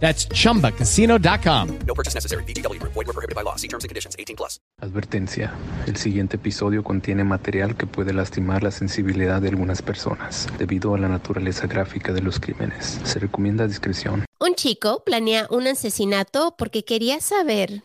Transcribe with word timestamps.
That's 0.00 0.28
chumbacasino.com. 0.28 1.68
No 1.86 1.94
purchase 1.94 2.14
necessary. 2.14 2.44
VGW 2.44 2.78
Group. 2.78 2.92
Void 2.92 3.06
were 3.06 3.12
prohibited 3.14 3.34
by 3.34 3.42
law. 3.42 3.56
See 3.56 3.68
terms 3.68 3.84
and 3.84 3.88
conditions. 3.90 4.14
18 4.18 4.36
plus. 4.36 4.60
Advertencia. 4.80 5.52
El 5.86 5.96
siguiente 5.96 6.36
episodio 6.36 6.82
contiene 6.84 7.24
material 7.24 7.76
que 7.76 7.86
puede 7.86 8.12
lastimar 8.12 8.62
la 8.62 8.70
sensibilidad 8.70 9.40
de 9.40 9.48
algunas 9.48 9.82
personas 9.82 10.46
debido 10.58 10.94
a 10.94 10.98
la 10.98 11.08
naturaleza 11.08 11.66
gráfica 11.66 12.12
de 12.12 12.20
los 12.22 12.38
crímenes. 12.40 13.00
Se 13.04 13.18
recomienda 13.18 13.66
discreción. 13.66 14.24
Un 14.40 14.54
chico 14.54 15.02
planea 15.04 15.46
un 15.50 15.66
asesinato 15.66 16.54
porque 16.58 16.84
quería 16.84 17.20
saber 17.20 17.82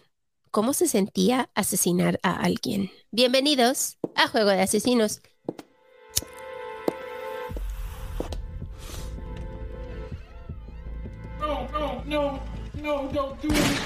cómo 0.51 0.73
se 0.73 0.87
sentía 0.87 1.49
asesinar 1.55 2.19
a 2.23 2.35
alguien. 2.35 2.91
Bienvenidos 3.11 3.97
a 4.15 4.27
Juego 4.27 4.49
de 4.49 4.61
Asesinos. 4.61 5.21
No, 11.49 11.67
no, 11.73 12.03
no, 12.05 12.39
no, 12.75 13.09
don't 13.11 13.41
do 13.41 13.47
it. 13.51 13.79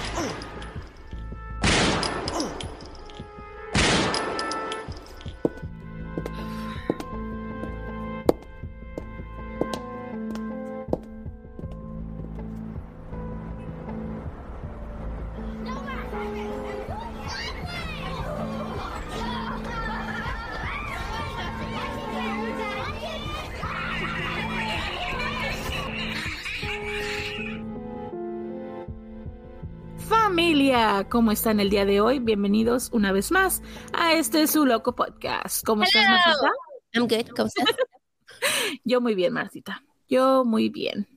¿Cómo 31.10 31.32
están 31.32 31.62
el 31.62 31.70
día 31.70 31.86
de 31.86 32.02
hoy? 32.02 32.20
Bienvenidos 32.20 32.90
una 32.92 33.14
vez 33.14 33.32
más 33.32 33.62
a 33.94 34.14
este 34.14 34.48
su 34.48 34.66
loco 34.66 34.94
podcast. 34.94 35.66
¿Cómo 35.66 35.84
estás. 35.84 36.04
Marcita? 36.10 36.52
I'm 36.94 37.08
good. 37.08 37.34
¿Cómo 37.36 37.48
estás? 37.48 37.66
Yo 38.84 39.00
muy 39.00 39.16
bien, 39.16 39.32
Marcita. 39.32 39.82
Yo 40.10 40.44
muy 40.44 40.68
bien. 40.68 41.08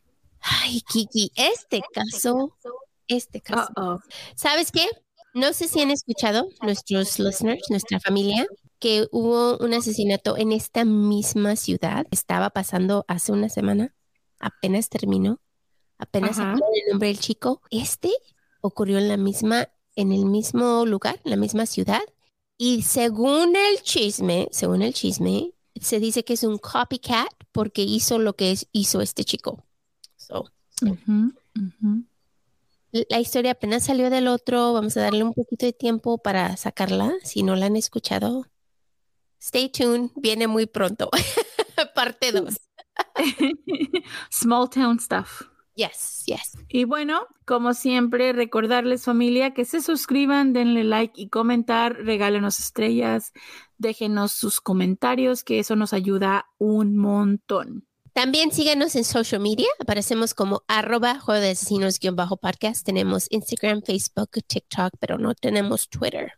Ay, 0.41 0.83
Kiki, 0.83 1.33
este 1.35 1.83
caso, 1.93 2.57
este 3.09 3.41
caso. 3.41 4.01
¿Sabes 4.37 4.71
qué? 4.71 4.87
No 5.35 5.53
sé 5.53 5.67
si 5.67 5.81
han 5.81 5.91
escuchado 5.91 6.49
nuestros 6.63 7.19
listeners, 7.19 7.69
nuestra 7.69 7.99
familia, 7.99 8.47
que 8.79 9.09
hubo 9.11 9.59
un 9.59 9.75
asesinato 9.75 10.37
en 10.37 10.53
esta 10.53 10.85
misma 10.85 11.57
ciudad. 11.57 12.07
Estaba 12.13 12.51
pasando 12.51 13.05
hace 13.09 13.33
una 13.33 13.49
semana. 13.49 13.97
Apenas 14.39 14.89
terminó. 14.91 15.41
Apenas 15.99 16.39
el 16.39 16.55
nombre 16.89 17.09
del 17.09 17.19
chico. 17.19 17.63
Este 17.71 18.13
ocurrió 18.67 18.99
en 18.99 19.09
la 19.09 19.17
misma, 19.17 19.69
en 19.95 20.13
el 20.13 20.25
mismo 20.27 20.85
lugar, 20.87 21.21
en 21.25 21.31
la 21.31 21.37
misma 21.37 21.67
ciudad. 21.67 22.03
Y 22.59 22.83
según 22.83 23.55
el 23.57 23.83
chisme, 23.83 24.49
según 24.51 24.83
el 24.83 24.95
chisme, 24.95 25.53
se 25.81 26.01
dice 26.01 26.25
que 26.25 26.33
es 26.35 26.43
un 26.43 26.59
copycat 26.59 27.29
porque 27.53 27.83
hizo 27.83 28.19
lo 28.19 28.35
que 28.35 28.53
es- 28.53 28.67
hizo 28.73 29.01
este 29.01 29.25
chico. 29.25 29.65
So, 30.17 30.47
Ujú, 30.83 31.33
ujú. 31.57 32.05
la 33.11 33.21
historia 33.21 33.53
apenas 33.53 33.85
salió 33.85 34.09
del 34.11 34.27
otro. 34.29 34.73
Vamos 34.73 34.97
a 34.97 35.03
darle 35.03 35.23
un 35.25 35.35
poquito 35.35 35.67
de 35.67 35.73
tiempo 35.75 36.19
para 36.19 36.57
sacarla. 36.57 37.13
Si 37.23 37.43
no 37.43 37.57
la 37.57 37.67
han 37.67 37.77
escuchado, 37.77 38.47
stay 39.41 39.69
tuned. 39.69 40.11
Viene 40.17 40.47
muy 40.49 40.67
pronto. 40.67 41.11
Parte 41.95 42.33
2. 42.33 42.57
Small 44.31 44.71
town 44.71 44.99
stuff. 44.99 45.43
Yes, 45.77 46.25
yes. 46.25 46.57
Y 46.69 46.85
bueno, 46.85 47.27
como 47.45 47.75
siempre, 47.75 48.33
recordarles 48.33 49.05
familia 49.05 49.53
que 49.53 49.67
se 49.67 49.83
suscriban, 49.83 50.55
denle 50.55 50.85
like 50.85 51.21
y 51.21 51.29
comentar, 51.29 51.97
regálenos 51.97 52.59
estrellas, 52.59 53.35
déjenos 53.77 54.33
sus 54.33 54.63
comentarios, 54.63 55.45
que 55.45 55.59
eso 55.59 55.77
nos 55.77 55.93
ayuda 55.93 56.47
un 56.57 56.97
montón. 56.97 57.87
También 58.15 58.53
síganos 58.53 58.97
en 58.97 59.05
social 59.05 59.43
media. 59.43 59.69
Aparecemos 59.79 60.33
como 60.33 60.63
arroba 60.67 61.21
juego 61.21 61.43
de 61.43 61.51
asesinos 61.51 62.01
guion 62.01 62.17
bajo 62.17 62.39
podcast. 62.39 62.83
Tenemos 62.83 63.27
Instagram, 63.29 63.83
Facebook, 63.83 64.31
TikTok, 64.47 64.95
pero 64.99 65.19
no 65.19 65.35
tenemos 65.35 65.91
Twitter. 65.91 66.33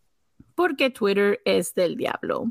Porque 0.59 0.91
Twitter 0.91 1.41
es 1.45 1.77
del 1.77 1.95
diablo. 1.97 2.51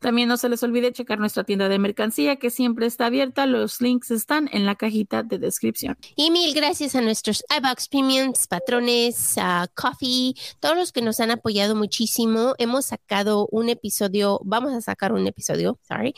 También 0.00 0.28
no 0.28 0.36
se 0.36 0.48
les 0.48 0.60
olvide 0.64 0.92
checar 0.92 1.20
nuestra 1.20 1.44
tienda 1.44 1.68
de 1.68 1.78
mercancía 1.78 2.34
que 2.34 2.50
siempre 2.50 2.86
está 2.86 3.06
abierta. 3.06 3.46
Los 3.46 3.80
links 3.80 4.10
están 4.10 4.50
en 4.52 4.66
la 4.66 4.74
cajita 4.74 5.22
de 5.22 5.38
descripción. 5.38 5.96
Y 6.16 6.32
mil 6.32 6.52
gracias 6.52 6.96
a 6.96 7.00
nuestros 7.00 7.44
iBox 7.56 7.86
Premiums, 7.86 8.48
patrones, 8.48 9.36
Coffee, 9.76 10.34
todos 10.58 10.76
los 10.76 10.90
que 10.90 11.00
nos 11.00 11.20
han 11.20 11.30
apoyado 11.30 11.76
muchísimo. 11.76 12.56
Hemos 12.58 12.86
sacado 12.86 13.46
un 13.52 13.68
episodio, 13.68 14.40
vamos 14.42 14.72
a 14.72 14.80
sacar 14.80 15.12
un 15.12 15.24
episodio, 15.28 15.78
sorry, 15.86 16.12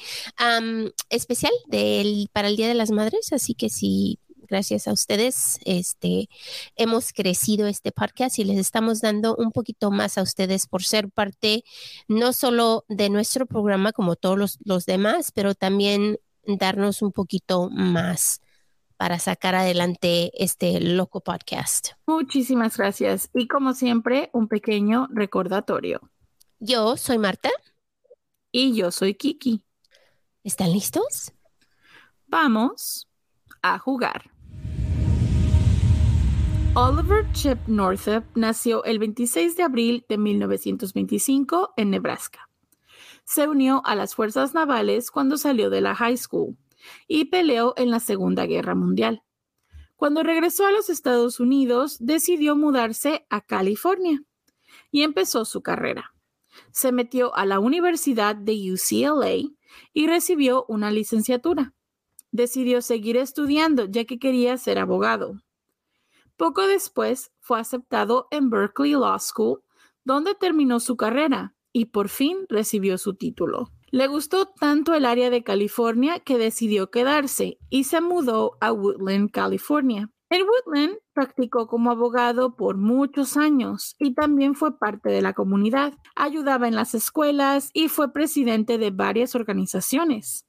especial 1.10 1.52
para 2.32 2.48
el 2.48 2.56
Día 2.56 2.68
de 2.68 2.74
las 2.74 2.90
Madres. 2.90 3.30
Así 3.34 3.52
que 3.52 3.68
sí, 3.68 4.20
gracias 4.46 4.88
a 4.88 4.92
ustedes, 4.92 5.58
este, 5.64 6.28
hemos 6.76 7.12
crecido 7.12 7.66
este 7.66 7.92
podcast 7.92 8.38
y 8.38 8.44
les 8.44 8.58
estamos 8.58 9.00
dando 9.00 9.36
un 9.36 9.52
poquito 9.52 9.90
más 9.90 10.18
a 10.18 10.22
ustedes 10.22 10.66
por 10.66 10.82
ser 10.82 11.10
parte 11.10 11.64
no 12.08 12.32
solo 12.32 12.84
de 12.88 13.10
nuestro 13.10 13.46
programa 13.46 13.92
como 13.92 14.16
todos 14.16 14.38
los, 14.38 14.58
los 14.64 14.86
demás, 14.86 15.32
pero 15.32 15.54
también 15.54 16.18
darnos 16.46 17.02
un 17.02 17.12
poquito 17.12 17.68
más 17.70 18.40
para 18.96 19.18
sacar 19.18 19.54
adelante 19.54 20.30
este 20.42 20.80
loco 20.80 21.20
podcast. 21.20 21.90
Muchísimas 22.06 22.76
gracias. 22.76 23.30
Y 23.34 23.46
como 23.46 23.74
siempre, 23.74 24.30
un 24.32 24.48
pequeño 24.48 25.08
recordatorio. 25.10 26.00
Yo 26.58 26.96
soy 26.96 27.18
Marta. 27.18 27.50
Y 28.50 28.74
yo 28.74 28.90
soy 28.90 29.14
Kiki. 29.14 29.62
¿Están 30.42 30.72
listos? 30.72 31.32
Vamos 32.26 33.08
a 33.62 33.78
jugar. 33.78 34.30
Oliver 36.78 37.24
Chip 37.32 37.56
Northup 37.66 38.24
nació 38.34 38.84
el 38.84 38.98
26 38.98 39.56
de 39.56 39.62
abril 39.62 40.04
de 40.10 40.18
1925 40.18 41.72
en 41.78 41.88
Nebraska. 41.88 42.50
Se 43.24 43.48
unió 43.48 43.80
a 43.86 43.94
las 43.94 44.14
fuerzas 44.14 44.52
navales 44.52 45.10
cuando 45.10 45.38
salió 45.38 45.70
de 45.70 45.80
la 45.80 45.94
high 45.94 46.18
school 46.18 46.58
y 47.08 47.24
peleó 47.24 47.72
en 47.78 47.90
la 47.90 47.98
Segunda 47.98 48.44
Guerra 48.44 48.74
Mundial. 48.74 49.22
Cuando 49.96 50.22
regresó 50.22 50.66
a 50.66 50.70
los 50.70 50.90
Estados 50.90 51.40
Unidos, 51.40 51.96
decidió 51.98 52.56
mudarse 52.56 53.26
a 53.30 53.40
California 53.40 54.22
y 54.90 55.02
empezó 55.02 55.46
su 55.46 55.62
carrera. 55.62 56.12
Se 56.72 56.92
metió 56.92 57.34
a 57.34 57.46
la 57.46 57.58
Universidad 57.58 58.36
de 58.36 58.74
UCLA 58.74 59.50
y 59.94 60.06
recibió 60.08 60.66
una 60.68 60.90
licenciatura 60.90 61.72
decidió 62.36 62.82
seguir 62.82 63.16
estudiando 63.16 63.86
ya 63.86 64.04
que 64.04 64.18
quería 64.18 64.56
ser 64.58 64.78
abogado. 64.78 65.40
Poco 66.36 66.66
después 66.66 67.32
fue 67.40 67.58
aceptado 67.58 68.28
en 68.30 68.50
Berkeley 68.50 68.92
Law 68.92 69.18
School, 69.18 69.62
donde 70.04 70.34
terminó 70.34 70.80
su 70.80 70.96
carrera 70.96 71.54
y 71.72 71.86
por 71.86 72.08
fin 72.08 72.46
recibió 72.48 72.98
su 72.98 73.14
título. 73.14 73.70
Le 73.90 74.06
gustó 74.08 74.46
tanto 74.46 74.94
el 74.94 75.06
área 75.06 75.30
de 75.30 75.42
California 75.42 76.20
que 76.20 76.38
decidió 76.38 76.90
quedarse 76.90 77.58
y 77.70 77.84
se 77.84 78.00
mudó 78.00 78.58
a 78.60 78.72
Woodland, 78.72 79.30
California. 79.30 80.10
En 80.28 80.42
Woodland 80.42 80.98
practicó 81.12 81.68
como 81.68 81.90
abogado 81.90 82.56
por 82.56 82.76
muchos 82.76 83.36
años 83.36 83.94
y 83.98 84.14
también 84.14 84.54
fue 84.54 84.78
parte 84.78 85.08
de 85.08 85.22
la 85.22 85.32
comunidad. 85.32 85.94
Ayudaba 86.16 86.66
en 86.66 86.74
las 86.74 86.94
escuelas 86.94 87.70
y 87.72 87.88
fue 87.88 88.12
presidente 88.12 88.76
de 88.76 88.90
varias 88.90 89.34
organizaciones. 89.34 90.46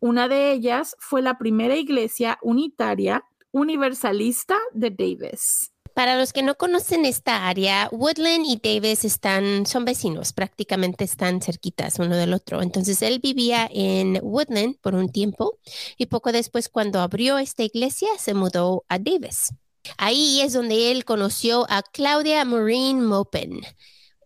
Una 0.00 0.28
de 0.28 0.52
ellas 0.52 0.96
fue 0.98 1.22
la 1.22 1.38
primera 1.38 1.76
iglesia 1.76 2.38
unitaria 2.42 3.24
universalista 3.52 4.56
de 4.72 4.90
Davis. 4.90 5.70
Para 5.94 6.16
los 6.16 6.32
que 6.32 6.42
no 6.42 6.54
conocen 6.54 7.04
esta 7.04 7.48
área, 7.48 7.88
Woodland 7.92 8.46
y 8.46 8.60
Davis 8.62 9.04
están, 9.04 9.66
son 9.66 9.84
vecinos, 9.84 10.32
prácticamente 10.32 11.04
están 11.04 11.42
cerquitas 11.42 11.98
uno 11.98 12.16
del 12.16 12.32
otro. 12.32 12.62
Entonces 12.62 13.02
él 13.02 13.18
vivía 13.20 13.68
en 13.72 14.20
Woodland 14.22 14.76
por 14.80 14.94
un 14.94 15.10
tiempo 15.10 15.58
y 15.96 16.06
poco 16.06 16.32
después 16.32 16.68
cuando 16.68 17.00
abrió 17.00 17.38
esta 17.38 17.64
iglesia 17.64 18.08
se 18.18 18.34
mudó 18.34 18.84
a 18.88 18.98
Davis. 18.98 19.52
Ahí 19.98 20.40
es 20.40 20.52
donde 20.52 20.92
él 20.92 21.04
conoció 21.04 21.66
a 21.68 21.82
Claudia 21.82 22.44
Maureen 22.44 23.04
Mopen. 23.04 23.60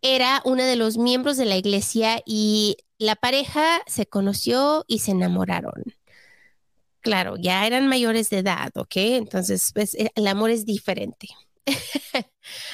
Era 0.03 0.43
una 0.45 0.67
de 0.67 0.77
los 0.77 0.99
miembros 0.99 1.37
de 1.39 1.47
la 1.47 1.57
iglesia 1.57 2.21
y 2.27 2.77
la 2.99 3.17
pareja 3.17 3.81
se 3.87 4.07
conoció 4.07 4.85
y 4.87 4.99
se 4.99 5.13
enamoraron. 5.13 5.83
Claro, 7.05 7.37
ya 7.37 7.67
eran 7.67 7.87
mayores 7.87 8.31
de 8.31 8.39
edad, 8.39 8.73
¿ok? 8.77 8.97
Entonces, 8.97 9.73
pues, 9.75 9.95
el 9.95 10.27
amor 10.27 10.49
es 10.49 10.65
diferente. 10.65 11.29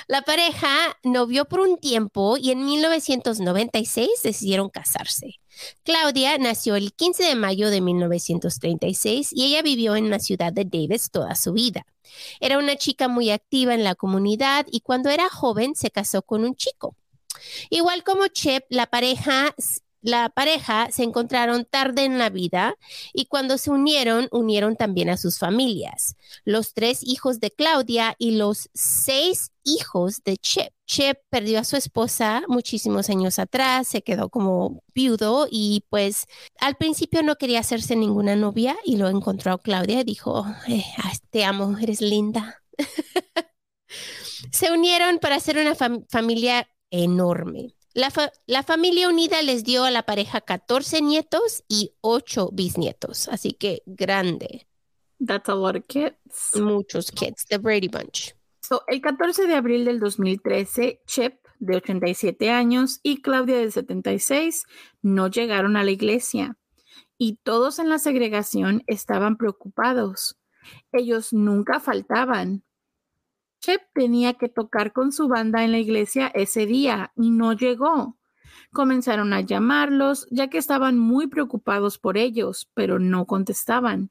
la 0.06 0.22
pareja 0.22 0.96
novió 1.02 1.46
por 1.46 1.58
un 1.58 1.78
tiempo 1.78 2.36
y 2.36 2.52
en 2.52 2.64
1996 2.64 4.08
decidieron 4.22 4.68
casarse. 4.68 5.40
Claudia 5.82 6.38
nació 6.38 6.76
el 6.76 6.92
15 6.92 7.24
de 7.24 7.34
mayo 7.34 7.70
de 7.70 7.80
1936 7.80 9.30
y 9.32 9.46
ella 9.46 9.62
vivió 9.62 9.96
en 9.96 10.10
la 10.10 10.20
ciudad 10.20 10.52
de 10.52 10.64
Davis 10.64 11.10
toda 11.10 11.34
su 11.34 11.52
vida. 11.52 11.84
Era 12.38 12.58
una 12.58 12.76
chica 12.76 13.08
muy 13.08 13.30
activa 13.30 13.74
en 13.74 13.82
la 13.82 13.96
comunidad 13.96 14.64
y 14.70 14.78
cuando 14.80 15.10
era 15.10 15.28
joven 15.28 15.74
se 15.74 15.90
casó 15.90 16.22
con 16.22 16.44
un 16.44 16.54
chico. 16.54 16.94
Igual 17.68 18.04
como 18.04 18.28
Chip, 18.28 18.62
la 18.68 18.86
pareja 18.86 19.56
la 20.02 20.28
pareja 20.30 20.88
se 20.90 21.02
encontraron 21.02 21.64
tarde 21.64 22.04
en 22.04 22.18
la 22.18 22.30
vida 22.30 22.74
y 23.12 23.26
cuando 23.26 23.58
se 23.58 23.70
unieron, 23.70 24.28
unieron 24.30 24.76
también 24.76 25.10
a 25.10 25.16
sus 25.16 25.38
familias. 25.38 26.16
Los 26.44 26.74
tres 26.74 27.00
hijos 27.02 27.40
de 27.40 27.50
Claudia 27.50 28.14
y 28.18 28.32
los 28.32 28.70
seis 28.74 29.52
hijos 29.64 30.22
de 30.24 30.36
Chip. 30.36 30.72
Chip 30.86 31.18
perdió 31.28 31.60
a 31.60 31.64
su 31.64 31.76
esposa 31.76 32.42
muchísimos 32.48 33.10
años 33.10 33.38
atrás, 33.38 33.86
se 33.88 34.02
quedó 34.02 34.28
como 34.28 34.82
viudo 34.94 35.46
y 35.50 35.84
pues 35.88 36.26
al 36.60 36.76
principio 36.76 37.22
no 37.22 37.36
quería 37.36 37.60
hacerse 37.60 37.94
ninguna 37.94 38.36
novia 38.36 38.76
y 38.84 38.96
lo 38.96 39.08
encontró 39.08 39.58
Claudia 39.58 40.00
y 40.00 40.04
dijo, 40.04 40.46
eh, 40.68 40.84
te 41.30 41.44
amo, 41.44 41.76
eres 41.78 42.00
linda. 42.00 42.62
se 44.50 44.72
unieron 44.72 45.18
para 45.18 45.36
hacer 45.36 45.58
una 45.58 45.74
familia 46.08 46.68
enorme. 46.90 47.74
La, 47.92 48.62
familia 48.62 49.08
unida 49.08 49.42
les 49.42 49.64
dio 49.64 49.84
a 49.84 49.90
la 49.90 50.04
pareja 50.04 50.40
14 50.40 51.02
nietos 51.02 51.64
y 51.68 51.92
8 52.02 52.50
bisnietos, 52.52 53.28
así 53.28 53.52
que 53.52 53.82
grande. 53.86 54.66
That's 55.18 55.48
a 55.48 55.54
lot 55.54 55.76
of 55.76 55.84
kids. 55.86 56.14
Muchos 56.54 57.10
kids, 57.10 57.44
the 57.46 57.58
Brady 57.58 57.88
Bunch. 57.88 58.34
So, 58.60 58.82
el 58.86 59.00
14 59.00 59.46
de 59.46 59.54
abril 59.54 59.84
del 59.84 59.98
2013, 59.98 61.02
Chip, 61.06 61.34
de 61.58 61.76
87 61.76 62.50
años, 62.50 63.00
y 63.02 63.20
Claudia, 63.20 63.58
de 63.58 63.70
76, 63.70 64.64
no 65.02 65.28
llegaron 65.28 65.76
a 65.76 65.82
la 65.82 65.90
iglesia. 65.90 66.56
Y 67.18 67.38
todos 67.42 67.80
en 67.80 67.88
la 67.88 67.98
segregación 67.98 68.82
estaban 68.86 69.36
preocupados. 69.36 70.38
Ellos 70.92 71.32
nunca 71.32 71.80
faltaban, 71.80 72.62
Chip 73.60 73.80
tenía 73.92 74.34
que 74.34 74.48
tocar 74.48 74.92
con 74.92 75.12
su 75.12 75.28
banda 75.28 75.64
en 75.64 75.72
la 75.72 75.78
iglesia 75.78 76.28
ese 76.28 76.66
día 76.66 77.12
y 77.14 77.30
no 77.30 77.52
llegó. 77.52 78.16
Comenzaron 78.72 79.32
a 79.32 79.40
llamarlos 79.40 80.26
ya 80.30 80.48
que 80.48 80.58
estaban 80.58 80.98
muy 80.98 81.26
preocupados 81.26 81.98
por 81.98 82.16
ellos, 82.16 82.70
pero 82.74 82.98
no 82.98 83.26
contestaban. 83.26 84.10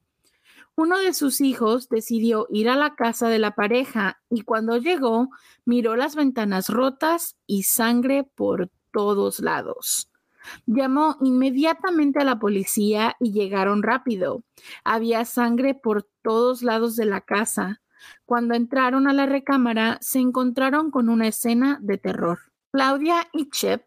Uno 0.76 0.98
de 0.98 1.12
sus 1.14 1.40
hijos 1.40 1.88
decidió 1.88 2.46
ir 2.50 2.70
a 2.70 2.76
la 2.76 2.94
casa 2.94 3.28
de 3.28 3.38
la 3.38 3.54
pareja 3.54 4.22
y 4.30 4.42
cuando 4.42 4.76
llegó 4.76 5.28
miró 5.64 5.96
las 5.96 6.14
ventanas 6.14 6.68
rotas 6.68 7.36
y 7.46 7.64
sangre 7.64 8.24
por 8.24 8.70
todos 8.92 9.40
lados. 9.40 10.10
Llamó 10.66 11.16
inmediatamente 11.20 12.20
a 12.20 12.24
la 12.24 12.38
policía 12.38 13.16
y 13.20 13.32
llegaron 13.32 13.82
rápido. 13.82 14.42
Había 14.84 15.24
sangre 15.24 15.74
por 15.74 16.08
todos 16.22 16.62
lados 16.62 16.96
de 16.96 17.04
la 17.04 17.20
casa. 17.20 17.82
Cuando 18.24 18.54
entraron 18.54 19.08
a 19.08 19.12
la 19.12 19.26
recámara, 19.26 19.98
se 20.00 20.18
encontraron 20.18 20.90
con 20.90 21.08
una 21.08 21.28
escena 21.28 21.78
de 21.80 21.98
terror. 21.98 22.38
Claudia 22.72 23.28
y 23.32 23.50
Chip 23.50 23.82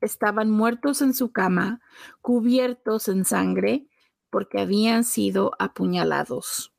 estaban 0.00 0.50
muertos 0.50 1.02
en 1.02 1.14
su 1.14 1.32
cama, 1.32 1.80
cubiertos 2.20 3.08
en 3.08 3.24
sangre, 3.24 3.86
porque 4.30 4.60
habían 4.60 5.04
sido 5.04 5.52
apuñalados. 5.58 6.72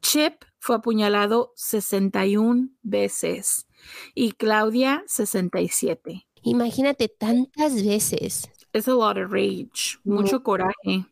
Chip 0.00 0.44
fue 0.58 0.76
apuñalado 0.76 1.52
61 1.56 2.70
veces 2.82 3.66
y 4.14 4.32
Claudia 4.32 5.02
67. 5.06 6.26
Imagínate 6.42 7.08
tantas 7.08 7.84
veces. 7.84 8.50
Es 8.72 8.88
a 8.88 8.92
lot 8.92 9.18
of 9.18 9.32
rage, 9.32 9.98
mucho 10.04 10.42
coraje, 10.42 11.04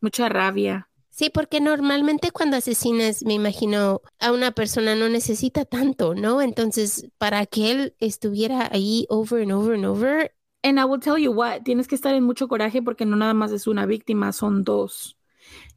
mucha 0.00 0.28
rabia. 0.28 0.88
Sí, 1.10 1.28
porque 1.28 1.60
normalmente 1.60 2.30
cuando 2.30 2.56
asesinas, 2.56 3.24
me 3.24 3.34
imagino, 3.34 4.00
a 4.20 4.32
una 4.32 4.52
persona 4.52 4.94
no 4.94 5.08
necesita 5.08 5.64
tanto, 5.64 6.14
¿no? 6.14 6.40
Entonces, 6.40 7.10
para 7.18 7.44
que 7.46 7.70
él 7.70 7.94
estuviera 7.98 8.68
ahí 8.72 9.06
over 9.08 9.42
and 9.42 9.52
over 9.52 9.74
and 9.74 9.84
over. 9.84 10.32
And 10.62 10.78
I 10.78 10.84
will 10.84 11.00
tell 11.00 11.18
you 11.18 11.32
what, 11.32 11.62
tienes 11.62 11.88
que 11.88 11.94
estar 11.94 12.14
en 12.14 12.24
mucho 12.24 12.48
coraje 12.48 12.80
porque 12.82 13.06
no 13.06 13.16
nada 13.16 13.34
más 13.34 13.52
es 13.52 13.66
una 13.66 13.86
víctima, 13.86 14.32
son 14.32 14.62
dos. 14.64 15.18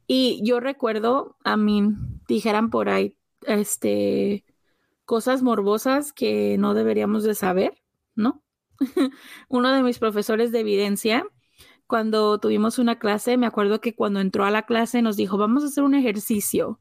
Y 0.06 0.40
yo 0.44 0.60
recuerdo, 0.60 1.36
a 1.44 1.56
mí, 1.56 1.82
dijeran 2.28 2.70
por 2.70 2.88
ahí, 2.88 3.16
este, 3.42 4.44
cosas 5.04 5.42
morbosas 5.42 6.12
que 6.12 6.56
no 6.58 6.74
deberíamos 6.74 7.24
de 7.24 7.34
saber, 7.34 7.82
¿no? 8.14 8.42
Uno 9.48 9.72
de 9.72 9.82
mis 9.82 9.98
profesores 9.98 10.52
de 10.52 10.60
evidencia 10.60 11.24
cuando 11.86 12.38
tuvimos 12.38 12.78
una 12.78 12.98
clase, 12.98 13.36
me 13.36 13.46
acuerdo 13.46 13.80
que 13.80 13.94
cuando 13.94 14.20
entró 14.20 14.44
a 14.44 14.50
la 14.50 14.62
clase 14.62 15.02
nos 15.02 15.16
dijo, 15.16 15.38
vamos 15.38 15.64
a 15.64 15.66
hacer 15.66 15.84
un 15.84 15.94
ejercicio. 15.94 16.80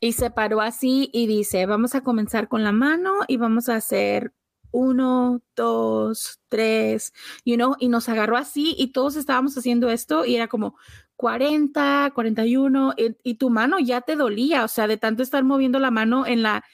Y 0.00 0.12
se 0.12 0.30
paró 0.30 0.60
así 0.60 1.10
y 1.12 1.26
dice, 1.26 1.66
vamos 1.66 1.94
a 1.94 2.02
comenzar 2.02 2.48
con 2.48 2.64
la 2.64 2.72
mano 2.72 3.12
y 3.28 3.36
vamos 3.36 3.68
a 3.68 3.76
hacer 3.76 4.32
uno, 4.72 5.42
dos, 5.54 6.40
tres, 6.48 7.12
you 7.44 7.56
know, 7.56 7.76
y 7.78 7.88
nos 7.88 8.08
agarró 8.08 8.36
así 8.36 8.74
y 8.78 8.88
todos 8.92 9.16
estábamos 9.16 9.56
haciendo 9.56 9.90
esto 9.90 10.24
y 10.24 10.34
era 10.34 10.48
como 10.48 10.76
40, 11.16 12.10
41 12.14 12.94
y, 12.96 13.16
y 13.22 13.34
tu 13.34 13.50
mano 13.50 13.78
ya 13.78 14.00
te 14.00 14.16
dolía, 14.16 14.64
o 14.64 14.68
sea, 14.68 14.88
de 14.88 14.96
tanto 14.96 15.22
estar 15.22 15.44
moviendo 15.44 15.78
la 15.78 15.90
mano 15.90 16.26
en 16.26 16.42
la, 16.42 16.64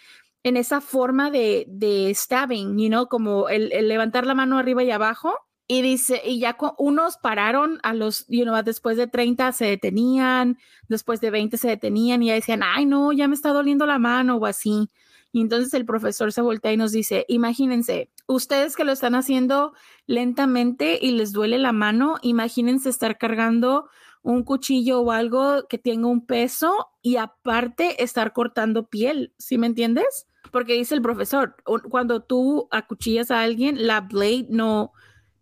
en 0.43 0.57
esa 0.57 0.81
forma 0.81 1.31
de, 1.31 1.67
de 1.69 2.13
stabbing, 2.15 2.79
you 2.79 2.89
know, 2.89 3.09
como 3.09 3.49
el, 3.49 3.73
el 3.73 3.89
levantar 3.89 4.27
la 4.27 4.35
mano 4.35 4.59
arriba 4.59 4.83
y 4.85 4.91
abajo 4.91 5.35
y 5.71 5.83
dice, 5.83 6.23
y 6.25 6.41
ya 6.41 6.57
unos 6.79 7.19
pararon 7.19 7.79
a 7.83 7.93
los, 7.93 8.27
you 8.29 8.45
know, 8.45 8.63
después 8.63 8.97
de 8.97 9.07
30 9.07 9.53
se 9.53 9.67
detenían, 9.67 10.57
después 10.89 11.21
de 11.21 11.31
20 11.31 11.59
se 11.59 11.69
detenían 11.69 12.23
y 12.23 12.29
ya 12.29 12.35
decían, 12.35 12.63
ay, 12.65 12.87
no, 12.87 13.13
ya 13.13 13.29
me 13.29 13.35
está 13.35 13.51
doliendo 13.51 13.85
la 13.85 13.99
mano 13.99 14.37
o 14.37 14.47
así. 14.47 14.89
Y 15.31 15.43
entonces 15.43 15.75
el 15.75 15.85
profesor 15.85 16.33
se 16.33 16.41
voltea 16.41 16.73
y 16.73 16.79
nos 16.79 16.93
dice, 16.93 17.27
imagínense, 17.29 18.11
ustedes 18.27 18.77
que 18.77 18.85
lo 18.85 18.93
están 18.93 19.15
haciendo 19.15 19.75
lentamente 20.07 20.99
y 21.01 21.11
les 21.11 21.33
duele 21.33 21.59
la 21.59 21.73
mano, 21.73 22.17
imagínense 22.23 22.89
estar 22.89 23.19
cargando 23.19 23.91
un 24.23 24.45
cuchillo 24.45 25.03
o 25.03 25.13
algo 25.13 25.69
que 25.69 25.77
tenga 25.77 26.09
un 26.09 26.25
peso 26.25 26.89
y 27.03 27.17
aparte 27.17 28.03
estar 28.03 28.33
cortando 28.33 28.89
piel, 28.89 29.35
¿sí 29.37 29.59
me 29.59 29.67
entiendes? 29.67 30.27
Porque 30.51 30.73
dice 30.73 30.95
el 30.95 31.03
profesor, 31.03 31.57
cuando 31.91 32.23
tú 32.23 32.69
acuchillas 32.71 33.31
a 33.31 33.43
alguien, 33.43 33.87
la 33.87 34.01
blade 34.01 34.47
no, 34.49 34.93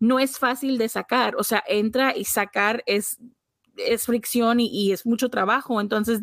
no 0.00 0.18
es 0.18 0.38
fácil 0.38 0.78
de 0.78 0.88
sacar, 0.88 1.36
o 1.36 1.44
sea, 1.44 1.62
entra 1.66 2.16
y 2.16 2.24
sacar 2.24 2.82
es, 2.86 3.18
es 3.76 4.06
fricción 4.06 4.60
y, 4.60 4.92
es 4.92 5.06
mucho 5.06 5.28
trabajo, 5.30 5.80
entonces 5.80 6.22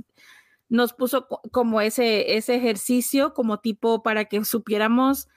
nos 0.69 0.93
puso 0.93 1.27
como 1.51 1.81
ese, 1.81 2.35
ese 2.35 2.55
ejercicio 2.55 3.33
como 3.33 3.59
tipo 3.59 4.03
para 4.03 4.25
que 4.25 4.43
supiéramos 4.45 5.27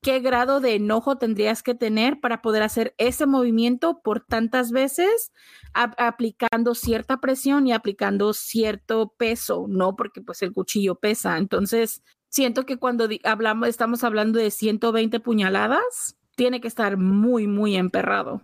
qué 0.00 0.20
grado 0.20 0.60
de 0.60 0.74
enojo 0.74 1.16
tendrías 1.18 1.62
que 1.62 1.74
tener 1.74 2.20
para 2.20 2.42
poder 2.42 2.62
hacer 2.62 2.94
ese 2.98 3.26
movimiento 3.26 4.00
por 4.02 4.24
tantas 4.24 4.70
veces, 4.70 5.32
aplicando 5.72 6.74
cierta 6.74 7.20
presión 7.20 7.66
y 7.66 7.72
aplicando 7.72 8.32
cierto 8.32 9.14
peso, 9.16 9.66
¿no? 9.68 9.96
Porque 9.96 10.20
pues 10.20 10.42
el 10.42 10.52
cuchillo 10.52 10.94
pesa. 10.94 11.38
Entonces, 11.38 12.02
siento 12.28 12.64
que 12.64 12.78
cuando 12.78 13.08
hablamos, 13.24 13.68
estamos 13.68 14.04
hablando 14.04 14.38
de 14.38 14.50
120 14.50 15.20
puñaladas, 15.20 16.16
tiene 16.38 16.60
que 16.60 16.68
estar 16.68 16.96
muy, 16.96 17.48
muy 17.48 17.74
emperrado. 17.74 18.42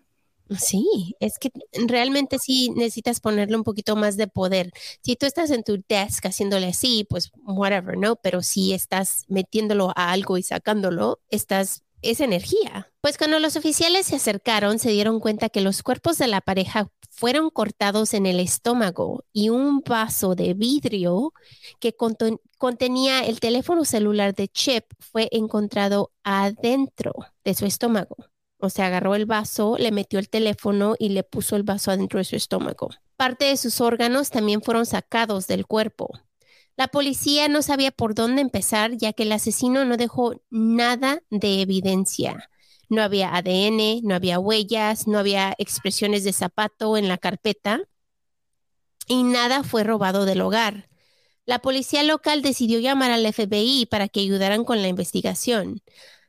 Sí, 0.59 1.15
es 1.21 1.39
que 1.39 1.51
realmente 1.87 2.39
sí 2.41 2.71
necesitas 2.75 3.21
ponerle 3.21 3.57
un 3.57 3.63
poquito 3.63 3.95
más 3.95 4.17
de 4.17 4.27
poder. 4.27 4.73
Si 5.01 5.15
tú 5.15 5.27
estás 5.27 5.51
en 5.51 5.63
tu 5.63 5.83
desk 5.89 6.27
haciéndole 6.27 6.67
así, 6.67 7.07
pues 7.09 7.31
whatever, 7.47 7.97
¿no? 7.97 8.17
Pero 8.17 8.43
si 8.43 8.75
estás 8.75 9.25
metiéndolo 9.29 9.93
a 9.97 10.11
algo 10.11 10.37
y 10.37 10.43
sacándolo, 10.43 11.21
estás 11.31 11.85
es 12.03 12.21
energía. 12.21 12.93
Pues 13.01 13.17
cuando 13.17 13.39
los 13.39 13.57
oficiales 13.57 14.07
se 14.07 14.17
acercaron, 14.17 14.79
se 14.79 14.91
dieron 14.91 15.21
cuenta 15.21 15.49
que 15.49 15.63
los 15.63 15.83
cuerpos 15.83 16.19
de 16.19 16.27
la 16.27 16.43
pareja 16.43 16.89
fueron 17.15 17.51
cortados 17.51 18.13
en 18.13 18.27
el 18.27 18.41
estómago 18.41 19.25
y 19.33 19.49
un 19.49 19.81
vaso 19.81 20.35
de 20.35 20.55
vidrio 20.55 21.33
que 21.79 21.95
contenía 22.59 23.21
el 23.21 23.39
teléfono 23.39 23.85
celular 23.85 24.35
de 24.35 24.49
Chip 24.49 24.85
fue 24.99 25.29
encontrado 25.31 26.11
adentro 26.25 27.13
de 27.45 27.55
su 27.55 27.67
estómago. 27.67 28.17
O 28.59 28.69
sea, 28.69 28.87
agarró 28.87 29.15
el 29.15 29.27
vaso, 29.27 29.77
le 29.79 29.93
metió 29.93 30.19
el 30.19 30.29
teléfono 30.29 30.97
y 30.99 31.11
le 31.11 31.23
puso 31.23 31.55
el 31.55 31.63
vaso 31.63 31.91
adentro 31.91 32.19
de 32.19 32.25
su 32.25 32.35
estómago. 32.35 32.91
Parte 33.17 33.45
de 33.45 33.57
sus 33.57 33.81
órganos 33.81 34.31
también 34.31 34.61
fueron 34.61 34.85
sacados 34.85 35.47
del 35.47 35.67
cuerpo. 35.67 36.11
La 36.77 36.89
policía 36.89 37.47
no 37.49 37.63
sabía 37.63 37.93
por 37.93 38.15
dónde 38.15 38.43
empezar 38.43 38.97
ya 38.97 39.13
que 39.13 39.23
el 39.23 39.33
asesino 39.33 39.85
no 39.85 39.97
dejó 39.97 40.43
nada 40.51 41.23
de 41.31 41.61
evidencia. 41.61 42.51
No 42.95 43.03
había 43.03 43.35
ADN, 43.35 44.03
no 44.05 44.15
había 44.15 44.39
huellas, 44.39 45.09
no 45.09 45.19
había 45.19 45.53
expresiones 45.59 46.23
de 46.23 46.33
zapato 46.33 46.97
en 46.97 47.09
la 47.09 47.19
carpeta 47.19 47.81
y 49.09 49.25
nada 49.25 49.65
fue 49.65 49.83
robado 49.83 50.27
del 50.27 50.41
hogar. 50.41 50.89
La 51.45 51.59
policía 51.59 52.05
local 52.05 52.41
decidió 52.41 52.79
llamar 52.79 53.11
al 53.11 53.27
FBI 53.27 53.87
para 53.87 54.09
que 54.09 54.21
ayudaran 54.21 54.65
con 54.65 54.81
la 54.81 54.87
investigación. 54.87 55.83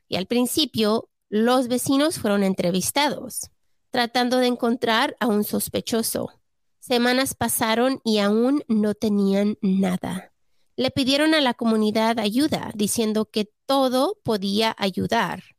Y 0.08 0.16
al 0.16 0.26
principio 0.26 1.08
los 1.28 1.68
vecinos 1.68 2.18
fueron 2.18 2.42
entrevistados, 2.42 3.52
tratando 3.90 4.38
de 4.38 4.48
encontrar 4.48 5.16
a 5.20 5.28
un 5.28 5.44
sospechoso. 5.44 6.32
Semanas 6.80 7.34
pasaron 7.34 8.00
y 8.02 8.18
aún 8.18 8.64
no 8.66 8.94
tenían 8.94 9.56
nada. 9.60 10.32
Le 10.74 10.90
pidieron 10.90 11.32
a 11.32 11.40
la 11.40 11.54
comunidad 11.54 12.18
ayuda, 12.18 12.72
diciendo 12.74 13.30
que 13.30 13.52
todo 13.66 14.18
podía 14.24 14.74
ayudar. 14.76 15.55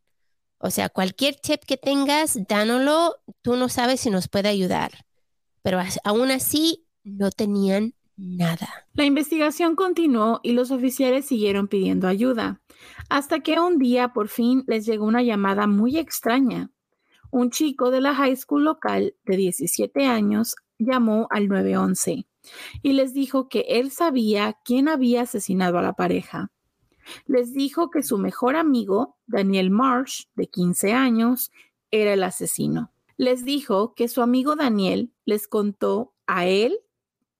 O 0.58 0.70
sea, 0.70 0.88
cualquier 0.88 1.36
tip 1.36 1.60
que 1.64 1.76
tengas, 1.76 2.38
dánoslo, 2.48 3.16
tú 3.42 3.56
no 3.56 3.68
sabes 3.68 4.00
si 4.00 4.10
nos 4.10 4.28
puede 4.28 4.48
ayudar. 4.48 5.06
Pero 5.62 5.80
aún 6.04 6.30
así, 6.30 6.86
no 7.04 7.30
tenían 7.30 7.94
nada. 8.16 8.68
La 8.94 9.04
investigación 9.04 9.76
continuó 9.76 10.40
y 10.42 10.52
los 10.52 10.70
oficiales 10.70 11.26
siguieron 11.26 11.68
pidiendo 11.68 12.08
ayuda, 12.08 12.60
hasta 13.08 13.40
que 13.40 13.58
un 13.60 13.78
día 13.78 14.12
por 14.12 14.28
fin 14.28 14.64
les 14.66 14.84
llegó 14.86 15.06
una 15.06 15.22
llamada 15.22 15.66
muy 15.66 15.96
extraña. 15.96 16.70
Un 17.30 17.50
chico 17.50 17.90
de 17.90 18.00
la 18.00 18.14
high 18.14 18.36
school 18.36 18.64
local 18.64 19.14
de 19.24 19.36
17 19.36 20.06
años 20.06 20.56
llamó 20.78 21.28
al 21.30 21.48
911 21.48 22.26
y 22.82 22.92
les 22.92 23.12
dijo 23.14 23.48
que 23.48 23.64
él 23.68 23.90
sabía 23.90 24.56
quién 24.64 24.88
había 24.88 25.22
asesinado 25.22 25.78
a 25.78 25.82
la 25.82 25.92
pareja. 25.92 26.50
Les 27.26 27.52
dijo 27.52 27.90
que 27.90 28.02
su 28.02 28.18
mejor 28.18 28.56
amigo, 28.56 29.16
Daniel 29.26 29.70
Marsh, 29.70 30.24
de 30.34 30.48
15 30.48 30.92
años, 30.92 31.50
era 31.90 32.12
el 32.12 32.22
asesino. 32.22 32.92
Les 33.16 33.44
dijo 33.44 33.94
que 33.94 34.08
su 34.08 34.22
amigo 34.22 34.56
Daniel 34.56 35.12
les 35.24 35.48
contó 35.48 36.14
a 36.26 36.46
él 36.46 36.80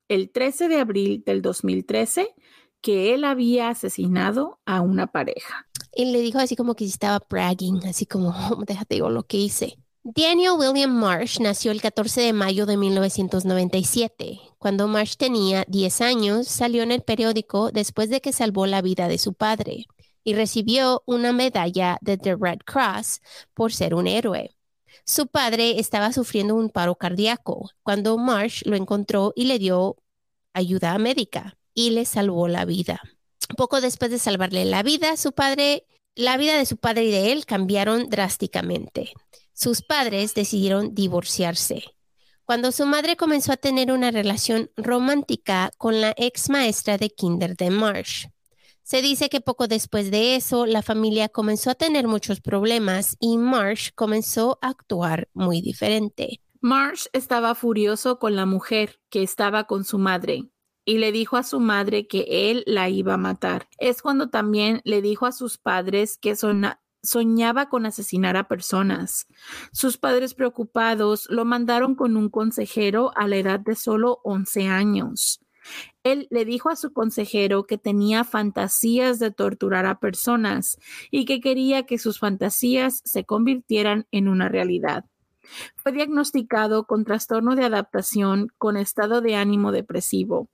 el 0.08 0.30
13 0.30 0.68
de 0.68 0.80
abril 0.80 1.22
del 1.24 1.42
2013 1.42 2.34
que 2.80 3.14
él 3.14 3.24
había 3.24 3.68
asesinado 3.68 4.60
a 4.64 4.80
una 4.80 5.08
pareja. 5.08 5.66
Y 5.94 6.06
le 6.12 6.20
dijo 6.20 6.38
así 6.38 6.56
como 6.56 6.74
que 6.74 6.84
estaba 6.84 7.24
bragging, 7.28 7.84
así 7.86 8.06
como, 8.06 8.32
déjate 8.66 8.96
digo 8.96 9.10
lo 9.10 9.24
que 9.24 9.36
hice. 9.36 9.78
Daniel 10.04 10.52
William 10.56 10.92
Marsh 10.92 11.40
nació 11.40 11.72
el 11.72 11.82
14 11.82 12.20
de 12.20 12.32
mayo 12.32 12.66
de 12.66 12.76
1997. 12.76 14.40
Cuando 14.58 14.86
Marsh 14.86 15.16
tenía 15.16 15.64
10 15.66 16.00
años, 16.00 16.46
salió 16.46 16.82
en 16.82 16.92
el 16.92 17.02
periódico 17.02 17.72
después 17.72 18.08
de 18.08 18.20
que 18.20 18.32
salvó 18.32 18.66
la 18.66 18.80
vida 18.80 19.08
de 19.08 19.18
su 19.18 19.34
padre 19.34 19.86
y 20.22 20.34
recibió 20.34 21.02
una 21.04 21.32
medalla 21.32 21.98
de 22.00 22.16
The 22.16 22.36
Red 22.36 22.60
Cross 22.64 23.20
por 23.54 23.72
ser 23.72 23.94
un 23.94 24.06
héroe. 24.06 24.54
Su 25.04 25.26
padre 25.26 25.80
estaba 25.80 26.12
sufriendo 26.12 26.54
un 26.54 26.70
paro 26.70 26.94
cardíaco 26.94 27.70
cuando 27.82 28.16
Marsh 28.18 28.62
lo 28.66 28.76
encontró 28.76 29.32
y 29.34 29.44
le 29.44 29.58
dio 29.58 29.96
ayuda 30.54 30.96
médica 30.98 31.58
y 31.74 31.90
le 31.90 32.04
salvó 32.04 32.46
la 32.46 32.64
vida. 32.64 33.02
Poco 33.56 33.80
después 33.80 34.10
de 34.10 34.18
salvarle 34.18 34.64
la 34.64 34.82
vida, 34.82 35.16
su 35.16 35.32
padre, 35.32 35.86
la 36.14 36.36
vida 36.36 36.56
de 36.56 36.66
su 36.66 36.76
padre 36.76 37.04
y 37.04 37.10
de 37.10 37.32
él 37.32 37.46
cambiaron 37.46 38.08
drásticamente. 38.08 39.12
Sus 39.60 39.82
padres 39.82 40.34
decidieron 40.34 40.94
divorciarse. 40.94 41.82
Cuando 42.44 42.70
su 42.70 42.86
madre 42.86 43.16
comenzó 43.16 43.50
a 43.50 43.56
tener 43.56 43.90
una 43.90 44.12
relación 44.12 44.70
romántica 44.76 45.72
con 45.78 46.00
la 46.00 46.14
ex 46.16 46.48
maestra 46.48 46.96
de 46.96 47.10
kinder 47.10 47.56
de 47.56 47.70
Marsh. 47.70 48.28
Se 48.84 49.02
dice 49.02 49.28
que 49.28 49.40
poco 49.40 49.66
después 49.66 50.12
de 50.12 50.36
eso, 50.36 50.64
la 50.64 50.80
familia 50.80 51.28
comenzó 51.28 51.70
a 51.70 51.74
tener 51.74 52.06
muchos 52.06 52.40
problemas 52.40 53.16
y 53.18 53.36
Marsh 53.36 53.90
comenzó 53.96 54.60
a 54.62 54.68
actuar 54.68 55.28
muy 55.34 55.60
diferente. 55.60 56.40
Marsh 56.60 57.06
estaba 57.12 57.56
furioso 57.56 58.20
con 58.20 58.36
la 58.36 58.46
mujer 58.46 59.00
que 59.10 59.24
estaba 59.24 59.64
con 59.64 59.82
su 59.84 59.98
madre 59.98 60.44
y 60.84 60.98
le 60.98 61.10
dijo 61.10 61.36
a 61.36 61.42
su 61.42 61.58
madre 61.58 62.06
que 62.06 62.52
él 62.52 62.62
la 62.68 62.90
iba 62.90 63.14
a 63.14 63.18
matar. 63.18 63.68
Es 63.78 64.02
cuando 64.02 64.30
también 64.30 64.82
le 64.84 65.02
dijo 65.02 65.26
a 65.26 65.32
sus 65.32 65.58
padres 65.58 66.16
que 66.16 66.36
soñaba 67.02 67.68
con 67.68 67.86
asesinar 67.86 68.36
a 68.36 68.48
personas. 68.48 69.26
Sus 69.72 69.98
padres 69.98 70.34
preocupados 70.34 71.26
lo 71.30 71.44
mandaron 71.44 71.94
con 71.94 72.16
un 72.16 72.28
consejero 72.28 73.12
a 73.16 73.26
la 73.26 73.36
edad 73.36 73.60
de 73.60 73.74
solo 73.74 74.20
11 74.24 74.68
años. 74.68 75.40
Él 76.02 76.26
le 76.30 76.44
dijo 76.44 76.70
a 76.70 76.76
su 76.76 76.92
consejero 76.92 77.66
que 77.66 77.78
tenía 77.78 78.24
fantasías 78.24 79.18
de 79.18 79.30
torturar 79.30 79.86
a 79.86 80.00
personas 80.00 80.78
y 81.10 81.24
que 81.24 81.40
quería 81.40 81.84
que 81.84 81.98
sus 81.98 82.18
fantasías 82.18 83.02
se 83.04 83.24
convirtieran 83.24 84.06
en 84.10 84.28
una 84.28 84.48
realidad. 84.48 85.04
Fue 85.76 85.92
diagnosticado 85.92 86.84
con 86.84 87.04
trastorno 87.04 87.56
de 87.56 87.64
adaptación 87.64 88.48
con 88.58 88.76
estado 88.76 89.20
de 89.20 89.36
ánimo 89.36 89.72
depresivo. 89.72 90.48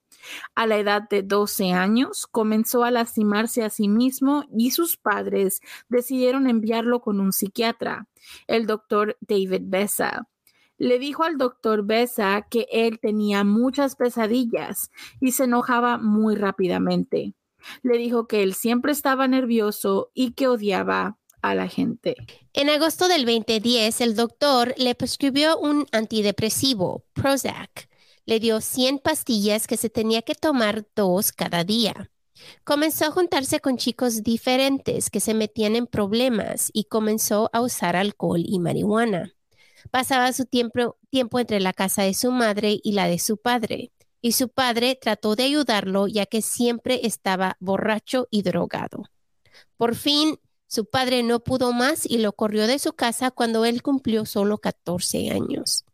A 0.55 0.67
la 0.67 0.79
edad 0.79 1.09
de 1.09 1.23
12 1.23 1.73
años 1.73 2.27
comenzó 2.27 2.85
a 2.85 2.91
lastimarse 2.91 3.63
a 3.63 3.71
sí 3.71 3.89
mismo 3.89 4.45
y 4.57 4.71
sus 4.71 4.97
padres 4.97 5.61
decidieron 5.89 6.49
enviarlo 6.49 7.01
con 7.01 7.21
un 7.21 7.33
psiquiatra, 7.33 8.09
el 8.47 8.67
doctor 8.67 9.17
David 9.21 9.63
Bessa. 9.65 10.29
Le 10.77 10.99
dijo 10.99 11.23
al 11.23 11.39
doctor 11.39 11.85
Bessa 11.85 12.47
que 12.51 12.67
él 12.71 12.99
tenía 13.01 13.45
muchas 13.45 13.97
pesadillas 13.97 14.91
y 15.21 15.33
se 15.33 15.45
enojaba 15.45 15.99
muy 15.99 16.35
rápidamente. 16.35 17.35
Le 17.83 17.97
dijo 17.99 18.27
que 18.27 18.43
él 18.43 18.55
siempre 18.55 18.93
estaba 18.93 19.29
nervioso 19.29 20.11
y 20.15 20.33
que 20.33 20.49
odiaba 20.49 21.17
a 21.43 21.55
la 21.55 21.69
gente. 21.69 22.17
En 22.55 22.71
agosto 22.71 23.07
del 23.07 23.25
2010, 23.25 24.01
el 24.01 24.17
doctor 24.17 24.75
le 24.79 24.95
prescribió 24.95 25.59
un 25.59 25.87
antidepresivo, 25.93 27.05
Prozac. 27.13 27.89
Le 28.27 28.41
dio 28.41 28.61
100 28.61 29.01
pastillas 29.01 29.67
que 29.67 29.77
se 29.77 29.91
tenía 29.91 30.23
que 30.23 30.35
tomar 30.35 30.87
dos 30.97 31.33
cada 31.33 31.65
día. 31.65 32.11
Comenzó 32.65 33.07
a 33.07 33.11
juntarse 33.11 33.61
con 33.61 33.77
chicos 33.77 34.23
diferentes 34.23 35.11
que 35.11 35.21
se 35.21 35.35
metían 35.35 35.77
en 35.77 35.87
problemas 35.87 36.71
y 36.73 36.85
comenzó 36.85 37.51
a 37.53 37.61
usar 37.61 37.97
alcohol 37.97 38.43
y 38.45 38.59
marihuana. 38.59 39.35
Pasaba 39.91 40.33
su 40.33 40.47
tiempo, 40.47 40.97
tiempo 41.11 41.39
entre 41.39 41.61
la 41.61 41.73
casa 41.73 42.03
de 42.03 42.15
su 42.15 42.31
madre 42.31 42.81
y 42.83 42.93
la 42.93 43.07
de 43.07 43.19
su 43.19 43.37
padre, 43.37 43.93
y 44.21 44.33
su 44.33 44.49
padre 44.49 44.99
trató 45.01 45.37
de 45.37 45.45
ayudarlo 45.45 46.07
ya 46.09 46.25
que 46.27 46.41
siempre 46.41 47.01
estaba 47.05 47.57
borracho 47.61 48.27
y 48.31 48.43
drogado. 48.43 49.05
Por 49.77 49.95
fin, 49.95 50.39
su 50.67 50.87
padre 50.87 51.23
no 51.23 51.41
pudo 51.41 51.73
más 51.73 52.07
y 52.07 52.19
lo 52.19 52.33
corrió 52.33 52.67
de 52.67 52.79
su 52.79 52.95
casa 52.95 53.31
cuando 53.31 53.65
él 53.67 53.83
cumplió 53.83 54.25
solo 54.25 54.59
14 54.59 55.31
años. 55.31 55.85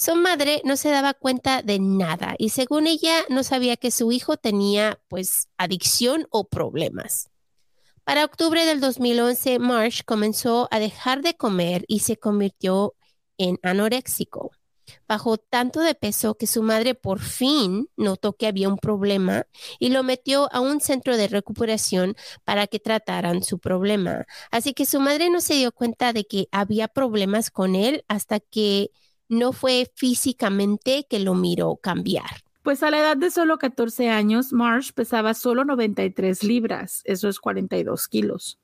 Su 0.00 0.14
madre 0.14 0.62
no 0.64 0.76
se 0.76 0.90
daba 0.90 1.12
cuenta 1.12 1.60
de 1.60 1.80
nada 1.80 2.36
y 2.38 2.50
según 2.50 2.86
ella 2.86 3.24
no 3.30 3.42
sabía 3.42 3.76
que 3.76 3.90
su 3.90 4.12
hijo 4.12 4.36
tenía 4.36 5.00
pues 5.08 5.48
adicción 5.56 6.28
o 6.30 6.44
problemas. 6.44 7.30
Para 8.04 8.24
octubre 8.24 8.64
del 8.64 8.78
2011, 8.78 9.58
Marsh 9.58 10.02
comenzó 10.04 10.68
a 10.70 10.78
dejar 10.78 11.22
de 11.22 11.34
comer 11.34 11.84
y 11.88 11.98
se 11.98 12.16
convirtió 12.16 12.94
en 13.38 13.58
anoréxico. 13.64 14.52
Bajó 15.08 15.36
tanto 15.36 15.80
de 15.80 15.96
peso 15.96 16.36
que 16.36 16.46
su 16.46 16.62
madre 16.62 16.94
por 16.94 17.18
fin 17.18 17.88
notó 17.96 18.34
que 18.34 18.46
había 18.46 18.68
un 18.68 18.78
problema 18.78 19.48
y 19.80 19.88
lo 19.88 20.04
metió 20.04 20.48
a 20.52 20.60
un 20.60 20.80
centro 20.80 21.16
de 21.16 21.26
recuperación 21.26 22.14
para 22.44 22.68
que 22.68 22.78
trataran 22.78 23.42
su 23.42 23.58
problema. 23.58 24.26
Así 24.52 24.74
que 24.74 24.86
su 24.86 25.00
madre 25.00 25.28
no 25.28 25.40
se 25.40 25.54
dio 25.54 25.72
cuenta 25.72 26.12
de 26.12 26.24
que 26.24 26.46
había 26.52 26.86
problemas 26.86 27.50
con 27.50 27.74
él 27.74 28.04
hasta 28.06 28.38
que 28.38 28.92
no 29.28 29.52
fue 29.52 29.90
físicamente 29.94 31.06
que 31.08 31.20
lo 31.20 31.34
miró 31.34 31.76
cambiar. 31.76 32.42
Pues 32.62 32.82
a 32.82 32.90
la 32.90 32.98
edad 32.98 33.16
de 33.16 33.30
solo 33.30 33.58
14 33.58 34.10
años, 34.10 34.52
Marsh 34.52 34.92
pesaba 34.92 35.34
solo 35.34 35.64
93 35.64 36.42
libras, 36.44 37.02
eso 37.04 37.28
es 37.28 37.38
42 37.38 38.08
kilos. 38.08 38.58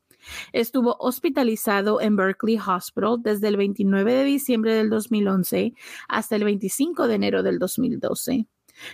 Estuvo 0.53 0.97
hospitalizado 0.99 2.01
en 2.01 2.17
Berkeley 2.17 2.59
Hospital 2.59 3.19
desde 3.23 3.49
el 3.49 3.57
29 3.57 4.13
de 4.13 4.25
diciembre 4.25 4.75
del 4.75 4.91
2011 4.91 5.75
hasta 6.09 6.37
el 6.37 6.45
25 6.45 7.09
de 7.09 7.15
enero 7.15 7.43
del 7.43 7.59
2012. 7.59 8.47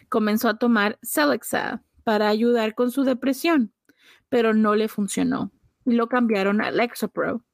Comenzó 0.09 0.49
a 0.49 0.59
tomar 0.59 0.99
Celexa 1.03 1.83
para 2.05 2.29
ayudar 2.29 2.75
con 2.75 2.91
su 2.91 3.05
depresión, 3.05 3.73
pero 4.29 4.55
no 4.55 4.75
le 4.75 4.89
funcionó 4.89 5.53
lo 5.85 6.09
cambiaron 6.09 6.61
a 6.61 6.71
Lexapro, 6.71 7.45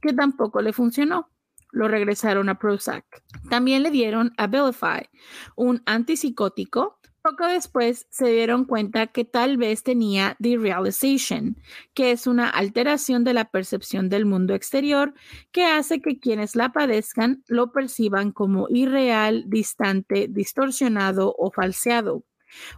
que 0.00 0.12
tampoco 0.12 0.60
le 0.62 0.72
funcionó. 0.72 1.28
Lo 1.72 1.88
regresaron 1.88 2.48
a 2.48 2.58
Prozac. 2.58 3.04
También 3.50 3.82
le 3.82 3.90
dieron 3.90 4.32
Abilify, 4.36 5.08
un 5.56 5.82
antipsicótico 5.86 7.00
poco 7.22 7.46
después 7.46 8.08
se 8.10 8.26
dieron 8.26 8.64
cuenta 8.64 9.06
que 9.06 9.24
tal 9.24 9.56
vez 9.56 9.84
tenía 9.84 10.34
derealization, 10.40 11.56
que 11.94 12.10
es 12.10 12.26
una 12.26 12.48
alteración 12.48 13.22
de 13.22 13.32
la 13.32 13.44
percepción 13.44 14.08
del 14.08 14.26
mundo 14.26 14.54
exterior 14.54 15.14
que 15.52 15.64
hace 15.64 16.00
que 16.00 16.18
quienes 16.18 16.56
la 16.56 16.72
padezcan 16.72 17.44
lo 17.46 17.70
perciban 17.70 18.32
como 18.32 18.66
irreal, 18.70 19.44
distante, 19.46 20.26
distorsionado 20.28 21.32
o 21.38 21.52
falseado. 21.52 22.24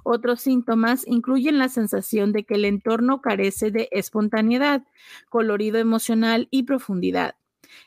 Otros 0.02 0.42
síntomas 0.42 1.04
incluyen 1.06 1.58
la 1.58 1.70
sensación 1.70 2.32
de 2.32 2.44
que 2.44 2.54
el 2.56 2.66
entorno 2.66 3.22
carece 3.22 3.70
de 3.70 3.88
espontaneidad, 3.92 4.84
colorido 5.30 5.78
emocional 5.78 6.48
y 6.50 6.64
profundidad. 6.64 7.34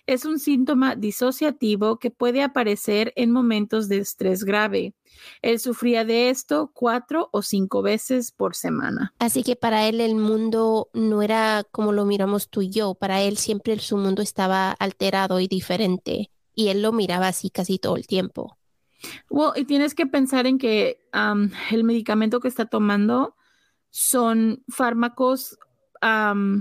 Es 0.05 0.25
un 0.25 0.39
síntoma 0.39 0.95
disociativo 0.95 1.99
que 1.99 2.11
puede 2.11 2.43
aparecer 2.43 3.13
en 3.15 3.31
momentos 3.31 3.89
de 3.89 3.97
estrés 3.97 4.43
grave. 4.43 4.93
Él 5.41 5.59
sufría 5.59 6.05
de 6.05 6.29
esto 6.29 6.71
cuatro 6.73 7.29
o 7.31 7.41
cinco 7.41 7.81
veces 7.81 8.31
por 8.31 8.55
semana. 8.55 9.13
Así 9.19 9.43
que 9.43 9.55
para 9.55 9.87
él 9.87 10.01
el 10.01 10.15
mundo 10.15 10.89
no 10.93 11.21
era 11.21 11.63
como 11.71 11.91
lo 11.91 12.05
miramos 12.05 12.49
tú 12.49 12.61
y 12.61 12.69
yo. 12.69 12.93
Para 12.95 13.21
él 13.21 13.37
siempre 13.37 13.77
su 13.79 13.97
mundo 13.97 14.21
estaba 14.21 14.71
alterado 14.71 15.39
y 15.39 15.47
diferente. 15.47 16.31
Y 16.53 16.69
él 16.69 16.81
lo 16.81 16.91
miraba 16.91 17.27
así 17.27 17.49
casi 17.49 17.79
todo 17.79 17.97
el 17.97 18.07
tiempo. 18.07 18.57
Well, 19.29 19.51
y 19.55 19.65
tienes 19.65 19.93
que 19.93 20.07
pensar 20.07 20.47
en 20.47 20.57
que 20.57 20.99
el 21.71 21.83
medicamento 21.83 22.39
que 22.39 22.47
está 22.47 22.65
tomando 22.65 23.35
son 23.89 24.63
fármacos 24.67 25.57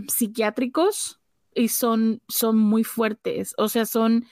psiquiátricos 0.09 1.16
y 1.57 1.69
son, 1.69 2.23
son 2.29 2.59
muy 2.59 2.85
fuertes. 2.85 3.55
O 3.57 3.69
sea, 3.69 3.87
son 3.87 4.27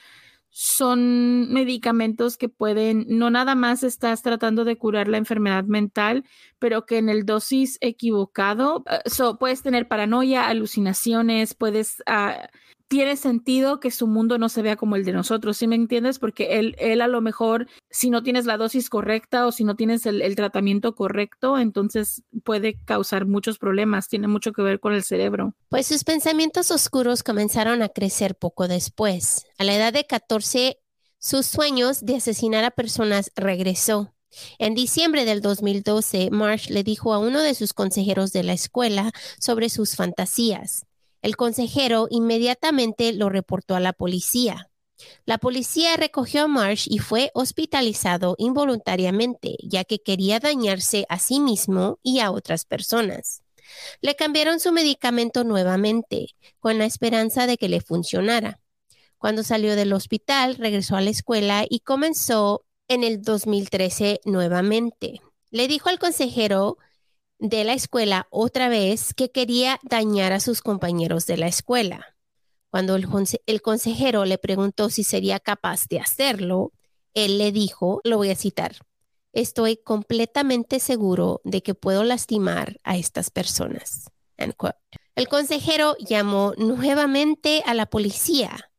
son 0.56 1.52
medicamentos 1.52 2.36
que 2.36 2.48
pueden, 2.48 3.06
no 3.08 3.28
nada 3.28 3.56
más 3.56 3.82
estás 3.82 4.22
tratando 4.22 4.64
de 4.64 4.78
curar 4.78 5.08
la 5.08 5.16
enfermedad 5.16 5.64
mental, 5.64 6.24
pero 6.60 6.86
que 6.86 6.98
en 6.98 7.08
el 7.08 7.26
dosis 7.26 7.76
equivocado, 7.80 8.84
eh, 8.88 9.00
puedes 9.40 9.62
tener 9.62 9.88
paranoia, 9.88 10.46
alucinaciones, 10.46 11.54
puedes 11.54 12.04
uh, 12.08 12.46
tiene 12.94 13.16
sentido 13.16 13.80
que 13.80 13.90
su 13.90 14.06
mundo 14.06 14.38
no 14.38 14.48
se 14.48 14.62
vea 14.62 14.76
como 14.76 14.94
el 14.94 15.04
de 15.04 15.10
nosotros, 15.10 15.56
¿sí 15.56 15.66
me 15.66 15.74
entiendes? 15.74 16.20
Porque 16.20 16.60
él, 16.60 16.76
él 16.78 17.00
a 17.00 17.08
lo 17.08 17.20
mejor, 17.20 17.66
si 17.90 18.08
no 18.08 18.22
tienes 18.22 18.46
la 18.46 18.56
dosis 18.56 18.88
correcta 18.88 19.48
o 19.48 19.50
si 19.50 19.64
no 19.64 19.74
tienes 19.74 20.06
el, 20.06 20.22
el, 20.22 20.36
tratamiento 20.36 20.94
correcto, 20.94 21.58
entonces 21.58 22.22
puede 22.44 22.78
causar 22.84 23.26
muchos 23.26 23.58
problemas, 23.58 24.08
tiene 24.08 24.28
mucho 24.28 24.52
que 24.52 24.62
ver 24.62 24.78
con 24.78 24.94
el 24.94 25.02
cerebro. 25.02 25.56
Pues 25.70 25.88
sus 25.88 26.04
pensamientos 26.04 26.70
oscuros 26.70 27.24
comenzaron 27.24 27.82
a 27.82 27.88
crecer 27.88 28.36
poco 28.36 28.68
después. 28.68 29.44
A 29.58 29.64
la 29.64 29.74
edad 29.74 29.92
de 29.92 30.06
14, 30.06 30.78
sus 31.18 31.46
sueños 31.46 32.06
de 32.06 32.14
asesinar 32.14 32.62
a 32.62 32.70
personas 32.70 33.32
regresó. 33.34 34.14
En 34.60 34.76
diciembre 34.76 35.24
del 35.24 35.40
2012, 35.40 36.30
Marsh 36.30 36.68
le 36.68 36.84
dijo 36.84 37.12
a 37.12 37.18
uno 37.18 37.42
de 37.42 37.56
sus 37.56 37.72
consejeros 37.72 38.30
de 38.30 38.44
la 38.44 38.52
escuela 38.52 39.10
sobre 39.40 39.68
sus 39.68 39.96
fantasías. 39.96 40.86
El 41.24 41.36
consejero 41.36 42.06
inmediatamente 42.10 43.10
lo 43.14 43.30
reportó 43.30 43.74
a 43.74 43.80
la 43.80 43.94
policía. 43.94 44.68
La 45.24 45.38
policía 45.38 45.96
recogió 45.96 46.42
a 46.42 46.48
Marsh 46.48 46.86
y 46.90 46.98
fue 46.98 47.30
hospitalizado 47.32 48.34
involuntariamente, 48.36 49.56
ya 49.62 49.84
que 49.84 50.00
quería 50.00 50.38
dañarse 50.38 51.06
a 51.08 51.18
sí 51.18 51.40
mismo 51.40 51.98
y 52.02 52.20
a 52.20 52.30
otras 52.30 52.66
personas. 52.66 53.42
Le 54.02 54.16
cambiaron 54.16 54.60
su 54.60 54.70
medicamento 54.70 55.44
nuevamente, 55.44 56.26
con 56.60 56.76
la 56.76 56.84
esperanza 56.84 57.46
de 57.46 57.56
que 57.56 57.70
le 57.70 57.80
funcionara. 57.80 58.60
Cuando 59.16 59.44
salió 59.44 59.76
del 59.76 59.94
hospital, 59.94 60.56
regresó 60.56 60.94
a 60.94 61.00
la 61.00 61.08
escuela 61.08 61.64
y 61.66 61.80
comenzó 61.80 62.66
en 62.86 63.02
el 63.02 63.22
2013 63.22 64.20
nuevamente. 64.26 65.22
Le 65.50 65.68
dijo 65.68 65.88
al 65.88 65.98
consejero 65.98 66.76
de 67.44 67.62
la 67.62 67.74
escuela 67.74 68.26
otra 68.30 68.70
vez 68.70 69.12
que 69.12 69.30
quería 69.30 69.78
dañar 69.82 70.32
a 70.32 70.40
sus 70.40 70.62
compañeros 70.62 71.26
de 71.26 71.36
la 71.36 71.46
escuela. 71.46 72.16
Cuando 72.70 72.96
el, 72.96 73.60
consejero 73.60 74.24
le 74.24 74.38
preguntó 74.38 74.88
si 74.88 75.04
sería 75.04 75.38
capaz 75.40 75.86
de 75.88 76.00
hacerlo, 76.00 76.72
él 77.12 77.36
le 77.36 77.52
dijo, 77.52 78.00
lo 78.02 78.16
voy 78.16 78.30
a 78.30 78.34
citar, 78.34 78.76
estoy 79.34 79.76
completamente 79.76 80.80
seguro 80.80 81.42
de 81.44 81.62
que 81.62 81.74
puedo 81.74 82.02
lastimar 82.02 82.80
a 82.82 82.96
estas 82.96 83.30
personas. 83.30 84.10
El 84.38 85.28
consejero 85.28 85.96
llamó 85.98 86.54
nuevamente 86.56 87.62
a 87.66 87.74
la 87.74 87.84
policía 87.84 88.70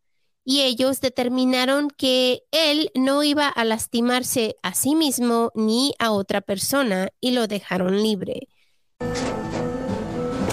y 0.44 0.62
ellos 0.62 1.02
determinaron 1.02 1.90
que 1.90 2.44
él 2.50 2.90
no 2.96 3.22
iba 3.22 3.48
a 3.48 3.64
lastimarse 3.64 4.56
a 4.64 4.74
sí 4.74 4.96
mismo 4.96 5.52
ni 5.54 5.94
a 6.00 6.12
otra 6.12 6.42
persona 6.42 7.10
y 7.22 7.32
lo 7.32 7.46
dejaron 7.46 8.02
libre. 8.02 8.48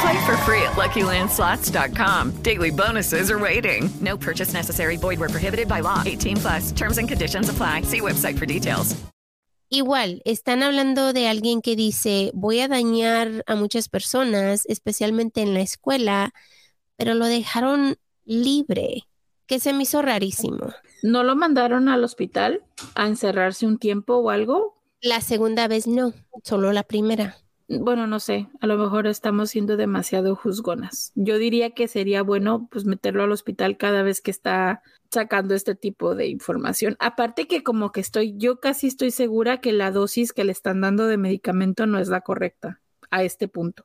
Play 0.00 0.26
for 0.26 0.36
free 0.38 0.62
at 0.62 0.72
LuckyLandSlots.com. 0.72 2.42
Daily 2.42 2.70
bonuses 2.70 3.30
are 3.30 3.38
waiting. 3.38 3.88
No 4.00 4.16
purchase 4.16 4.52
necessary. 4.52 4.96
Void 4.96 5.20
where 5.20 5.30
prohibited 5.30 5.68
by 5.68 5.80
law. 5.80 6.02
18 6.04 6.36
plus. 6.36 6.72
Terms 6.72 6.98
and 6.98 7.08
conditions 7.08 7.48
apply. 7.48 7.82
See 7.82 8.00
website 8.00 8.38
for 8.38 8.46
details. 8.46 8.96
Igual, 9.68 10.22
están 10.24 10.62
hablando 10.62 11.12
de 11.12 11.26
alguien 11.26 11.60
que 11.60 11.74
dice, 11.74 12.30
voy 12.34 12.60
a 12.60 12.68
dañar 12.68 13.42
a 13.48 13.56
muchas 13.56 13.88
personas, 13.88 14.64
especialmente 14.66 15.42
en 15.42 15.54
la 15.54 15.60
escuela, 15.60 16.32
pero 16.96 17.14
lo 17.14 17.26
dejaron 17.26 17.96
libre, 18.24 19.08
que 19.46 19.58
se 19.58 19.72
me 19.72 19.82
hizo 19.82 20.02
rarísimo. 20.02 20.72
¿No 21.02 21.24
lo 21.24 21.34
mandaron 21.34 21.88
al 21.88 22.04
hospital 22.04 22.62
a 22.94 23.06
encerrarse 23.08 23.66
un 23.66 23.78
tiempo 23.78 24.14
o 24.16 24.30
algo? 24.30 24.80
La 25.00 25.20
segunda 25.20 25.66
vez 25.66 25.88
no, 25.88 26.12
solo 26.44 26.72
la 26.72 26.84
primera. 26.84 27.36
Bueno, 27.68 28.06
no 28.06 28.20
sé, 28.20 28.48
a 28.60 28.66
lo 28.68 28.78
mejor 28.78 29.08
estamos 29.08 29.50
siendo 29.50 29.76
demasiado 29.76 30.36
juzgonas. 30.36 31.10
Yo 31.16 31.36
diría 31.36 31.70
que 31.70 31.88
sería 31.88 32.22
bueno 32.22 32.68
pues 32.70 32.84
meterlo 32.84 33.24
al 33.24 33.32
hospital 33.32 33.76
cada 33.76 34.04
vez 34.04 34.20
que 34.20 34.30
está 34.30 34.82
sacando 35.10 35.52
este 35.54 35.74
tipo 35.74 36.14
de 36.14 36.28
información. 36.28 36.96
Aparte 37.00 37.48
que 37.48 37.64
como 37.64 37.90
que 37.90 38.00
estoy, 38.00 38.34
yo 38.36 38.60
casi 38.60 38.86
estoy 38.86 39.10
segura 39.10 39.60
que 39.60 39.72
la 39.72 39.90
dosis 39.90 40.32
que 40.32 40.44
le 40.44 40.52
están 40.52 40.80
dando 40.80 41.08
de 41.08 41.16
medicamento 41.16 41.86
no 41.86 41.98
es 41.98 42.08
la 42.08 42.20
correcta 42.20 42.80
a 43.10 43.24
este 43.24 43.48
punto. 43.48 43.84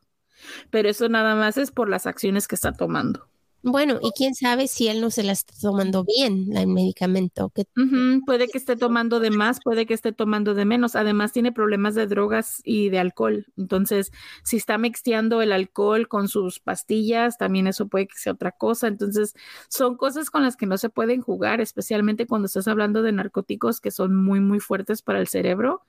Pero 0.70 0.88
eso 0.90 1.10
nada 1.10 1.36
más 1.36 1.58
es 1.58 1.72
por 1.72 1.90
las 1.90 2.06
acciones 2.06 2.48
que 2.48 2.56
está 2.56 2.74
tomando. 2.74 3.31
Bueno, 3.64 4.00
y 4.02 4.12
quién 4.16 4.34
sabe 4.34 4.68
si 4.68 4.88
él 4.88 5.02
no 5.02 5.12
se 5.12 5.24
la 5.24 5.34
está 5.34 5.54
tomando 5.62 6.04
bien, 6.04 6.56
el 6.58 6.68
medicamento. 6.68 7.52
Que... 7.54 7.66
Puede 8.26 8.48
que 8.48 8.58
esté 8.58 8.76
tomando 8.76 9.20
de 9.20 9.30
más, 9.30 9.60
puede 9.64 9.86
que 9.86 9.94
esté 9.94 10.12
tomando 10.12 10.54
de 10.56 10.66
menos. 10.66 10.96
Además, 10.96 11.32
tiene 11.32 11.52
problemas 11.52 11.94
de 11.94 12.08
drogas 12.08 12.62
y 12.64 12.90
de 12.90 13.00
alcohol. 13.00 13.46
Entonces, 13.58 14.12
si 14.44 14.58
está 14.58 14.78
mixteando 14.78 15.42
el 15.42 15.52
alcohol 15.52 16.08
con 16.08 16.28
sus 16.28 16.60
pastillas, 16.60 17.38
también 17.38 17.68
eso 17.68 17.88
puede 17.88 18.08
que 18.08 18.18
sea 18.18 18.34
otra 18.34 18.52
cosa. 18.52 18.88
Entonces, 18.88 19.36
son 19.70 19.96
cosas 19.96 20.32
con 20.32 20.42
las 20.42 20.58
que 20.58 20.66
no 20.66 20.78
se 20.78 20.90
pueden 20.90 21.22
jugar, 21.22 21.62
especialmente 21.62 22.26
cuando 22.26 22.48
estás 22.48 22.68
hablando 22.68 23.04
de 23.04 23.12
narcóticos 23.12 23.80
que 23.80 23.92
son 23.92 24.16
muy, 24.16 24.40
muy 24.40 24.60
fuertes 24.60 25.02
para 25.04 25.20
el 25.20 25.28
cerebro. 25.28 25.84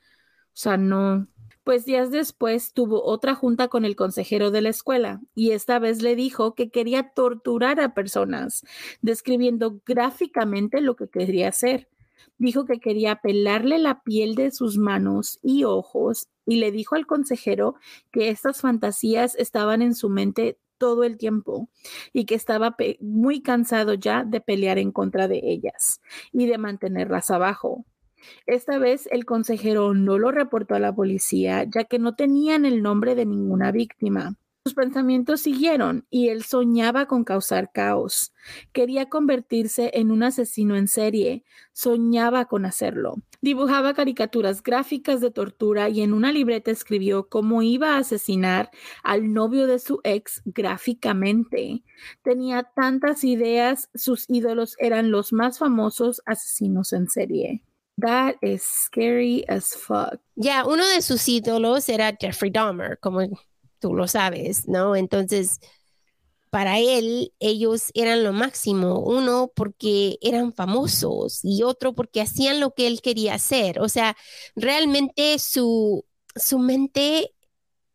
O 0.55 0.57
sea, 0.57 0.77
no, 0.77 1.27
Pues 1.65 1.85
días 1.85 2.11
después 2.11 2.73
tuvo 2.73 3.05
otra 3.05 3.37
junta 3.37 3.69
con 3.69 3.85
el 3.85 3.95
consejero 3.95 4.51
de 4.51 4.63
la 4.63 4.71
escuela 4.71 5.21
y 5.35 5.53
esta 5.53 5.79
vez 5.79 6.03
le 6.03 6.17
dijo 6.17 6.57
que 6.57 6.71
quería 6.71 7.11
torturar 7.11 7.79
a 7.81 7.95
personas, 7.95 8.65
describiendo 9.01 9.81
gráficamente 9.87 10.81
lo 10.81 10.97
que 10.97 11.09
quería 11.09 11.49
hacer. 11.49 11.89
Dijo 12.37 12.65
que 12.65 12.81
quería 12.81 13.17
pelarle 13.17 13.79
la 13.79 14.03
piel 14.03 14.35
de 14.35 14.51
sus 14.51 14.77
manos 14.77 15.39
y 15.41 15.63
ojos 15.63 16.29
y 16.47 16.57
le 16.57 16.73
dijo 16.73 16.97
al 16.97 17.07
consejero 17.07 17.77
que 18.11 18.31
estas 18.31 18.61
fantasías 18.61 19.37
estaban 19.37 19.83
en 19.83 19.95
su 19.95 20.09
mente 20.09 20.59
todo 20.79 21.05
el 21.05 21.17
tiempo 21.17 21.69
y 22.13 22.25
que 22.25 22.35
estaba 22.35 22.77
muy 23.01 23.41
cansado 23.41 23.95
ya 23.95 24.25
de 24.25 24.41
pelear 24.41 24.79
en 24.79 24.91
contra 24.91 25.29
de 25.29 25.41
ellas 25.45 26.01
y 26.33 26.47
de 26.47 26.59
mantenerlas 26.59 27.31
abajo. 27.31 27.87
Esta 28.47 28.79
vez 28.79 29.09
el 29.11 29.25
consejero 29.25 29.95
no 29.95 30.19
lo 30.19 30.31
reportó 30.31 30.75
a 30.75 30.81
la 30.81 30.95
policía 30.95 31.65
ya 31.65 31.85
que 31.85 31.99
no 31.99 32.15
tenían 32.15 32.65
el 32.65 32.83
nombre 32.83 33.15
de 33.15 33.27
ninguna 33.27 33.73
víctima. 33.73 34.37
Sus 34.65 34.75
pensamientos 34.75 35.41
siguieron 35.41 36.07
y 36.09 36.29
él 36.29 36.45
soñaba 36.45 37.07
con 37.07 37.25
causar 37.25 37.73
caos. 37.73 38.33
Quería 38.73 39.09
convertirse 39.09 39.91
en 39.95 40.13
un 40.13 40.23
asesino 40.23 40.77
en 40.77 40.87
serie. 40.87 41.43
Soñaba 41.73 42.45
con 42.45 42.65
hacerlo. 42.65 43.17
Dibujaba 43.41 43.93
caricaturas 43.93 44.63
gráficas 44.63 45.21
de 45.21 45.33
tortura 45.33 45.89
y 45.89 46.03
en 46.03 46.13
una 46.13 46.31
libreta 46.31 46.71
escribió 46.71 47.29
cómo 47.29 47.63
iba 47.63 47.97
a 47.97 47.99
asesinar 47.99 48.71
al 49.03 49.33
novio 49.33 49.67
de 49.67 49.81
su 49.81 50.01
ex 50.05 50.43
gráficamente. 50.45 51.83
Tenía 52.23 52.63
tantas 52.63 53.25
ideas, 53.25 53.91
sus 53.97 54.27
ídolos 54.29 54.77
eran 54.79 55.11
los 55.11 55.33
más 55.33 55.59
famosos 55.59 56.23
asesinos 56.25 56.93
en 56.93 57.09
serie. 57.09 57.65
That 57.99 58.37
is 58.43 58.63
scary 58.63 59.45
as 59.49 59.75
fuck. 59.75 60.19
Ya, 60.35 60.65
uno 60.65 60.87
de 60.89 61.03
sus 61.03 61.29
ídolos 61.29 61.89
era 61.89 62.17
Jeffrey 62.19 62.51
Dahmer, 62.51 62.99
como 62.99 63.21
tú 63.79 63.95
lo 63.95 64.09
sabes, 64.09 64.67
¿no? 64.67 64.97
Entonces, 64.97 65.61
para 66.51 66.79
él, 66.79 67.33
ellos 67.41 67.91
eran 67.95 68.25
lo 68.25 68.33
máximo. 68.33 69.01
Uno 69.01 69.53
porque 69.55 70.19
eran 70.21 70.53
famosos 70.53 71.41
y 71.45 71.63
otro 71.63 71.95
porque 71.95 72.21
hacían 72.21 72.61
lo 72.61 72.75
que 72.75 72.87
él 72.87 73.01
quería 73.03 73.35
hacer. 73.35 73.81
O 73.81 73.89
sea, 73.89 74.17
realmente 74.57 75.39
su, 75.39 76.05
su 76.37 76.59
mente 76.59 77.35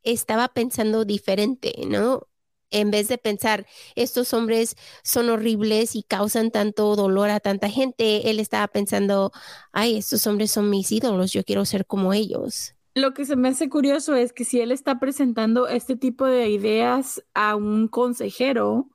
estaba 0.04 0.50
pensando 0.50 1.06
diferente, 1.06 1.74
¿no? 1.88 2.28
En 2.70 2.92
vez 2.92 3.08
de 3.08 3.18
pensar, 3.18 3.66
estos 3.96 4.34
hombres 4.34 4.76
son 5.04 5.30
horribles 5.30 5.96
y 5.96 6.04
causan 6.04 6.52
tanto 6.52 6.96
dolor 6.96 7.30
a 7.30 7.40
tanta 7.40 7.70
gente, 7.70 8.30
él 8.30 8.40
estaba 8.40 8.68
pensando, 8.68 9.32
ay, 9.72 9.98
estos 9.98 10.28
hombres 10.28 10.52
son 10.52 10.70
mis 10.70 10.92
ídolos, 10.92 11.32
yo 11.32 11.44
quiero 11.44 11.66
ser 11.66 11.86
como 11.86 12.14
ellos. 12.14 12.74
Lo 12.94 13.14
que 13.14 13.26
se 13.26 13.36
me 13.36 13.50
hace 13.50 13.70
curioso 13.70 14.16
es 14.16 14.34
que 14.34 14.44
si 14.44 14.60
él 14.60 14.72
está 14.72 15.00
presentando 15.00 15.68
este 15.68 15.96
tipo 15.96 16.26
de 16.26 16.50
ideas 16.50 17.24
a 17.34 17.56
un 17.56 17.88
consejero, 17.88 18.90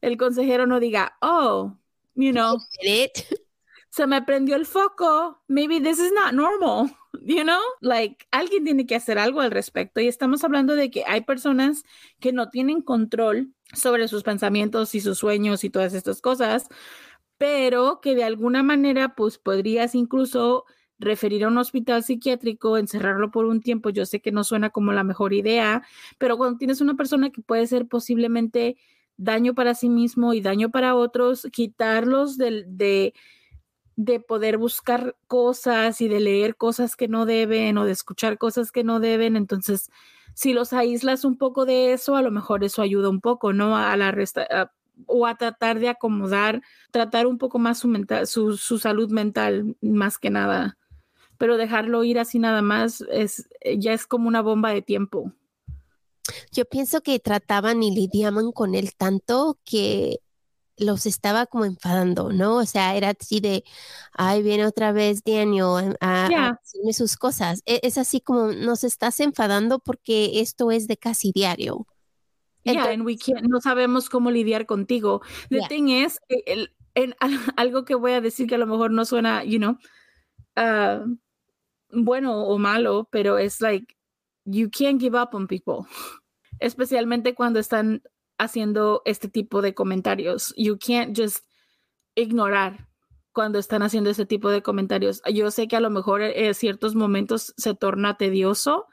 el 0.00 0.16
consejero 0.16 0.66
no 0.66 0.80
diga, 0.80 1.16
oh, 1.20 1.76
you 2.14 2.32
know, 2.32 2.58
se 3.90 4.06
me 4.06 4.22
prendió 4.22 4.56
el 4.56 4.66
foco, 4.66 5.42
maybe 5.46 5.80
this 5.80 5.98
is 5.98 6.10
not 6.12 6.32
normal, 6.32 6.90
you 7.22 7.42
know, 7.42 7.60
like 7.80 8.26
alguien 8.30 8.64
tiene 8.64 8.86
que 8.86 8.96
hacer 8.96 9.18
algo 9.18 9.40
al 9.40 9.50
respecto. 9.50 10.00
Y 10.00 10.08
estamos 10.08 10.44
hablando 10.44 10.74
de 10.74 10.90
que 10.90 11.04
hay 11.06 11.22
personas 11.22 11.84
que 12.20 12.32
no 12.32 12.50
tienen 12.50 12.82
control 12.82 13.52
sobre 13.72 14.08
sus 14.08 14.22
pensamientos 14.22 14.94
y 14.94 15.00
sus 15.00 15.18
sueños 15.18 15.64
y 15.64 15.70
todas 15.70 15.94
estas 15.94 16.20
cosas, 16.20 16.68
pero 17.38 18.00
que 18.00 18.14
de 18.14 18.24
alguna 18.24 18.62
manera 18.62 19.14
pues 19.14 19.38
podrías 19.38 19.94
incluso 19.94 20.64
referir 20.98 21.44
a 21.44 21.48
un 21.48 21.58
hospital 21.58 22.02
psiquiátrico, 22.04 22.78
encerrarlo 22.78 23.30
por 23.30 23.46
un 23.46 23.60
tiempo, 23.60 23.90
yo 23.90 24.06
sé 24.06 24.20
que 24.20 24.32
no 24.32 24.44
suena 24.44 24.70
como 24.70 24.92
la 24.92 25.04
mejor 25.04 25.32
idea, 25.32 25.82
pero 26.18 26.36
cuando 26.36 26.58
tienes 26.58 26.80
una 26.80 26.94
persona 26.94 27.30
que 27.30 27.42
puede 27.42 27.66
ser 27.66 27.86
posiblemente 27.86 28.76
daño 29.16 29.54
para 29.54 29.74
sí 29.74 29.88
mismo 29.88 30.34
y 30.34 30.40
daño 30.40 30.70
para 30.70 30.94
otros, 30.94 31.48
quitarlos 31.52 32.36
de, 32.36 32.64
de, 32.66 33.14
de 33.96 34.20
poder 34.20 34.58
buscar 34.58 35.16
cosas 35.26 36.00
y 36.00 36.08
de 36.08 36.20
leer 36.20 36.56
cosas 36.56 36.96
que 36.96 37.08
no 37.08 37.26
deben 37.26 37.78
o 37.78 37.84
de 37.84 37.92
escuchar 37.92 38.38
cosas 38.38 38.72
que 38.72 38.84
no 38.84 39.00
deben, 39.00 39.36
entonces 39.36 39.90
si 40.34 40.52
los 40.52 40.72
aíslas 40.72 41.24
un 41.24 41.38
poco 41.38 41.64
de 41.64 41.92
eso, 41.92 42.16
a 42.16 42.22
lo 42.22 42.30
mejor 42.30 42.64
eso 42.64 42.82
ayuda 42.82 43.08
un 43.08 43.20
poco, 43.20 43.52
¿no? 43.52 43.76
A 43.76 43.96
la 43.96 44.10
resta 44.10 44.72
o 45.06 45.26
a 45.26 45.36
tratar 45.36 45.78
de 45.78 45.88
acomodar, 45.88 46.62
tratar 46.90 47.26
un 47.26 47.38
poco 47.38 47.58
más 47.58 47.78
su, 47.78 47.88
mental, 47.88 48.26
su, 48.26 48.56
su 48.56 48.78
salud 48.78 49.10
mental, 49.10 49.76
más 49.80 50.18
que 50.18 50.30
nada 50.30 50.76
pero 51.38 51.56
dejarlo 51.56 52.04
ir 52.04 52.18
así 52.18 52.38
nada 52.38 52.62
más 52.62 53.04
es 53.10 53.48
ya 53.76 53.92
es 53.92 54.06
como 54.06 54.28
una 54.28 54.42
bomba 54.42 54.70
de 54.70 54.82
tiempo. 54.82 55.32
Yo 56.52 56.64
pienso 56.64 57.02
que 57.02 57.18
trataban 57.18 57.82
y 57.82 57.94
lidiaban 57.94 58.52
con 58.52 58.74
él 58.74 58.94
tanto 58.96 59.58
que 59.64 60.20
los 60.76 61.06
estaba 61.06 61.46
como 61.46 61.64
enfadando, 61.64 62.32
¿no? 62.32 62.56
O 62.56 62.64
sea, 62.64 62.96
era 62.96 63.14
así 63.18 63.40
de, 63.40 63.64
ay, 64.12 64.42
viene 64.42 64.66
otra 64.66 64.92
vez 64.92 65.22
Daniel 65.24 65.96
a, 66.00 66.58
decirme 66.62 66.92
sus 66.92 67.16
cosas. 67.16 67.62
E, 67.66 67.80
es, 67.82 67.98
así 67.98 68.20
como 68.20 68.52
nos 68.52 68.84
estás 68.84 69.20
enfadando 69.20 69.78
porque 69.78 70.40
esto 70.40 70.70
es 70.70 70.86
de 70.86 70.96
casi 70.96 71.32
diario. 71.32 71.86
Ya, 72.64 72.96
no 72.96 73.60
sabemos 73.60 74.08
cómo 74.08 74.30
lidiar 74.30 74.64
contigo. 74.64 75.20
The 75.50 75.66
thing 75.68 75.88
is, 75.88 76.18
el, 76.28 76.70
algo 77.56 77.84
que 77.84 77.94
voy 77.94 78.12
a 78.12 78.20
decir 78.20 78.48
que 78.48 78.54
a 78.54 78.58
lo 78.58 78.66
mejor 78.66 78.90
no 78.90 79.04
suena, 79.04 79.44
you 79.44 79.58
know, 79.58 79.76
uh, 80.56 81.04
bueno 81.90 82.44
o 82.44 82.58
malo, 82.58 83.08
pero 83.10 83.38
es 83.38 83.60
like, 83.60 83.94
you 84.44 84.70
can't 84.70 85.00
give 85.00 85.16
up 85.16 85.34
on 85.34 85.46
people, 85.46 85.86
especialmente 86.58 87.34
cuando 87.34 87.60
están 87.60 88.02
haciendo 88.38 89.02
este 89.04 89.28
tipo 89.28 89.62
de 89.62 89.74
comentarios. 89.74 90.54
You 90.56 90.78
can't 90.78 91.18
just 91.18 91.44
ignorar 92.14 92.88
cuando 93.32 93.58
están 93.58 93.82
haciendo 93.82 94.10
este 94.10 94.26
tipo 94.26 94.50
de 94.50 94.62
comentarios. 94.62 95.20
Yo 95.32 95.50
sé 95.50 95.68
que 95.68 95.76
a 95.76 95.80
lo 95.80 95.90
mejor 95.90 96.22
en 96.22 96.54
ciertos 96.54 96.94
momentos 96.94 97.52
se 97.56 97.74
torna 97.74 98.16
tedioso, 98.16 98.86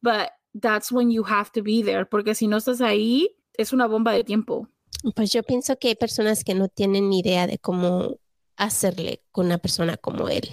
but 0.00 0.28
that's 0.58 0.92
when 0.92 1.10
you 1.10 1.24
have 1.26 1.50
to 1.52 1.62
be 1.62 1.82
there, 1.82 2.06
porque 2.06 2.34
si 2.34 2.46
no 2.46 2.56
estás 2.56 2.80
ahí, 2.80 3.36
es 3.54 3.72
una 3.72 3.86
bomba 3.86 4.12
de 4.12 4.24
tiempo. 4.24 4.68
Pues 5.14 5.32
yo 5.32 5.42
pienso 5.42 5.78
que 5.78 5.88
hay 5.88 5.94
personas 5.94 6.44
que 6.44 6.54
no 6.54 6.68
tienen 6.68 7.08
ni 7.10 7.20
idea 7.20 7.46
de 7.46 7.58
cómo 7.58 8.18
hacerle 8.56 9.22
con 9.32 9.46
una 9.46 9.58
persona 9.58 9.96
como 9.96 10.28
él. 10.28 10.48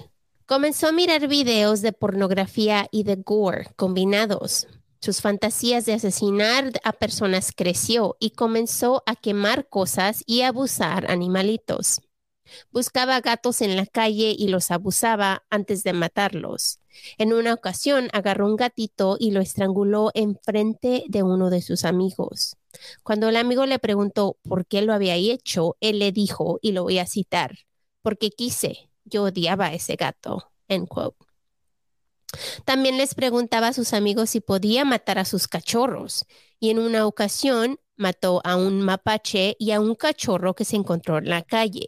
Comenzó 0.45 0.87
a 0.87 0.91
mirar 0.93 1.27
videos 1.27 1.81
de 1.81 1.91
pornografía 1.91 2.87
y 2.89 3.03
de 3.03 3.17
gore 3.17 3.67
combinados. 3.75 4.67
Sus 4.99 5.21
fantasías 5.21 5.85
de 5.85 5.93
asesinar 5.93 6.71
a 6.83 6.91
personas 6.93 7.51
creció 7.55 8.17
y 8.19 8.31
comenzó 8.31 9.03
a 9.05 9.15
quemar 9.15 9.67
cosas 9.69 10.23
y 10.25 10.41
abusar 10.41 11.09
animalitos. 11.11 12.01
Buscaba 12.71 13.19
gatos 13.21 13.61
en 13.61 13.75
la 13.75 13.85
calle 13.85 14.35
y 14.37 14.47
los 14.47 14.71
abusaba 14.71 15.43
antes 15.49 15.83
de 15.83 15.93
matarlos. 15.93 16.79
En 17.17 17.33
una 17.33 17.53
ocasión 17.53 18.09
agarró 18.13 18.47
un 18.47 18.55
gatito 18.55 19.17
y 19.19 19.31
lo 19.31 19.41
estranguló 19.41 20.11
en 20.13 20.37
frente 20.43 21.03
de 21.07 21.23
uno 21.23 21.49
de 21.49 21.61
sus 21.61 21.83
amigos. 21.85 22.55
Cuando 23.03 23.29
el 23.29 23.35
amigo 23.35 23.65
le 23.65 23.79
preguntó 23.79 24.37
por 24.43 24.65
qué 24.65 24.81
lo 24.81 24.93
había 24.93 25.15
hecho, 25.15 25.75
él 25.81 25.99
le 25.99 26.11
dijo, 26.11 26.59
y 26.61 26.71
lo 26.71 26.83
voy 26.83 26.99
a 26.99 27.07
citar, 27.07 27.57
porque 28.01 28.29
quise, 28.29 28.89
yo 29.03 29.23
odiaba 29.23 29.67
a 29.67 29.73
ese 29.73 29.95
gato. 29.95 30.51
End 30.67 30.87
quote. 30.87 31.26
También 32.65 32.97
les 32.97 33.15
preguntaba 33.15 33.69
a 33.69 33.73
sus 33.73 33.93
amigos 33.93 34.31
si 34.31 34.41
podía 34.41 34.85
matar 34.85 35.19
a 35.19 35.25
sus 35.25 35.47
cachorros 35.47 36.25
y 36.59 36.69
en 36.69 36.79
una 36.79 37.05
ocasión 37.05 37.79
mató 37.95 38.41
a 38.43 38.55
un 38.55 38.81
mapache 38.81 39.55
y 39.59 39.71
a 39.71 39.79
un 39.79 39.95
cachorro 39.95 40.53
que 40.53 40.65
se 40.65 40.75
encontró 40.75 41.17
en 41.17 41.29
la 41.29 41.41
calle. 41.41 41.87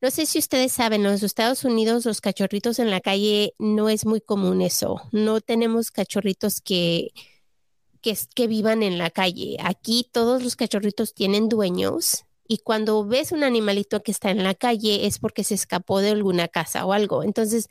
No 0.00 0.10
sé 0.10 0.24
si 0.24 0.38
ustedes 0.38 0.72
saben, 0.72 1.04
en 1.04 1.12
los 1.12 1.22
Estados 1.22 1.64
Unidos 1.64 2.06
los 2.06 2.22
cachorritos 2.22 2.78
en 2.78 2.90
la 2.90 3.00
calle 3.00 3.54
no 3.58 3.90
es 3.90 4.06
muy 4.06 4.20
común 4.22 4.62
eso. 4.62 5.02
No 5.12 5.42
tenemos 5.42 5.90
cachorritos 5.90 6.62
que, 6.62 7.12
que, 8.00 8.46
vivan 8.46 8.82
en 8.82 8.96
la 8.96 9.10
calle. 9.10 9.58
Aquí 9.62 10.08
todos 10.10 10.42
los 10.42 10.56
cachorritos 10.56 11.12
tienen 11.12 11.50
dueños 11.50 12.24
y 12.48 12.58
cuando 12.58 13.04
ves 13.04 13.30
un 13.32 13.44
animalito 13.44 14.02
que 14.02 14.10
está 14.10 14.30
en 14.30 14.42
la 14.42 14.54
calle 14.54 15.06
es 15.06 15.18
porque 15.18 15.44
se 15.44 15.54
escapó 15.54 16.00
de 16.00 16.10
alguna 16.10 16.48
casa 16.48 16.86
o 16.86 16.94
algo. 16.94 17.22
Entonces, 17.22 17.68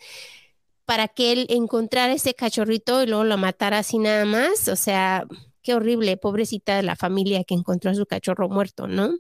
para 0.89 1.07
que 1.07 1.31
él 1.31 1.45
encontrara 1.49 2.13
ese 2.13 2.33
cachorrito 2.33 3.03
y 3.03 3.05
luego 3.05 3.23
lo 3.23 3.37
matara 3.37 3.77
así 3.77 3.99
nada 3.99 4.25
más, 4.25 4.67
o 4.69 4.75
sea, 4.75 5.23
qué 5.61 5.75
horrible, 5.75 6.17
pobrecita 6.17 6.77
de 6.77 6.81
la 6.81 6.95
familia 6.95 7.43
que 7.43 7.53
encontró 7.53 7.91
a 7.91 7.93
su 7.93 8.07
cachorro 8.07 8.49
muerto, 8.49 8.87
¿no? 8.87 9.13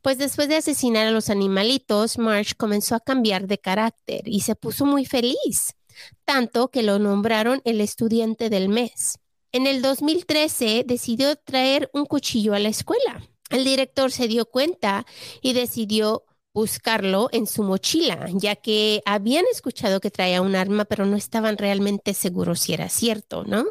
Pues 0.00 0.16
después 0.16 0.48
de 0.48 0.54
asesinar 0.54 1.08
a 1.08 1.10
los 1.10 1.28
animalitos, 1.28 2.18
March 2.18 2.54
comenzó 2.56 2.94
a 2.94 3.00
cambiar 3.00 3.48
de 3.48 3.58
carácter 3.58 4.28
y 4.28 4.42
se 4.42 4.54
puso 4.54 4.86
muy 4.86 5.04
feliz, 5.04 5.74
tanto 6.24 6.68
que 6.68 6.84
lo 6.84 7.00
nombraron 7.00 7.62
el 7.64 7.80
estudiante 7.80 8.48
del 8.48 8.68
mes. 8.68 9.18
En 9.50 9.66
el 9.66 9.82
2013 9.82 10.84
decidió 10.86 11.34
traer 11.34 11.90
un 11.94 12.06
cuchillo 12.06 12.54
a 12.54 12.60
la 12.60 12.68
escuela 12.68 13.26
el 13.50 13.64
director 13.64 14.10
se 14.10 14.28
dio 14.28 14.46
cuenta 14.46 15.06
y 15.40 15.52
decidió 15.52 16.24
buscarlo 16.56 17.28
en 17.32 17.46
su 17.46 17.62
mochila, 17.62 18.30
ya 18.32 18.56
que 18.56 19.02
habían 19.04 19.44
escuchado 19.52 20.00
que 20.00 20.10
traía 20.10 20.40
un 20.40 20.56
arma, 20.56 20.86
pero 20.86 21.04
no 21.04 21.14
estaban 21.14 21.58
realmente 21.58 22.14
seguros 22.14 22.60
si 22.60 22.72
era 22.72 22.88
cierto, 22.88 23.44
¿no? 23.44 23.66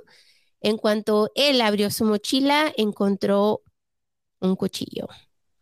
En 0.62 0.78
cuanto 0.78 1.32
él 1.34 1.62
abrió 1.62 1.90
su 1.90 2.06
mochila, 2.06 2.72
encontró 2.78 3.64
un 4.40 4.56
cuchillo. 4.56 5.08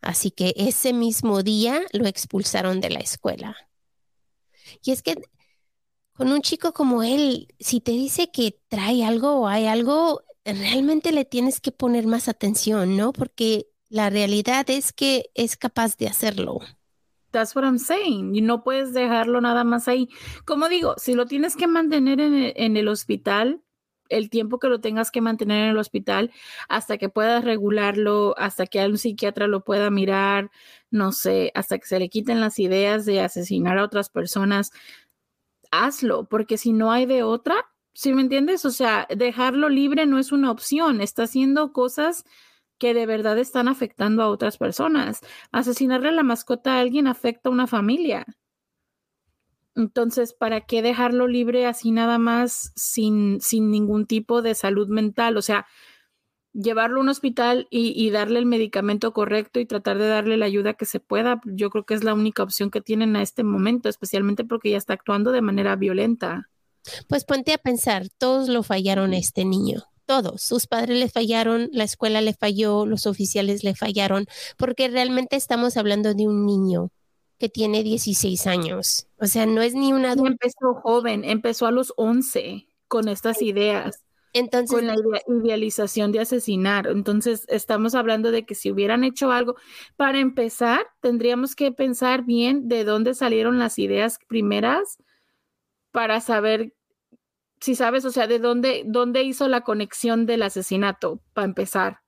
Así 0.02 0.32
que 0.32 0.52
ese 0.58 0.92
mismo 0.92 1.42
día 1.42 1.80
lo 1.92 2.06
expulsaron 2.06 2.82
de 2.82 2.90
la 2.90 3.00
escuela. 3.00 3.56
Y 4.82 4.90
es 4.90 5.02
que 5.02 5.16
con 6.12 6.30
un 6.30 6.42
chico 6.42 6.74
como 6.74 7.02
él, 7.02 7.48
si 7.58 7.80
te 7.80 7.92
dice 7.92 8.30
que 8.30 8.60
trae 8.68 9.02
algo 9.02 9.40
o 9.40 9.48
hay 9.48 9.64
algo, 9.64 10.20
realmente 10.44 11.10
le 11.10 11.24
tienes 11.24 11.62
que 11.62 11.72
poner 11.72 12.06
más 12.06 12.28
atención, 12.28 12.98
¿no? 12.98 13.14
Porque 13.14 13.68
la 13.88 14.10
realidad 14.10 14.68
es 14.68 14.92
que 14.92 15.30
es 15.34 15.56
capaz 15.56 15.96
de 15.96 16.08
hacerlo. 16.08 16.60
That's 17.34 17.56
what 17.56 17.64
I'm 17.64 17.80
saying. 17.80 18.36
Y 18.36 18.42
no 18.42 18.62
puedes 18.62 18.94
dejarlo 18.94 19.40
nada 19.40 19.64
más 19.64 19.88
ahí. 19.88 20.08
Como 20.44 20.68
digo, 20.68 20.94
si 20.98 21.14
lo 21.14 21.26
tienes 21.26 21.56
que 21.56 21.66
mantener 21.66 22.20
en 22.20 22.32
el, 22.32 22.52
en 22.54 22.76
el 22.76 22.86
hospital, 22.86 23.60
el 24.08 24.30
tiempo 24.30 24.60
que 24.60 24.68
lo 24.68 24.80
tengas 24.80 25.10
que 25.10 25.20
mantener 25.20 25.64
en 25.64 25.70
el 25.70 25.78
hospital 25.78 26.30
hasta 26.68 26.96
que 26.96 27.08
puedas 27.08 27.44
regularlo, 27.44 28.36
hasta 28.38 28.66
que 28.66 28.86
un 28.86 28.98
psiquiatra 28.98 29.48
lo 29.48 29.64
pueda 29.64 29.90
mirar, 29.90 30.52
no 30.90 31.10
sé, 31.10 31.50
hasta 31.54 31.76
que 31.78 31.86
se 31.86 31.98
le 31.98 32.08
quiten 32.08 32.40
las 32.40 32.60
ideas 32.60 33.04
de 33.04 33.20
asesinar 33.20 33.78
a 33.78 33.84
otras 33.84 34.10
personas, 34.10 34.70
hazlo, 35.72 36.28
porque 36.28 36.56
si 36.56 36.72
no 36.72 36.92
hay 36.92 37.06
de 37.06 37.24
otra, 37.24 37.56
¿sí 37.94 38.12
me 38.12 38.22
entiendes? 38.22 38.64
O 38.64 38.70
sea, 38.70 39.08
dejarlo 39.10 39.68
libre 39.68 40.06
no 40.06 40.20
es 40.20 40.30
una 40.30 40.52
opción, 40.52 41.00
está 41.00 41.24
haciendo 41.24 41.72
cosas 41.72 42.24
que 42.78 42.94
de 42.94 43.06
verdad 43.06 43.38
están 43.38 43.68
afectando 43.68 44.22
a 44.22 44.28
otras 44.28 44.58
personas. 44.58 45.20
Asesinarle 45.52 46.08
a 46.08 46.12
la 46.12 46.22
mascota 46.22 46.74
a 46.74 46.80
alguien 46.80 47.06
afecta 47.06 47.48
a 47.48 47.52
una 47.52 47.66
familia. 47.66 48.26
Entonces, 49.76 50.32
¿para 50.32 50.60
qué 50.62 50.82
dejarlo 50.82 51.26
libre 51.26 51.66
así 51.66 51.90
nada 51.90 52.18
más 52.18 52.72
sin, 52.76 53.40
sin 53.40 53.70
ningún 53.70 54.06
tipo 54.06 54.40
de 54.40 54.54
salud 54.54 54.88
mental? 54.88 55.36
O 55.36 55.42
sea, 55.42 55.66
llevarlo 56.52 56.98
a 56.98 57.02
un 57.02 57.08
hospital 57.08 57.66
y, 57.70 57.92
y, 57.96 58.10
darle 58.10 58.38
el 58.38 58.46
medicamento 58.46 59.12
correcto 59.12 59.58
y 59.58 59.66
tratar 59.66 59.98
de 59.98 60.06
darle 60.06 60.36
la 60.36 60.46
ayuda 60.46 60.74
que 60.74 60.84
se 60.84 61.00
pueda, 61.00 61.40
yo 61.44 61.70
creo 61.70 61.84
que 61.84 61.94
es 61.94 62.04
la 62.04 62.14
única 62.14 62.44
opción 62.44 62.70
que 62.70 62.80
tienen 62.80 63.16
a 63.16 63.22
este 63.22 63.42
momento, 63.42 63.88
especialmente 63.88 64.44
porque 64.44 64.70
ya 64.70 64.76
está 64.76 64.92
actuando 64.94 65.32
de 65.32 65.42
manera 65.42 65.74
violenta. 65.74 66.48
Pues 67.08 67.24
ponte 67.24 67.52
a 67.52 67.58
pensar, 67.58 68.08
todos 68.18 68.48
lo 68.48 68.62
fallaron 68.62 69.12
a 69.12 69.18
este 69.18 69.44
niño. 69.44 69.82
Todos, 70.06 70.42
sus 70.42 70.66
padres 70.66 70.98
le 70.98 71.08
fallaron, 71.08 71.70
la 71.72 71.84
escuela 71.84 72.20
le 72.20 72.34
falló, 72.34 72.84
los 72.84 73.06
oficiales 73.06 73.64
le 73.64 73.74
fallaron, 73.74 74.26
porque 74.58 74.88
realmente 74.88 75.36
estamos 75.36 75.76
hablando 75.76 76.14
de 76.14 76.28
un 76.28 76.44
niño 76.44 76.90
que 77.38 77.48
tiene 77.48 77.82
16 77.82 78.46
años. 78.46 79.06
O 79.18 79.26
sea, 79.26 79.46
no 79.46 79.62
es 79.62 79.74
ni 79.74 79.92
un 79.92 80.04
adulto. 80.04 80.32
Empezó 80.32 80.74
joven, 80.82 81.24
empezó 81.24 81.66
a 81.66 81.70
los 81.70 81.92
11 81.96 82.66
con 82.88 83.08
estas 83.08 83.42
ideas. 83.42 84.04
Entonces, 84.34 84.76
con 84.76 84.86
la 84.86 84.96
idealización 85.28 86.10
de 86.10 86.20
asesinar. 86.20 86.88
Entonces, 86.88 87.46
estamos 87.48 87.94
hablando 87.94 88.32
de 88.32 88.44
que 88.44 88.56
si 88.56 88.70
hubieran 88.70 89.04
hecho 89.04 89.30
algo, 89.30 89.54
para 89.96 90.18
empezar, 90.18 90.86
tendríamos 91.00 91.54
que 91.54 91.70
pensar 91.70 92.24
bien 92.24 92.68
de 92.68 92.84
dónde 92.84 93.14
salieron 93.14 93.60
las 93.60 93.78
ideas 93.78 94.18
primeras 94.26 94.98
para 95.92 96.20
saber 96.20 96.74
si 97.64 97.74
sabes, 97.74 98.04
o 98.04 98.10
sea, 98.10 98.26
de 98.26 98.38
dónde, 98.38 98.82
dónde 98.84 99.22
hizo 99.22 99.48
la 99.48 99.62
conexión 99.62 100.26
del 100.26 100.42
asesinato, 100.42 101.22
para 101.32 101.46
empezar. 101.46 102.00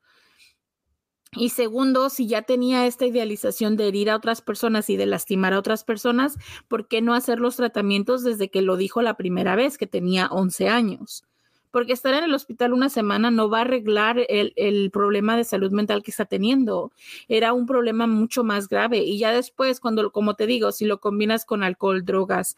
Y 1.32 1.48
segundo, 1.48 2.10
si 2.10 2.26
ya 2.26 2.42
tenía 2.42 2.86
esta 2.86 3.06
idealización 3.06 3.78
de 3.78 3.88
herir 3.88 4.10
a 4.10 4.16
otras 4.16 4.42
personas 4.42 4.90
y 4.90 4.98
de 4.98 5.06
lastimar 5.06 5.54
a 5.54 5.58
otras 5.58 5.82
personas, 5.82 6.36
¿por 6.68 6.88
qué 6.88 7.00
no 7.00 7.14
hacer 7.14 7.40
los 7.40 7.56
tratamientos 7.56 8.22
desde 8.22 8.50
que 8.50 8.60
lo 8.60 8.76
dijo 8.76 9.00
la 9.00 9.16
primera 9.16 9.56
vez, 9.56 9.78
que 9.78 9.86
tenía 9.86 10.26
11 10.26 10.68
años? 10.68 11.24
Porque 11.70 11.94
estar 11.94 12.12
en 12.12 12.24
el 12.24 12.34
hospital 12.34 12.74
una 12.74 12.90
semana 12.90 13.30
no 13.30 13.48
va 13.48 13.60
a 13.60 13.62
arreglar 13.62 14.26
el, 14.28 14.52
el, 14.56 14.90
problema 14.90 15.38
de 15.38 15.44
salud 15.44 15.70
mental 15.70 16.02
que 16.02 16.10
está 16.10 16.26
teniendo. 16.26 16.92
Era 17.28 17.54
un 17.54 17.64
problema 17.64 18.06
mucho 18.06 18.44
más 18.44 18.68
grave. 18.68 18.98
Y 18.98 19.18
ya 19.18 19.32
después, 19.32 19.80
cuando, 19.80 20.12
como 20.12 20.34
te 20.34 20.46
digo, 20.46 20.70
si 20.70 20.84
lo 20.84 21.00
combinas 21.00 21.46
con 21.46 21.62
alcohol, 21.62 22.04
drogas 22.04 22.56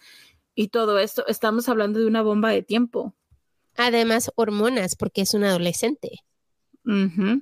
y 0.58 0.68
todo 0.70 0.98
esto, 0.98 1.24
estamos 1.28 1.68
hablando 1.68 2.00
de 2.00 2.06
una 2.06 2.20
bomba 2.20 2.50
de 2.50 2.64
tiempo. 2.64 3.14
Además, 3.76 4.32
hormonas, 4.34 4.96
porque 4.96 5.20
es 5.20 5.32
un 5.32 5.44
adolescente. 5.44 6.24
Uh 6.84 7.40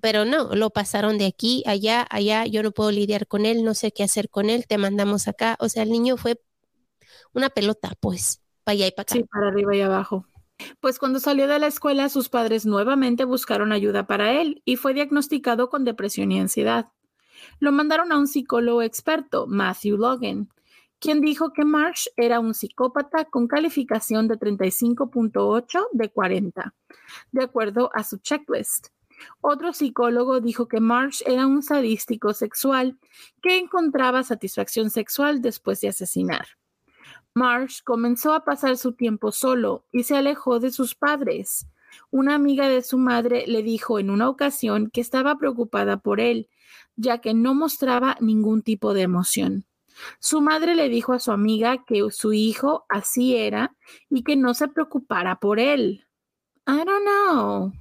pero 0.00 0.24
no, 0.24 0.54
lo 0.54 0.70
pasaron 0.70 1.18
de 1.18 1.26
aquí, 1.26 1.64
allá, 1.66 2.06
allá, 2.08 2.46
yo 2.46 2.62
no 2.62 2.70
puedo 2.70 2.92
lidiar 2.92 3.26
con 3.26 3.46
él, 3.46 3.64
no 3.64 3.74
sé 3.74 3.90
qué 3.90 4.04
hacer 4.04 4.28
con 4.28 4.48
él, 4.48 4.64
te 4.68 4.78
mandamos 4.78 5.26
acá. 5.26 5.56
O 5.58 5.68
sea, 5.68 5.82
el 5.82 5.90
niño 5.90 6.16
fue 6.16 6.40
una 7.32 7.50
pelota, 7.50 7.92
pues, 7.98 8.40
para 8.62 8.74
allá 8.74 8.86
y 8.86 8.90
para 8.92 9.02
acá. 9.02 9.14
Sí, 9.14 9.24
para 9.24 9.48
arriba 9.48 9.74
y 9.74 9.80
abajo. 9.80 10.24
Pues 10.78 11.00
cuando 11.00 11.18
salió 11.18 11.48
de 11.48 11.58
la 11.58 11.66
escuela, 11.66 12.08
sus 12.08 12.28
padres 12.28 12.64
nuevamente 12.64 13.24
buscaron 13.24 13.72
ayuda 13.72 14.06
para 14.06 14.40
él 14.40 14.62
y 14.64 14.76
fue 14.76 14.94
diagnosticado 14.94 15.68
con 15.68 15.84
depresión 15.84 16.30
y 16.30 16.38
ansiedad. 16.38 16.92
Lo 17.58 17.72
mandaron 17.72 18.12
a 18.12 18.18
un 18.18 18.28
psicólogo 18.28 18.82
experto, 18.82 19.48
Matthew 19.48 19.96
Logan, 19.96 20.48
quien 21.00 21.20
dijo 21.20 21.52
que 21.52 21.64
Marsh 21.64 22.06
era 22.16 22.40
un 22.40 22.54
psicópata 22.54 23.24
con 23.24 23.46
calificación 23.46 24.28
de 24.28 24.38
35.8 24.38 25.86
de 25.92 26.08
40, 26.10 26.74
de 27.32 27.42
acuerdo 27.42 27.90
a 27.94 28.04
su 28.04 28.18
checklist. 28.18 28.88
Otro 29.40 29.72
psicólogo 29.72 30.40
dijo 30.40 30.68
que 30.68 30.80
Marsh 30.80 31.22
era 31.26 31.46
un 31.46 31.62
sadístico 31.62 32.34
sexual 32.34 32.98
que 33.42 33.58
encontraba 33.58 34.22
satisfacción 34.22 34.90
sexual 34.90 35.42
después 35.42 35.80
de 35.80 35.88
asesinar. 35.88 36.46
Marsh 37.34 37.82
comenzó 37.84 38.32
a 38.32 38.44
pasar 38.44 38.76
su 38.76 38.92
tiempo 38.92 39.32
solo 39.32 39.84
y 39.92 40.04
se 40.04 40.16
alejó 40.16 40.60
de 40.60 40.70
sus 40.70 40.94
padres. 40.94 41.66
Una 42.10 42.34
amiga 42.34 42.68
de 42.68 42.82
su 42.82 42.98
madre 42.98 43.44
le 43.46 43.62
dijo 43.62 43.98
en 43.98 44.10
una 44.10 44.28
ocasión 44.28 44.90
que 44.90 45.00
estaba 45.00 45.36
preocupada 45.38 45.98
por 45.98 46.20
él, 46.20 46.48
ya 46.96 47.18
que 47.18 47.34
no 47.34 47.54
mostraba 47.54 48.16
ningún 48.20 48.62
tipo 48.62 48.92
de 48.92 49.02
emoción. 49.02 49.67
Su 50.20 50.40
madre 50.40 50.74
le 50.74 50.88
dijo 50.88 51.12
a 51.12 51.18
su 51.18 51.32
amiga 51.32 51.84
que 51.84 52.10
su 52.10 52.32
hijo 52.32 52.84
así 52.88 53.36
era 53.36 53.74
y 54.10 54.22
que 54.22 54.36
no 54.36 54.54
se 54.54 54.68
preocupara 54.68 55.38
por 55.40 55.60
él. 55.60 56.04
I 56.66 56.84
don't 56.84 57.04
know. 57.04 57.72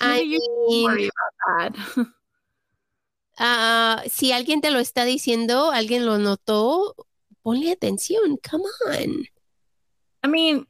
I 0.00 0.38
mean, 0.68 1.10
uh, 3.38 4.08
si 4.10 4.32
alguien 4.32 4.60
te 4.60 4.70
lo 4.70 4.78
está 4.78 5.04
diciendo, 5.04 5.70
alguien 5.70 6.04
lo 6.04 6.18
notó, 6.18 6.94
ponle 7.42 7.70
atención, 7.70 8.38
come 8.48 8.64
on. 8.86 9.24
I 10.24 10.28
mean, 10.28 10.68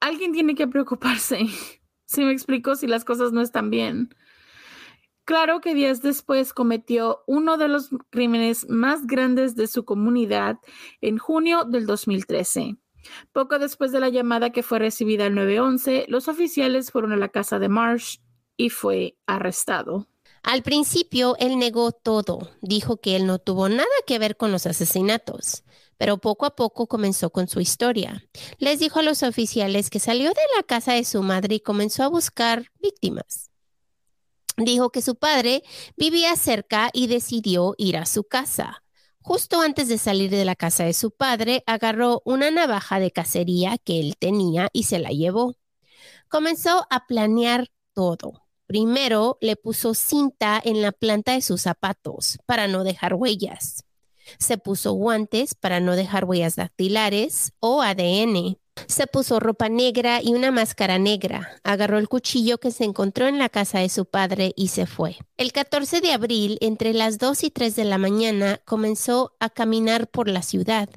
alguien 0.00 0.32
tiene 0.32 0.54
que 0.54 0.66
preocuparse. 0.66 1.40
Si 2.08 2.22
me 2.22 2.30
explico, 2.30 2.76
si 2.76 2.86
las 2.86 3.04
cosas 3.04 3.32
no 3.32 3.40
están 3.40 3.68
bien. 3.68 4.14
Claro 5.26 5.60
que 5.60 5.74
días 5.74 6.02
después 6.02 6.52
cometió 6.52 7.24
uno 7.26 7.56
de 7.56 7.66
los 7.66 7.90
crímenes 8.10 8.64
más 8.68 9.08
grandes 9.08 9.56
de 9.56 9.66
su 9.66 9.84
comunidad 9.84 10.60
en 11.00 11.18
junio 11.18 11.64
del 11.64 11.84
2013. 11.84 12.76
Poco 13.32 13.58
después 13.58 13.90
de 13.90 13.98
la 13.98 14.08
llamada 14.08 14.50
que 14.50 14.62
fue 14.62 14.78
recibida 14.78 15.26
al 15.26 15.34
911, 15.34 16.04
los 16.06 16.28
oficiales 16.28 16.92
fueron 16.92 17.12
a 17.12 17.16
la 17.16 17.28
casa 17.28 17.58
de 17.58 17.68
Marsh 17.68 18.18
y 18.56 18.70
fue 18.70 19.16
arrestado. 19.26 20.06
Al 20.44 20.62
principio, 20.62 21.34
él 21.40 21.58
negó 21.58 21.90
todo, 21.90 22.48
dijo 22.60 23.00
que 23.00 23.16
él 23.16 23.26
no 23.26 23.40
tuvo 23.40 23.68
nada 23.68 23.88
que 24.06 24.20
ver 24.20 24.36
con 24.36 24.52
los 24.52 24.64
asesinatos, 24.64 25.64
pero 25.98 26.18
poco 26.18 26.46
a 26.46 26.54
poco 26.54 26.86
comenzó 26.86 27.30
con 27.30 27.48
su 27.48 27.58
historia. 27.58 28.22
Les 28.58 28.78
dijo 28.78 29.00
a 29.00 29.02
los 29.02 29.24
oficiales 29.24 29.90
que 29.90 29.98
salió 29.98 30.28
de 30.28 30.46
la 30.56 30.62
casa 30.62 30.92
de 30.92 31.04
su 31.04 31.24
madre 31.24 31.56
y 31.56 31.60
comenzó 31.60 32.04
a 32.04 32.08
buscar 32.08 32.70
víctimas. 32.80 33.50
Dijo 34.56 34.90
que 34.90 35.02
su 35.02 35.16
padre 35.16 35.62
vivía 35.96 36.34
cerca 36.36 36.90
y 36.92 37.08
decidió 37.08 37.74
ir 37.76 37.96
a 37.96 38.06
su 38.06 38.24
casa. 38.24 38.82
Justo 39.20 39.60
antes 39.60 39.88
de 39.88 39.98
salir 39.98 40.30
de 40.30 40.44
la 40.44 40.54
casa 40.54 40.84
de 40.84 40.92
su 40.92 41.10
padre, 41.10 41.62
agarró 41.66 42.22
una 42.24 42.50
navaja 42.50 43.00
de 43.00 43.10
cacería 43.10 43.76
que 43.76 43.98
él 44.00 44.16
tenía 44.18 44.68
y 44.72 44.84
se 44.84 44.98
la 44.98 45.10
llevó. 45.10 45.56
Comenzó 46.28 46.86
a 46.90 47.06
planear 47.06 47.68
todo. 47.92 48.46
Primero 48.66 49.36
le 49.40 49.56
puso 49.56 49.94
cinta 49.94 50.60
en 50.64 50.80
la 50.80 50.92
planta 50.92 51.32
de 51.32 51.42
sus 51.42 51.62
zapatos 51.62 52.38
para 52.46 52.68
no 52.68 52.84
dejar 52.84 53.14
huellas. 53.14 53.84
Se 54.38 54.58
puso 54.58 54.92
guantes 54.92 55.54
para 55.54 55.80
no 55.80 55.96
dejar 55.96 56.24
huellas 56.24 56.56
dactilares 56.56 57.52
o 57.60 57.82
ADN. 57.82 58.58
Se 58.86 59.06
puso 59.06 59.40
ropa 59.40 59.68
negra 59.68 60.20
y 60.22 60.34
una 60.34 60.50
máscara 60.50 60.98
negra. 60.98 61.60
Agarró 61.64 61.98
el 61.98 62.08
cuchillo 62.08 62.58
que 62.58 62.70
se 62.70 62.84
encontró 62.84 63.26
en 63.26 63.38
la 63.38 63.48
casa 63.48 63.80
de 63.80 63.88
su 63.88 64.06
padre 64.06 64.52
y 64.56 64.68
se 64.68 64.86
fue. 64.86 65.16
El 65.36 65.52
14 65.52 66.00
de 66.00 66.12
abril, 66.12 66.58
entre 66.60 66.92
las 66.92 67.18
2 67.18 67.44
y 67.44 67.50
3 67.50 67.76
de 67.76 67.84
la 67.84 67.98
mañana, 67.98 68.60
comenzó 68.64 69.34
a 69.40 69.50
caminar 69.50 70.08
por 70.08 70.28
la 70.28 70.42
ciudad. 70.42 70.88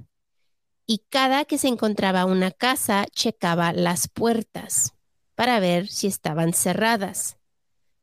Y 0.85 1.03
cada 1.09 1.45
que 1.45 1.57
se 1.57 1.67
encontraba 1.67 2.25
una 2.25 2.51
casa, 2.51 3.05
checaba 3.11 3.73
las 3.73 4.07
puertas 4.07 4.93
para 5.35 5.59
ver 5.59 5.87
si 5.87 6.07
estaban 6.07 6.53
cerradas 6.53 7.39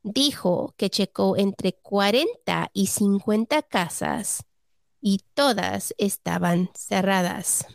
dijo 0.06 0.74
que 0.76 0.88
checó 0.88 1.36
entre 1.36 1.72
40 1.72 2.70
y 2.72 2.86
50 2.86 3.62
casas 3.62 4.44
y 5.00 5.20
todas 5.34 5.94
estaban 5.98 6.70
cerradas. 6.74 7.66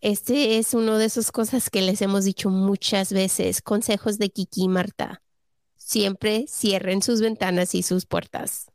Este 0.00 0.58
es 0.58 0.74
uno 0.74 0.98
de 0.98 1.06
esas 1.06 1.32
cosas 1.32 1.70
que 1.70 1.80
les 1.82 2.02
hemos 2.02 2.24
dicho 2.24 2.50
muchas 2.50 3.12
veces, 3.12 3.62
consejos 3.62 4.18
de 4.18 4.30
Kiki 4.30 4.64
y 4.64 4.68
Marta. 4.68 5.22
Siempre 5.76 6.46
cierren 6.48 7.02
sus 7.02 7.20
ventanas 7.20 7.74
y 7.74 7.82
sus 7.82 8.06
puertas. 8.06 8.70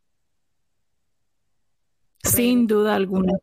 Sin 2.24 2.68
duda 2.68 2.96
alguna. 2.96 3.34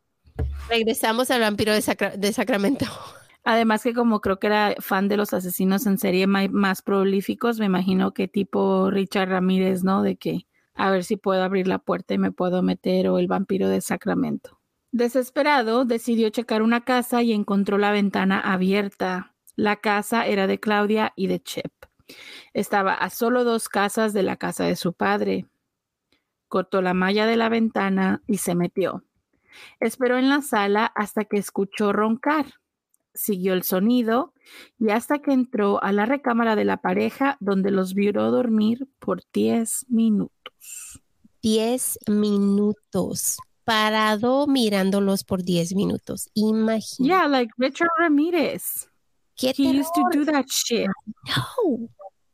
Regresamos 0.69 1.31
al 1.31 1.41
vampiro 1.41 1.73
de, 1.73 1.81
Sacra- 1.81 2.15
de 2.15 2.31
Sacramento. 2.33 2.85
Además 3.43 3.81
que 3.83 3.93
como 3.93 4.19
creo 4.19 4.39
que 4.39 4.47
era 4.47 4.75
fan 4.79 5.07
de 5.07 5.15
los 5.15 5.33
asesinos 5.33 5.85
en 5.85 5.97
serie 5.97 6.27
más 6.27 6.81
prolíficos, 6.81 7.59
me 7.59 7.65
imagino 7.65 8.13
que 8.13 8.27
tipo 8.27 8.91
Richard 8.91 9.29
Ramírez, 9.29 9.83
¿no? 9.85 10.01
De 10.01 10.17
que 10.17 10.45
a 10.75 10.91
ver 10.91 11.05
si 11.05 11.15
puedo 11.15 11.41
abrir 11.43 11.67
la 11.67 11.79
puerta 11.79 12.13
y 12.13 12.17
me 12.17 12.33
puedo 12.33 12.61
meter 12.61 13.07
o 13.07 13.17
el 13.19 13.27
vampiro 13.27 13.69
de 13.69 13.79
Sacramento. 13.79 14.56
Desesperado, 14.91 15.85
decidió 15.85 16.29
checar 16.29 16.61
una 16.61 16.83
casa 16.83 17.21
y 17.21 17.33
encontró 17.33 17.77
la 17.77 17.91
ventana 17.91 18.39
abierta. 18.39 19.33
La 19.55 19.77
casa 19.77 20.25
era 20.25 20.47
de 20.47 20.59
Claudia 20.59 21.13
y 21.15 21.27
de 21.27 21.41
Chip. 21.41 21.71
Estaba 22.53 22.93
a 22.93 23.09
solo 23.09 23.43
dos 23.43 23.69
casas 23.69 24.13
de 24.13 24.23
la 24.23 24.37
casa 24.37 24.65
de 24.65 24.75
su 24.75 24.93
padre. 24.93 25.45
Cortó 26.47 26.81
la 26.81 26.93
malla 26.93 27.25
de 27.25 27.35
la 27.35 27.49
ventana 27.49 28.21
y 28.27 28.37
se 28.37 28.55
metió. 28.55 29.03
Esperó 29.79 30.17
en 30.17 30.29
la 30.29 30.41
sala 30.41 30.85
hasta 30.95 31.25
que 31.25 31.37
escuchó 31.37 31.91
roncar 31.91 32.45
siguió 33.17 33.53
el 33.53 33.63
sonido 33.63 34.33
y 34.79 34.91
hasta 34.91 35.19
que 35.19 35.33
entró 35.33 35.83
a 35.83 35.91
la 35.91 36.05
recámara 36.05 36.55
de 36.55 36.65
la 36.65 36.77
pareja 36.77 37.37
donde 37.39 37.71
los 37.71 37.93
vio 37.93 38.13
dormir 38.13 38.87
por 38.99 39.21
10 39.33 39.87
minutos. 39.89 41.01
10 41.41 41.99
minutos. 42.07 43.37
Parado 43.67 44.47
mirándolos 44.47 45.25
por 45.25 45.43
10 45.43 45.75
minutos. 45.75 46.29
Imagínate. 46.35 47.03
Yeah, 47.03 47.27
like 47.27 47.51
Richard 47.57 47.89
Ramirez. 47.99 48.87
¿Qué 49.35 49.53
He 49.57 49.77
used 49.77 49.91
to 49.93 50.03
do 50.09 50.23
that 50.23 50.45
shit. 50.47 50.87
No. 51.25 51.89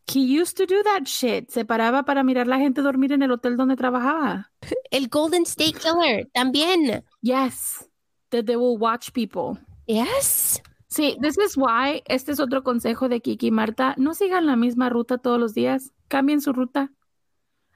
He 0.06 0.40
used 0.40 0.56
to 0.58 0.68
do 0.68 0.84
that 0.84 1.06
shit. 1.06 1.50
Se 1.50 1.66
paraba 1.66 2.04
para 2.04 2.22
mirar 2.22 2.46
la 2.46 2.60
gente 2.60 2.84
dormir 2.84 3.14
en 3.14 3.24
el 3.24 3.32
hotel 3.32 3.58
donde 3.58 3.76
trabajaba. 3.76 4.52
El 4.92 5.08
Golden 5.08 5.42
State 5.42 5.80
Killer 5.80 6.30
también. 6.36 7.04
Yes, 7.22 7.90
that 8.30 8.46
they 8.46 8.56
will 8.56 8.78
watch 8.78 9.12
people. 9.12 9.58
Yes. 9.88 10.62
Sí, 10.88 11.18
this 11.20 11.40
is 11.40 11.58
why, 11.58 12.04
este 12.06 12.32
es 12.32 12.40
otro 12.40 12.62
consejo 12.62 13.10
de 13.10 13.22
Kiki 13.22 13.48
y 13.48 13.52
Marta, 13.52 13.96
no 13.98 14.14
sigan 14.14 14.46
la 14.46 14.56
misma 14.56 14.90
ruta 14.90 15.18
todos 15.18 15.40
los 15.40 15.56
días, 15.56 15.92
cambien 16.08 16.42
su 16.42 16.54
ruta, 16.54 16.92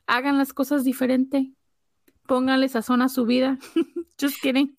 hagan 0.06 0.38
las 0.38 0.54
cosas 0.54 0.84
diferente, 0.84 1.52
pónganle 2.28 2.70
sazón 2.70 3.02
a 3.02 3.10
su 3.10 3.26
vida. 3.26 3.58
Just 4.20 4.42
kidding. 4.42 4.76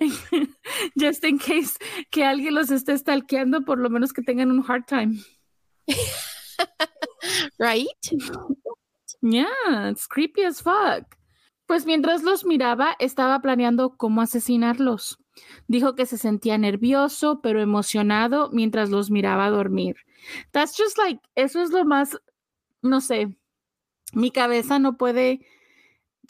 Just 0.96 1.24
in 1.24 1.38
case 1.38 1.78
que 2.10 2.24
alguien 2.24 2.54
los 2.54 2.70
esté 2.70 2.96
stalkeando, 2.96 3.64
por 3.64 3.78
lo 3.78 3.90
menos 3.90 4.12
que 4.12 4.22
tengan 4.22 4.50
un 4.50 4.64
hard 4.66 4.86
time. 4.86 5.18
Right? 7.58 7.86
Yeah, 9.20 9.90
it's 9.90 10.06
creepy 10.06 10.44
as 10.44 10.62
fuck. 10.62 11.16
Pues 11.66 11.86
mientras 11.86 12.22
los 12.22 12.44
miraba, 12.44 12.96
estaba 12.98 13.40
planeando 13.40 13.96
cómo 13.96 14.22
asesinarlos. 14.22 15.18
Dijo 15.68 15.94
que 15.94 16.06
se 16.06 16.18
sentía 16.18 16.58
nervioso, 16.58 17.40
pero 17.42 17.60
emocionado 17.60 18.50
mientras 18.52 18.90
los 18.90 19.10
miraba 19.10 19.50
dormir. 19.50 19.96
That's 20.52 20.76
just 20.76 20.98
like, 20.98 21.20
eso 21.34 21.62
es 21.62 21.70
lo 21.70 21.84
más, 21.84 22.18
no 22.82 23.00
sé, 23.00 23.36
mi 24.12 24.30
cabeza 24.30 24.78
no 24.78 24.96
puede, 24.96 25.46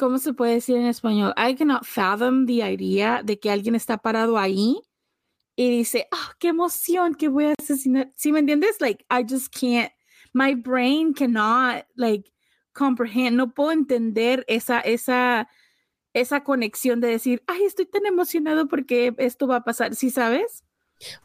¿cómo 0.01 0.19
se 0.19 0.33
puede 0.33 0.55
decir 0.55 0.77
en 0.77 0.87
español? 0.87 1.35
I 1.37 1.55
cannot 1.55 1.85
fathom 1.85 2.47
the 2.47 2.63
idea 2.63 3.23
de 3.23 3.39
que 3.39 3.51
alguien 3.51 3.75
está 3.75 3.99
parado 3.99 4.39
ahí 4.39 4.81
y 5.57 5.71
dice, 5.71 6.09
ah, 6.11 6.33
qué 6.39 6.49
emoción 6.49 7.15
que 7.15 7.29
voy 7.29 7.45
a 7.45 7.55
asesinar. 7.61 8.11
¿Sí 8.17 8.33
me 8.33 8.39
entiendes? 8.39 8.81
Like, 8.81 9.05
I 9.11 9.27
just 9.29 9.55
can't, 9.55 9.93
my 10.33 10.55
brain 10.55 11.13
cannot, 11.13 11.85
like, 11.97 12.33
comprehend, 12.73 13.37
no 13.37 13.53
puedo 13.53 13.73
entender 13.73 14.43
esa, 14.49 14.81
esa, 14.81 15.51
esa 16.15 16.45
conexión 16.45 17.03
de 17.03 17.09
decir, 17.09 17.43
ay, 17.47 17.65
estoy 17.65 17.85
tan 17.85 18.07
emocionado 18.07 18.69
porque 18.69 19.15
esto 19.19 19.47
va 19.47 19.57
a 19.57 19.65
pasar, 19.65 19.95
¿sí 19.95 20.09
sabes? 20.09 20.65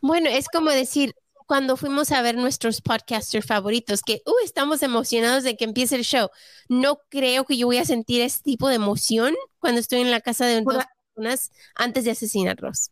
Bueno, 0.01 0.29
es 0.29 0.49
como 0.49 0.69
decir, 0.69 1.13
cuando 1.45 1.77
fuimos 1.77 2.11
a 2.11 2.21
ver 2.21 2.35
nuestros 2.35 2.81
podcasters 2.81 3.45
favoritos, 3.45 4.01
que 4.01 4.21
uh, 4.25 4.43
estamos 4.43 4.83
emocionados 4.83 5.43
de 5.43 5.55
que 5.55 5.65
empiece 5.65 5.95
el 5.95 6.03
show. 6.03 6.29
No 6.69 6.99
creo 7.09 7.45
que 7.45 7.57
yo 7.57 7.67
voy 7.67 7.77
a 7.77 7.85
sentir 7.85 8.21
ese 8.21 8.41
tipo 8.41 8.67
de 8.69 8.75
emoción 8.75 9.35
cuando 9.59 9.79
estoy 9.79 10.01
en 10.01 10.11
la 10.11 10.21
casa 10.21 10.45
de 10.45 10.61
dos 10.61 10.85
personas 11.13 11.51
antes 11.75 12.05
de 12.05 12.11
asesinarlos. 12.11 12.91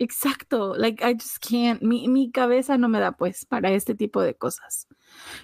Exacto, 0.00 0.76
like 0.76 1.02
I 1.02 1.14
just 1.14 1.38
can't, 1.40 1.82
mi, 1.82 2.06
mi 2.06 2.30
cabeza 2.30 2.78
no 2.78 2.88
me 2.88 3.00
da 3.00 3.12
pues 3.12 3.44
para 3.46 3.72
este 3.72 3.94
tipo 3.96 4.22
de 4.22 4.34
cosas. 4.34 4.86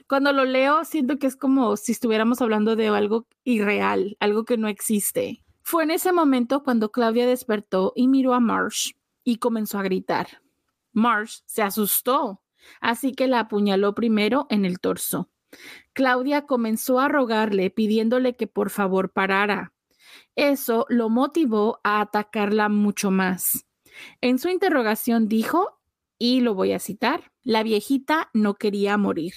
Cuando 0.07 0.33
lo 0.33 0.45
leo, 0.45 0.85
siento 0.85 1.19
que 1.19 1.27
es 1.27 1.35
como 1.35 1.77
si 1.77 1.93
estuviéramos 1.93 2.41
hablando 2.41 2.77
de 2.77 2.89
algo 2.89 3.27
irreal, 3.43 4.17
algo 4.21 4.45
que 4.45 4.57
no 4.57 4.69
existe. 4.69 5.43
Fue 5.63 5.83
en 5.83 5.91
ese 5.91 6.13
momento 6.13 6.63
cuando 6.63 6.93
Claudia 6.93 7.27
despertó 7.27 7.93
y 7.97 8.07
miró 8.07 8.35
a 8.35 8.41
Marsh 8.41 8.93
y 9.25 9.39
comenzó 9.39 9.79
a 9.79 9.83
gritar. 9.83 10.44
Marsh 10.95 11.41
se 11.45 11.63
asustó, 11.63 12.43
así 12.81 13.13
que 13.13 13.29
la 13.29 13.41
apuñaló 13.41 13.95
primero 13.95 14.47
en 14.49 14.65
el 14.65 14.81
torso. 14.81 15.31
Claudia 15.93 16.47
comenzó 16.47 16.99
a 16.99 17.09
rogarle 17.09 17.71
pidiéndole 17.71 18.37
que 18.37 18.47
por 18.47 18.71
favor 18.71 19.13
parara. 19.13 19.73
Eso 20.35 20.87
lo 20.89 21.09
motivó 21.09 21.81
a 21.85 22.01
atacarla 22.01 22.69
mucho 22.69 23.11
más. 23.11 23.67
En 24.21 24.39
su 24.39 24.49
interrogación 24.49 25.29
dijo, 25.29 25.81
y 26.19 26.41
lo 26.41 26.55
voy 26.55 26.73
a 26.73 26.79
citar, 26.79 27.33
la 27.43 27.63
viejita 27.63 28.31
no 28.33 28.55
quería 28.55 28.97
morir. 28.97 29.35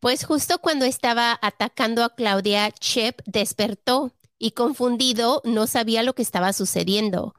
Pues 0.00 0.24
justo 0.24 0.58
cuando 0.58 0.84
estaba 0.84 1.38
atacando 1.42 2.04
a 2.04 2.14
Claudia, 2.14 2.70
Chip 2.70 3.20
despertó 3.26 4.12
y 4.38 4.52
confundido 4.52 5.42
no 5.44 5.66
sabía 5.66 6.02
lo 6.02 6.14
que 6.14 6.22
estaba 6.22 6.52
sucediendo. 6.52 7.34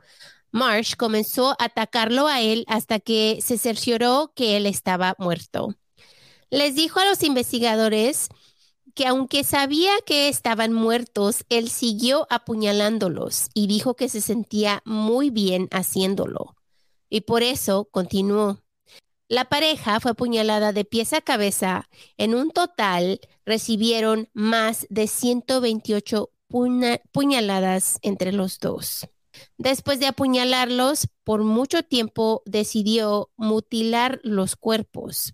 Marsh 0.51 0.95
comenzó 0.95 1.51
a 1.51 1.65
atacarlo 1.65 2.27
a 2.27 2.41
él 2.41 2.65
hasta 2.67 2.99
que 2.99 3.39
se 3.41 3.57
cercioró 3.57 4.31
que 4.35 4.57
él 4.57 4.65
estaba 4.65 5.15
muerto. 5.19 5.75
Les 6.49 6.75
dijo 6.75 6.99
a 6.99 7.05
los 7.05 7.23
investigadores 7.23 8.29
que 8.95 9.05
aunque 9.05 9.43
sabía 9.43 9.91
que 10.05 10.27
estaban 10.29 10.73
muertos, 10.73 11.45
él 11.49 11.69
siguió 11.69 12.27
apuñalándolos 12.29 13.49
y 13.53 13.67
dijo 13.67 13.95
que 13.95 14.09
se 14.09 14.19
sentía 14.21 14.81
muy 14.85 15.29
bien 15.29 15.67
haciéndolo. 15.71 16.55
Y 17.09 17.21
por 17.21 17.43
eso 17.43 17.85
continuó. 17.91 18.59
La 19.27 19.45
pareja 19.45 19.99
fue 19.99 20.11
apuñalada 20.11 20.73
de 20.73 20.85
pies 20.85 21.13
a 21.13 21.21
cabeza. 21.21 21.87
En 22.17 22.33
un 22.33 22.49
total 22.49 23.19
recibieron 23.45 24.29
más 24.33 24.87
de 24.89 25.07
128 25.07 26.31
puña- 26.47 26.99
puñaladas 27.11 27.99
entre 28.01 28.31
los 28.31 28.57
dos. 28.59 29.07
Después 29.57 29.99
de 29.99 30.07
apuñalarlos 30.07 31.07
por 31.23 31.43
mucho 31.43 31.83
tiempo, 31.83 32.43
decidió 32.45 33.31
mutilar 33.37 34.19
los 34.23 34.55
cuerpos. 34.55 35.33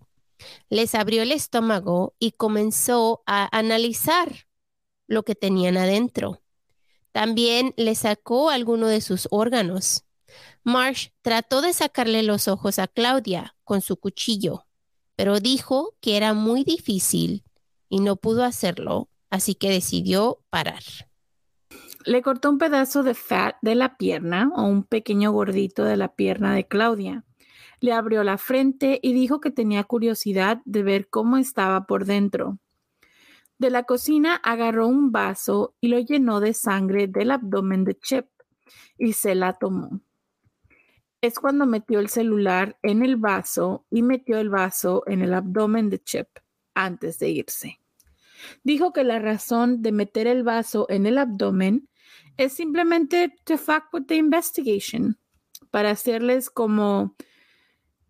Les 0.68 0.94
abrió 0.94 1.22
el 1.22 1.32
estómago 1.32 2.14
y 2.18 2.32
comenzó 2.32 3.22
a 3.26 3.48
analizar 3.56 4.46
lo 5.06 5.22
que 5.22 5.34
tenían 5.34 5.76
adentro. 5.76 6.42
También 7.12 7.72
le 7.76 7.94
sacó 7.94 8.50
alguno 8.50 8.88
de 8.88 9.00
sus 9.00 9.28
órganos. 9.30 10.04
Marsh 10.64 11.08
trató 11.22 11.62
de 11.62 11.72
sacarle 11.72 12.22
los 12.22 12.48
ojos 12.48 12.78
a 12.78 12.88
Claudia 12.88 13.56
con 13.64 13.80
su 13.80 13.96
cuchillo, 13.96 14.66
pero 15.14 15.40
dijo 15.40 15.96
que 16.00 16.16
era 16.16 16.34
muy 16.34 16.64
difícil 16.64 17.44
y 17.88 18.00
no 18.00 18.16
pudo 18.16 18.44
hacerlo, 18.44 19.08
así 19.30 19.54
que 19.54 19.70
decidió 19.70 20.44
parar. 20.50 20.82
Le 22.06 22.22
cortó 22.22 22.50
un 22.50 22.58
pedazo 22.58 23.02
de 23.02 23.14
fat 23.14 23.56
de 23.62 23.74
la 23.74 23.96
pierna 23.96 24.52
o 24.54 24.62
un 24.62 24.84
pequeño 24.84 25.32
gordito 25.32 25.82
de 25.84 25.96
la 25.96 26.14
pierna 26.14 26.54
de 26.54 26.64
Claudia. 26.64 27.24
Le 27.80 27.92
abrió 27.92 28.22
la 28.22 28.38
frente 28.38 29.00
y 29.02 29.12
dijo 29.12 29.40
que 29.40 29.50
tenía 29.50 29.82
curiosidad 29.82 30.62
de 30.64 30.84
ver 30.84 31.08
cómo 31.08 31.36
estaba 31.36 31.84
por 31.88 32.04
dentro. 32.04 32.60
De 33.58 33.70
la 33.70 33.82
cocina 33.82 34.36
agarró 34.36 34.86
un 34.86 35.10
vaso 35.10 35.74
y 35.80 35.88
lo 35.88 35.98
llenó 35.98 36.38
de 36.38 36.54
sangre 36.54 37.08
del 37.08 37.32
abdomen 37.32 37.82
de 37.82 37.98
Chip 37.98 38.26
y 38.96 39.14
se 39.14 39.34
la 39.34 39.54
tomó. 39.54 40.00
Es 41.20 41.40
cuando 41.40 41.66
metió 41.66 41.98
el 41.98 42.08
celular 42.08 42.78
en 42.82 43.04
el 43.04 43.16
vaso 43.16 43.84
y 43.90 44.02
metió 44.02 44.38
el 44.38 44.48
vaso 44.48 45.02
en 45.08 45.22
el 45.22 45.34
abdomen 45.34 45.90
de 45.90 45.98
Chip 46.04 46.28
antes 46.72 47.18
de 47.18 47.30
irse. 47.30 47.80
Dijo 48.62 48.92
que 48.92 49.02
la 49.02 49.18
razón 49.18 49.82
de 49.82 49.90
meter 49.90 50.28
el 50.28 50.44
vaso 50.44 50.86
en 50.88 51.06
el 51.06 51.18
abdomen 51.18 51.88
es 52.36 52.52
simplemente 52.52 53.34
to 53.44 53.56
fuck 53.56 53.92
with 53.92 54.06
the 54.06 54.16
investigation, 54.16 55.18
para 55.70 55.90
hacerles 55.90 56.50
como 56.50 57.16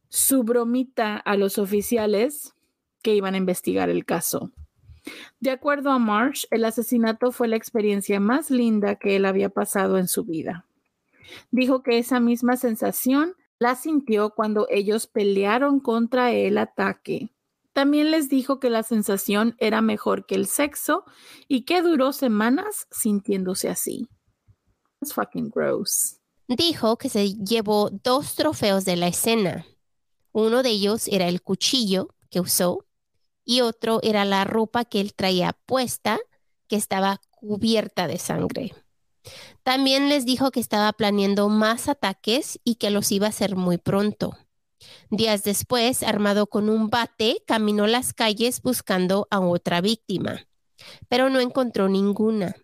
su 0.09 0.43
bromita 0.43 1.17
a 1.17 1.37
los 1.37 1.59
oficiales 1.59 2.55
que 3.03 3.15
iban 3.15 3.35
a 3.35 3.39
investigar 3.39 3.89
el 3.89 4.05
caso. 4.05 4.53
De 5.41 5.51
acuerdo 5.51 5.91
a 5.91 5.99
Marsh, 5.99 6.45
el 6.51 6.65
asesinato 6.65 7.31
fue 7.31 7.49
la 7.49 7.57
experiencia 7.57 8.19
más 8.19 8.51
linda 8.51 8.97
que 8.97 9.17
él 9.17 9.25
había 9.25 9.49
pasado 9.49 9.99
en 9.99 10.09
su 10.09 10.25
vida. 10.25 10.67
Dijo 11.51 11.83
que 11.83 11.99
esa 11.99 12.21
misma 12.21 12.57
sensación 12.57 13.35
la 13.59 13.75
sintió 13.75 14.31
cuando 14.31 14.67
ellos 14.71 15.07
pelearon 15.07 15.81
contra 15.81 16.33
el 16.33 16.59
ataque. 16.59 17.33
También 17.73 18.11
les 18.11 18.29
dijo 18.29 18.59
que 18.59 18.71
la 18.71 18.83
sensación 18.83 19.55
era 19.59 19.83
mejor 19.83 20.27
que 20.27 20.35
el 20.35 20.47
sexo 20.47 21.05
y 21.47 21.65
que 21.65 21.83
duró 21.83 22.13
semanas 22.13 22.87
sintiéndose 22.91 23.69
así. 23.69 24.09
Fucking 25.03 25.51
gross. 25.51 26.17
Dijo 26.49 26.97
que 26.97 27.09
se 27.09 27.35
llevó 27.35 27.91
dos 27.91 28.35
trofeos 28.35 28.85
de 28.85 28.97
la 28.97 29.09
escena. 29.09 29.67
Uno 30.33 30.63
de 30.63 30.71
ellos 30.71 31.09
era 31.09 31.29
el 31.29 31.43
cuchillo 31.43 32.15
que 32.31 32.41
usó 32.41 32.87
y 33.45 33.61
otro 33.61 34.01
era 34.03 34.25
la 34.25 34.45
ropa 34.45 34.85
que 34.85 35.01
él 35.01 35.15
traía 35.15 35.53
puesta 35.67 36.19
que 36.69 36.77
estaba 36.77 37.21
cubierta 37.31 38.07
de 38.07 38.19
sangre. 38.19 38.75
También 39.63 40.09
les 40.09 40.25
dijo 40.25 40.51
que 40.51 40.61
estaba 40.61 40.93
planeando 40.93 41.49
más 41.49 41.89
ataques 41.89 42.61
y 42.65 42.77
que 42.77 42.91
los 42.91 43.11
iba 43.11 43.27
a 43.27 43.31
hacer 43.31 43.57
muy 43.57 43.79
pronto. 43.79 44.37
Días 45.11 45.43
después, 45.43 46.03
armado 46.03 46.47
con 46.47 46.69
un 46.69 46.91
bate, 46.91 47.43
caminó 47.47 47.87
las 47.87 48.13
calles 48.13 48.63
buscando 48.63 49.27
a 49.31 49.41
otra 49.41 49.81
víctima, 49.81 50.47
pero 51.09 51.31
no 51.31 51.41
encontró 51.41 51.89
ninguna. 51.89 52.55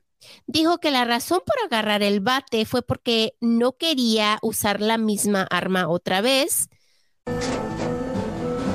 Dijo 0.47 0.79
que 0.79 0.91
la 0.91 1.05
razón 1.05 1.41
por 1.45 1.57
agarrar 1.65 2.03
el 2.03 2.21
bate 2.21 2.65
fue 2.65 2.83
porque 2.83 3.35
no 3.41 3.73
quería 3.73 4.39
usar 4.43 4.81
la 4.81 4.99
misma 4.99 5.47
arma 5.51 5.89
otra 5.89 6.21
vez. 6.21 6.69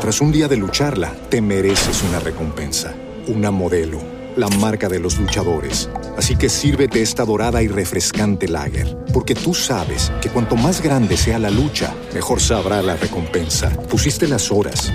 Tras 0.02 0.22
un 0.22 0.32
día 0.32 0.48
de 0.48 0.58
lucharla, 0.58 1.14
te 1.30 1.42
mereces 1.42 2.04
una 2.04 2.20
recompensa, 2.20 2.94
una 3.28 3.52
modelo, 3.52 4.00
la 4.38 4.48
marca 4.48 4.88
de 4.88 5.00
los 5.00 5.18
luchadores. 5.18 5.90
Así 6.18 6.38
que 6.38 6.50
sírvete 6.50 7.02
esta 7.02 7.26
dorada 7.26 7.62
y 7.62 7.68
refrescante 7.68 8.48
lager, 8.48 8.98
porque 9.12 9.36
tú 9.36 9.54
sabes 9.54 10.12
que 10.22 10.30
cuanto 10.30 10.56
más 10.56 10.82
grande 10.82 11.18
sea 11.18 11.40
la 11.40 11.50
lucha, 11.50 11.94
mejor 12.14 12.40
sabrá 12.40 12.82
la 12.82 12.96
recompensa. 12.96 13.70
Pusiste 13.90 14.28
las 14.28 14.52
horas, 14.52 14.94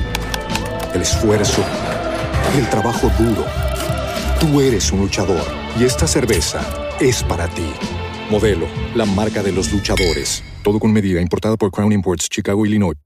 el 0.94 1.02
esfuerzo, 1.02 1.62
el 2.56 2.70
trabajo 2.70 3.10
duro. 3.18 3.44
Tú 4.42 4.60
eres 4.60 4.90
un 4.90 4.98
luchador 4.98 5.46
y 5.78 5.84
esta 5.84 6.08
cerveza 6.08 6.60
es 6.98 7.22
para 7.22 7.46
ti. 7.46 7.70
Modelo, 8.28 8.66
la 8.96 9.06
marca 9.06 9.40
de 9.40 9.52
los 9.52 9.70
luchadores. 9.70 10.42
Todo 10.64 10.80
con 10.80 10.92
medida, 10.92 11.20
importada 11.20 11.56
por 11.56 11.70
Crown 11.70 11.92
Imports, 11.92 12.28
Chicago, 12.28 12.66
Illinois. 12.66 12.96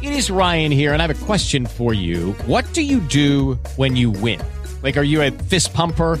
It 0.00 0.12
is 0.12 0.30
Ryan 0.30 0.70
here, 0.70 0.92
and 0.92 1.02
I 1.02 1.06
have 1.08 1.10
a 1.10 1.26
question 1.26 1.66
for 1.66 1.92
you. 1.92 2.36
What 2.46 2.64
do 2.74 2.80
you 2.80 3.00
do 3.00 3.58
when 3.76 3.96
you 3.96 4.12
win? 4.12 4.38
Like, 4.84 4.96
are 4.96 5.04
you 5.04 5.20
a 5.22 5.32
fist 5.32 5.74
pumper? 5.74 6.20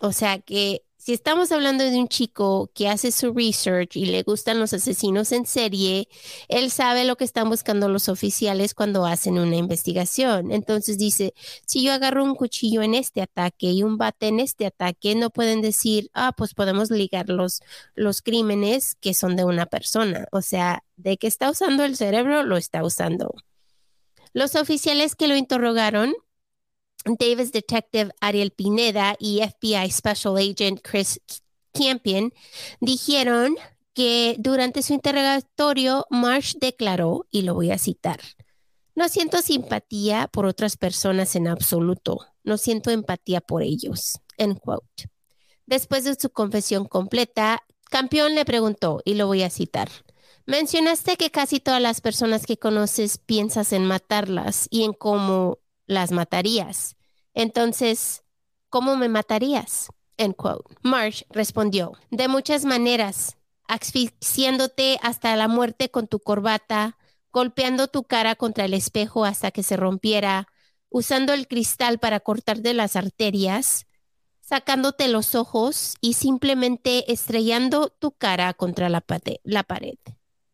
O 0.00 0.12
sea 0.12 0.38
que 0.40 0.82
si 1.00 1.14
estamos 1.14 1.50
hablando 1.50 1.82
de 1.82 1.98
un 1.98 2.08
chico 2.08 2.70
que 2.74 2.86
hace 2.86 3.10
su 3.10 3.32
research 3.32 3.96
y 3.96 4.04
le 4.04 4.22
gustan 4.22 4.60
los 4.60 4.74
asesinos 4.74 5.32
en 5.32 5.46
serie, 5.46 6.08
él 6.48 6.70
sabe 6.70 7.06
lo 7.06 7.16
que 7.16 7.24
están 7.24 7.48
buscando 7.48 7.88
los 7.88 8.10
oficiales 8.10 8.74
cuando 8.74 9.06
hacen 9.06 9.38
una 9.38 9.56
investigación. 9.56 10.52
Entonces 10.52 10.98
dice, 10.98 11.32
si 11.64 11.82
yo 11.82 11.94
agarro 11.94 12.22
un 12.22 12.34
cuchillo 12.34 12.82
en 12.82 12.92
este 12.92 13.22
ataque 13.22 13.68
y 13.70 13.82
un 13.82 13.96
bate 13.96 14.28
en 14.28 14.40
este 14.40 14.66
ataque, 14.66 15.14
no 15.14 15.30
pueden 15.30 15.62
decir, 15.62 16.10
ah, 16.12 16.32
pues 16.36 16.52
podemos 16.52 16.90
ligar 16.90 17.30
los, 17.30 17.62
los 17.94 18.20
crímenes 18.20 18.94
que 19.00 19.14
son 19.14 19.36
de 19.36 19.44
una 19.44 19.64
persona. 19.64 20.26
O 20.32 20.42
sea, 20.42 20.84
de 20.96 21.16
que 21.16 21.28
está 21.28 21.50
usando 21.50 21.82
el 21.84 21.96
cerebro, 21.96 22.42
lo 22.42 22.58
está 22.58 22.84
usando. 22.84 23.34
Los 24.34 24.54
oficiales 24.54 25.16
que 25.16 25.28
lo 25.28 25.36
interrogaron, 25.36 26.12
Davis 27.04 27.52
Detective 27.52 28.12
Ariel 28.20 28.50
Pineda 28.50 29.16
y 29.18 29.40
FBI 29.40 29.90
Special 29.90 30.36
Agent 30.36 30.80
Chris 30.82 31.20
Campion, 31.72 32.32
dijeron 32.80 33.56
que 33.94 34.36
durante 34.38 34.82
su 34.82 34.92
interrogatorio 34.92 36.06
Marsh 36.10 36.54
declaró, 36.60 37.26
y 37.30 37.42
lo 37.42 37.54
voy 37.54 37.70
a 37.70 37.78
citar, 37.78 38.20
no 38.94 39.08
siento 39.08 39.40
simpatía 39.40 40.28
por 40.28 40.46
otras 40.46 40.76
personas 40.76 41.34
en 41.36 41.48
absoluto, 41.48 42.26
no 42.44 42.58
siento 42.58 42.90
empatía 42.90 43.40
por 43.40 43.62
ellos. 43.62 44.20
End 44.36 44.58
quote. 44.58 45.10
Después 45.66 46.04
de 46.04 46.14
su 46.14 46.30
confesión 46.30 46.86
completa, 46.86 47.62
Campeón 47.90 48.34
le 48.34 48.44
preguntó, 48.44 49.00
y 49.04 49.14
lo 49.14 49.26
voy 49.26 49.42
a 49.42 49.50
citar, 49.50 49.88
mencionaste 50.46 51.16
que 51.16 51.30
casi 51.30 51.60
todas 51.60 51.80
las 51.80 52.00
personas 52.00 52.46
que 52.46 52.58
conoces 52.58 53.18
piensas 53.18 53.72
en 53.72 53.86
matarlas 53.86 54.66
y 54.70 54.84
en 54.84 54.92
cómo 54.92 55.58
las 55.90 56.12
matarías. 56.12 56.96
Entonces, 57.34 58.22
¿cómo 58.68 58.96
me 58.96 59.08
matarías? 59.08 59.88
End 60.16 60.36
quote. 60.36 60.74
Marsh 60.82 61.22
respondió, 61.30 61.92
de 62.10 62.28
muchas 62.28 62.64
maneras, 62.64 63.36
asfixiándote 63.66 64.98
hasta 65.02 65.34
la 65.36 65.48
muerte 65.48 65.90
con 65.90 66.06
tu 66.06 66.20
corbata, 66.20 66.96
golpeando 67.32 67.88
tu 67.88 68.04
cara 68.04 68.36
contra 68.36 68.64
el 68.66 68.74
espejo 68.74 69.24
hasta 69.24 69.50
que 69.50 69.62
se 69.62 69.76
rompiera, 69.76 70.46
usando 70.90 71.32
el 71.32 71.48
cristal 71.48 71.98
para 71.98 72.20
cortarte 72.20 72.72
las 72.72 72.94
arterias, 72.96 73.86
sacándote 74.40 75.08
los 75.08 75.34
ojos 75.34 75.96
y 76.00 76.14
simplemente 76.14 77.12
estrellando 77.12 77.88
tu 77.88 78.12
cara 78.12 78.54
contra 78.54 78.88
la, 78.88 79.04
la 79.44 79.62
pared. 79.64 79.98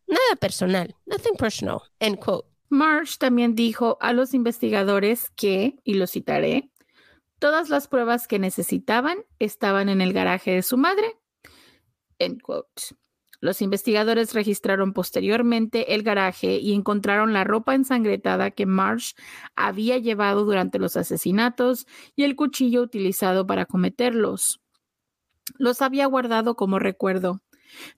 Nada 0.07 0.35
personal, 0.39 0.95
nothing 1.05 1.35
personal. 1.35 1.81
Quote. 2.19 2.56
Marsh 2.69 3.17
también 3.17 3.55
dijo 3.55 3.97
a 4.01 4.13
los 4.13 4.33
investigadores 4.33 5.29
que, 5.35 5.79
y 5.83 5.93
lo 5.95 6.07
citaré, 6.07 6.69
todas 7.39 7.69
las 7.69 7.87
pruebas 7.87 8.27
que 8.27 8.39
necesitaban 8.39 9.19
estaban 9.39 9.89
en 9.89 10.01
el 10.01 10.13
garaje 10.13 10.51
de 10.51 10.63
su 10.63 10.77
madre. 10.77 11.17
Los 13.39 13.61
investigadores 13.61 14.33
registraron 14.33 14.93
posteriormente 14.93 15.93
el 15.93 16.01
garaje 16.01 16.57
y 16.57 16.73
encontraron 16.73 17.33
la 17.33 17.43
ropa 17.43 17.75
ensangrentada 17.75 18.49
que 18.49 18.65
Marsh 18.65 19.13
había 19.55 19.99
llevado 19.99 20.43
durante 20.43 20.79
los 20.79 20.97
asesinatos 20.97 21.85
y 22.15 22.23
el 22.23 22.35
cuchillo 22.35 22.81
utilizado 22.81 23.45
para 23.45 23.65
cometerlos. 23.65 24.59
Los 25.59 25.81
había 25.83 26.07
guardado 26.07 26.55
como 26.55 26.79
recuerdo. 26.79 27.41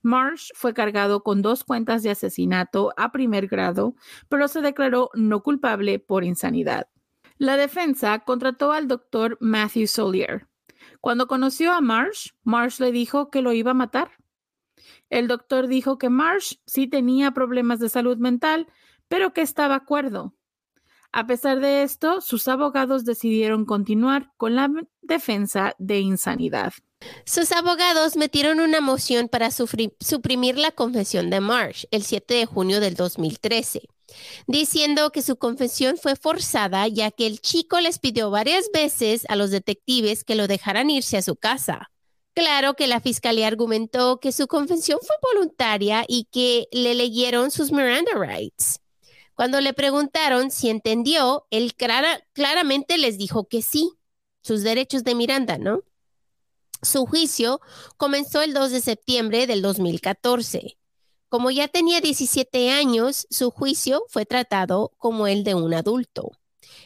Marsh 0.01 0.51
fue 0.55 0.73
cargado 0.73 1.23
con 1.23 1.41
dos 1.41 1.63
cuentas 1.63 2.03
de 2.03 2.11
asesinato 2.11 2.93
a 2.97 3.11
primer 3.11 3.47
grado, 3.47 3.95
pero 4.27 4.47
se 4.47 4.61
declaró 4.61 5.09
no 5.13 5.43
culpable 5.43 5.99
por 5.99 6.23
insanidad. 6.23 6.87
La 7.37 7.55
defensa 7.55 8.19
contrató 8.19 8.71
al 8.71 8.87
doctor 8.87 9.37
Matthew 9.39 9.87
Solier. 9.87 10.47
Cuando 11.01 11.27
conoció 11.27 11.73
a 11.73 11.81
Marsh, 11.81 12.31
Marsh 12.43 12.79
le 12.79 12.91
dijo 12.91 13.29
que 13.29 13.41
lo 13.41 13.53
iba 13.53 13.71
a 13.71 13.75
matar. 13.75 14.11
El 15.09 15.27
doctor 15.27 15.67
dijo 15.67 15.97
que 15.97 16.09
Marsh 16.09 16.55
sí 16.65 16.87
tenía 16.87 17.31
problemas 17.31 17.79
de 17.79 17.89
salud 17.89 18.17
mental, 18.17 18.67
pero 19.07 19.33
que 19.33 19.41
estaba 19.41 19.85
cuerdo. 19.85 20.35
A 21.11 21.25
pesar 21.25 21.59
de 21.59 21.83
esto, 21.83 22.21
sus 22.21 22.47
abogados 22.47 23.03
decidieron 23.03 23.65
continuar 23.65 24.31
con 24.37 24.55
la 24.55 24.69
defensa 25.01 25.75
de 25.79 25.99
insanidad. 25.99 26.73
Sus 27.25 27.51
abogados 27.51 28.17
metieron 28.17 28.59
una 28.59 28.81
moción 28.81 29.29
para 29.29 29.51
suprimir 29.51 30.57
la 30.57 30.71
confesión 30.71 31.29
de 31.29 31.39
Marsh 31.39 31.85
el 31.91 32.03
7 32.03 32.33
de 32.33 32.45
junio 32.45 32.79
del 32.81 32.95
2013, 32.95 33.83
diciendo 34.47 35.11
que 35.11 35.21
su 35.21 35.37
confesión 35.37 35.97
fue 35.97 36.15
forzada 36.15 36.87
ya 36.87 37.11
que 37.11 37.25
el 37.27 37.39
chico 37.39 37.79
les 37.79 37.99
pidió 37.99 38.31
varias 38.31 38.69
veces 38.73 39.23
a 39.29 39.35
los 39.35 39.51
detectives 39.51 40.23
que 40.23 40.35
lo 40.35 40.47
dejaran 40.47 40.89
irse 40.89 41.17
a 41.17 41.21
su 41.21 41.35
casa. 41.35 41.89
Claro 42.33 42.75
que 42.75 42.87
la 42.87 42.99
fiscalía 43.01 43.47
argumentó 43.47 44.19
que 44.19 44.31
su 44.31 44.47
confesión 44.47 44.99
fue 45.01 45.15
voluntaria 45.33 46.05
y 46.07 46.25
que 46.31 46.67
le 46.71 46.95
leyeron 46.95 47.49
sus 47.51 47.71
Miranda 47.71 48.11
rights. 48.15 48.79
Cuando 49.35 49.61
le 49.61 49.73
preguntaron 49.73 50.51
si 50.51 50.69
entendió, 50.69 51.45
él 51.49 51.73
clara- 51.75 52.25
claramente 52.33 52.97
les 52.97 53.17
dijo 53.17 53.47
que 53.47 53.61
sí, 53.61 53.93
sus 54.41 54.63
derechos 54.63 55.03
de 55.03 55.15
Miranda, 55.15 55.57
¿no? 55.57 55.81
Su 56.81 57.05
juicio 57.05 57.59
comenzó 57.97 58.41
el 58.41 58.53
2 58.53 58.71
de 58.71 58.81
septiembre 58.81 59.47
del 59.47 59.61
2014. 59.61 60.77
Como 61.27 61.51
ya 61.51 61.67
tenía 61.67 62.01
17 62.01 62.71
años, 62.71 63.27
su 63.29 63.51
juicio 63.51 64.03
fue 64.07 64.25
tratado 64.25 64.93
como 64.97 65.27
el 65.27 65.43
de 65.43 65.55
un 65.55 65.73
adulto. 65.73 66.31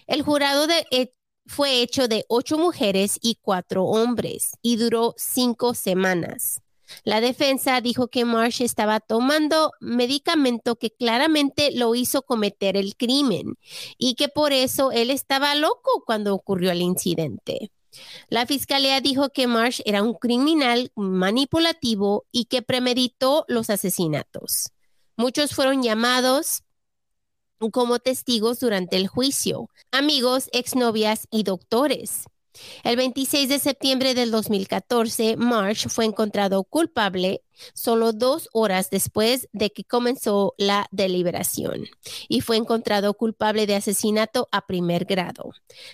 El 0.08 0.22
jurado 0.22 0.68
eh, 0.92 1.14
fue 1.46 1.82
hecho 1.82 2.08
de 2.08 2.26
ocho 2.28 2.58
mujeres 2.58 3.20
y 3.22 3.36
cuatro 3.42 3.86
hombres 3.86 4.52
y 4.62 4.78
duró 4.78 5.14
cinco 5.18 5.74
semanas. 5.74 6.62
La 7.04 7.22
defensa 7.22 7.80
dijo 7.82 8.08
que 8.08 8.26
Marsh 8.26 8.62
estaba 8.62 9.00
tomando 9.00 9.72
medicamento 9.80 10.76
que 10.76 10.92
claramente 10.92 11.72
lo 11.72 11.96
hizo 11.96 12.24
cometer 12.24 12.78
el 12.78 12.96
crimen 12.96 13.56
y 13.98 14.16
que 14.16 14.28
por 14.28 14.54
eso 14.54 14.92
él 14.92 15.10
estaba 15.10 15.56
loco 15.56 16.04
cuando 16.06 16.34
ocurrió 16.34 16.72
el 16.72 16.82
incidente. 16.82 17.72
La 18.30 18.46
fiscalía 18.46 19.02
dijo 19.02 19.30
que 19.30 19.48
Marsh 19.48 19.82
era 19.86 20.04
un 20.04 20.14
criminal 20.14 20.92
manipulativo 20.96 22.26
y 22.32 22.46
que 22.46 22.62
premeditó 22.62 23.46
los 23.48 23.70
asesinatos. 23.70 24.72
Muchos 25.16 25.54
fueron 25.54 25.84
llamados 25.84 26.64
como 27.72 28.00
testigos 28.00 28.60
durante 28.60 28.98
el 28.98 29.08
juicio, 29.08 29.70
amigos, 29.92 30.50
exnovias 30.52 31.28
y 31.32 31.44
doctores. 31.44 32.26
El 32.84 32.98
26 32.98 33.50
de 33.50 33.60
septiembre 33.60 34.14
del 34.14 34.32
2014, 34.32 35.38
Marsh 35.38 35.88
fue 35.88 36.06
encontrado 36.06 36.64
culpable 36.64 37.42
solo 37.74 38.14
dos 38.14 38.50
horas 38.54 38.90
después 38.90 39.48
de 39.54 39.72
que 39.72 39.84
comenzó 39.84 40.54
la 40.58 40.88
deliberación 40.92 41.86
y 42.28 42.42
fue 42.42 42.58
encontrado 42.58 43.14
culpable 43.14 43.66
de 43.66 43.76
asesinato 43.76 44.50
a 44.52 44.66
primer 44.66 45.06
grado. 45.06 45.52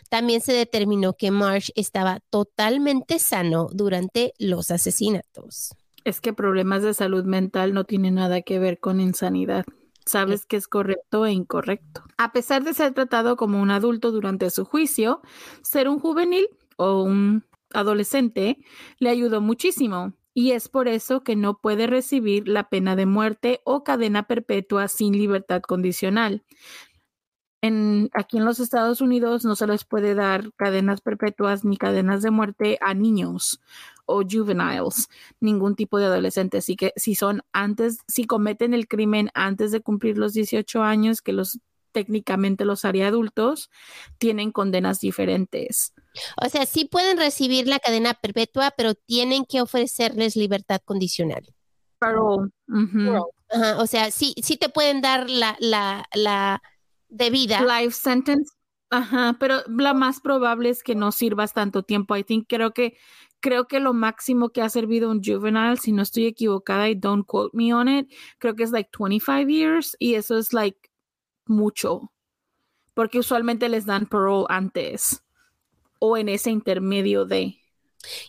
También 0.10 0.41
se 0.41 0.53
determinó 0.53 1.14
que 1.14 1.32
Marsh 1.32 1.70
estaba 1.76 2.20
totalmente 2.30 3.20
sano 3.20 3.68
durante 3.72 4.34
los 4.38 4.72
asesinatos. 4.72 5.76
Es 6.05 6.22
que 6.22 6.34
problemas 6.34 6.82
de 6.82 6.93
salud 6.93 7.26
mental 7.26 7.74
no 7.74 7.84
tienen 7.84 8.16
nada 8.16 8.41
que 8.41 8.57
ver 8.57 8.80
con 8.80 8.99
insanidad 8.99 9.66
sabes 10.06 10.45
que 10.45 10.58
es 10.58 10.68
correcto 10.68 11.26
e 11.26 11.32
incorrecto. 11.32 12.04
A 12.18 12.32
pesar 12.32 12.64
de 12.64 12.74
ser 12.74 12.93
tratado 12.93 13.36
como 13.38 13.62
un 13.62 13.72
adulto 13.72 14.12
durante 14.12 14.50
su 14.50 14.66
juicio, 14.66 15.22
ser 15.62 15.88
un 15.88 16.00
juvenil 16.00 16.47
o 16.78 17.04
un 17.04 17.45
adolescente 17.74 18.58
le 18.97 19.10
ayudó 19.10 19.41
muchísimo 19.41 20.14
y 20.34 20.52
es 20.52 20.70
por 20.70 20.88
eso 20.88 21.24
que 21.24 21.36
no 21.36 21.60
puede 21.60 21.88
recibir 21.88 22.47
la 22.47 22.70
pena 22.70 22.95
de 22.95 23.06
muerte 23.06 23.62
o 23.66 23.84
cadena 23.84 24.24
perpetua 24.24 24.88
sin 24.88 25.14
libertad 25.14 25.62
condicional. 25.62 26.43
Aquí 27.62 28.38
en 28.38 28.45
los 28.45 28.62
Estados 28.62 29.02
Unidos 29.02 29.43
no 29.43 29.56
se 29.56 29.68
les 29.68 29.84
puede 29.84 30.16
dar 30.16 30.54
cadenas 30.54 31.02
perpetuas 31.02 31.66
ni 31.66 31.76
cadenas 31.76 32.22
de 32.22 32.32
muerte 32.32 32.78
a 32.80 32.93
niños 32.93 33.60
o 34.10 34.24
juveniles, 34.24 35.07
ningún 35.39 35.76
tipo 35.76 35.99
de 35.99 36.05
adolescente. 36.05 36.57
Así 36.57 36.76
que 36.76 36.93
si 36.95 37.16
son 37.16 37.41
antes, 37.53 37.99
si 38.07 38.26
cometen 38.26 38.74
el 38.74 38.88
crimen 38.88 39.30
antes 39.34 39.72
de 39.72 39.82
cumplir 39.82 40.18
los 40.18 40.34
18 40.34 40.82
años, 40.82 41.22
que 41.22 41.32
los 41.32 41.60
técnicamente 41.91 42.66
los 42.66 42.86
haría 42.86 43.07
adultos, 43.07 43.70
tienen 44.18 44.51
condenas 44.51 44.99
diferentes. 44.99 45.93
O 46.43 46.49
sea, 46.49 46.66
sí 46.66 46.86
pueden 46.86 47.18
recibir 47.18 47.68
la 47.68 47.80
cadena 47.80 48.14
perpetua, 48.14 48.72
pero 48.76 48.93
tienen 48.93 49.45
que 49.45 49.62
ofrecerles 49.62 50.36
libertad 50.36 50.82
condicional. 50.84 51.53
Pero, 51.99 52.51
o 53.78 53.88
sea, 53.88 54.12
sí, 54.12 54.36
sí 54.41 54.57
te 54.57 54.70
pueden 54.70 55.01
dar 55.01 55.30
la, 55.30 55.55
la, 55.60 56.07
la 56.14 56.62
debida. 57.10 57.62
Life 57.62 57.95
sentence. 57.95 58.53
Ajá, 58.91 59.38
pero 59.39 59.62
la 59.68 59.93
más 59.93 60.20
probable 60.20 60.70
es 60.70 60.82
que 60.82 60.95
no 60.95 61.12
sirvas 61.12 61.53
tanto 61.53 61.84
tiempo. 61.84 62.16
I 62.16 62.24
think 62.24 62.47
creo 62.47 62.74
que 62.74 62.97
creo 63.40 63.68
que 63.68 63.80
lo 63.80 63.94
máximo 63.94 64.50
que 64.50 64.62
ha 64.62 64.70
servido 64.70 65.10
un 65.10 65.24
juvenile, 65.24 65.78
si 65.78 65.92
no 65.92 66.02
estoy 66.02 66.26
equivocada 66.26 66.90
y 66.90 66.96
don't 66.96 67.26
quote 67.26 67.56
me 67.56 67.74
on 67.74 67.88
it, 67.88 68.10
creo 68.38 68.56
que 68.56 68.64
es 68.64 68.72
like 68.72 68.90
25 68.98 69.50
years 69.50 69.96
y 70.00 70.16
eso 70.16 70.38
es 70.38 70.54
like 70.54 70.90
mucho. 71.46 72.12
Porque 72.94 73.20
usualmente 73.20 73.70
les 73.70 73.86
dan 73.86 74.08
parole 74.08 74.46
antes 74.50 75.24
o 76.00 76.18
en 76.18 76.30
ese 76.30 76.52
intermedio 76.52 77.26
de. 77.26 77.58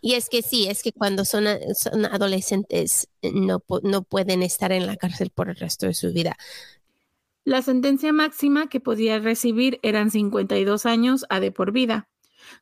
Y 0.00 0.14
es 0.14 0.28
que 0.28 0.42
sí, 0.42 0.66
es 0.66 0.82
que 0.82 0.92
cuando 0.92 1.24
son, 1.24 1.44
son 1.74 2.04
adolescentes 2.04 3.08
no, 3.22 3.62
no 3.82 4.02
pueden 4.02 4.42
estar 4.42 4.72
en 4.72 4.86
la 4.86 4.96
cárcel 4.96 5.30
por 5.30 5.48
el 5.48 5.56
resto 5.56 5.86
de 5.86 5.94
su 5.94 6.12
vida. 6.12 6.36
La 7.44 7.62
sentencia 7.62 8.12
máxima 8.12 8.68
que 8.68 8.80
podía 8.80 9.18
recibir 9.18 9.80
eran 9.82 10.10
52 10.10 10.86
años 10.86 11.24
a 11.30 11.40
de 11.40 11.52
por 11.52 11.72
vida. 11.72 12.08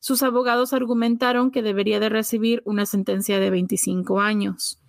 Sus 0.01 0.23
abogados 0.23 0.73
argumentaron 0.73 1.51
que 1.51 1.63
debería 1.63 2.01
de 2.01 2.09
recibir 2.09 2.63
una 2.65 2.87
sentencia 2.87 3.41
de 3.41 3.51
25 3.51 4.21
años. 4.21 4.81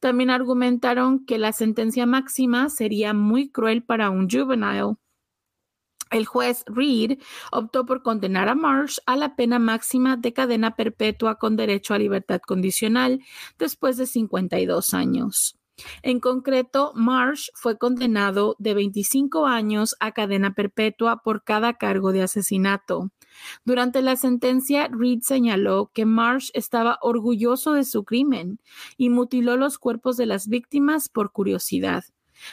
También 0.00 0.30
argumentaron 0.30 1.24
que 1.24 1.38
la 1.38 1.52
sentencia 1.52 2.06
máxima 2.06 2.68
sería 2.70 3.14
muy 3.14 3.50
cruel 3.50 3.82
para 3.82 4.10
un 4.10 4.28
juvenile. 4.28 4.96
El 6.10 6.24
juez 6.24 6.62
Reed 6.66 7.18
optó 7.50 7.84
por 7.84 8.02
condenar 8.02 8.48
a 8.48 8.54
Marsh 8.54 8.98
a 9.06 9.16
la 9.16 9.34
pena 9.34 9.58
máxima 9.58 10.16
de 10.16 10.32
cadena 10.32 10.76
perpetua 10.76 11.36
con 11.36 11.56
derecho 11.56 11.94
a 11.94 11.98
libertad 11.98 12.40
condicional 12.46 13.20
después 13.58 13.96
de 13.96 14.06
52 14.06 14.94
años. 14.94 15.58
En 16.02 16.20
concreto, 16.20 16.92
Marsh 16.94 17.48
fue 17.54 17.76
condenado 17.76 18.56
de 18.58 18.74
25 18.74 19.46
años 19.46 19.96
a 20.00 20.12
cadena 20.12 20.54
perpetua 20.54 21.22
por 21.22 21.44
cada 21.44 21.74
cargo 21.74 22.12
de 22.12 22.22
asesinato. 22.22 23.10
Durante 23.64 24.02
la 24.02 24.16
sentencia, 24.16 24.88
Reed 24.90 25.20
señaló 25.22 25.90
que 25.92 26.04
Marsh 26.04 26.50
estaba 26.54 26.98
orgulloso 27.02 27.72
de 27.72 27.84
su 27.84 28.04
crimen 28.04 28.60
y 28.96 29.10
mutiló 29.10 29.56
los 29.56 29.78
cuerpos 29.78 30.16
de 30.16 30.26
las 30.26 30.48
víctimas 30.48 31.08
por 31.08 31.32
curiosidad. 31.32 32.04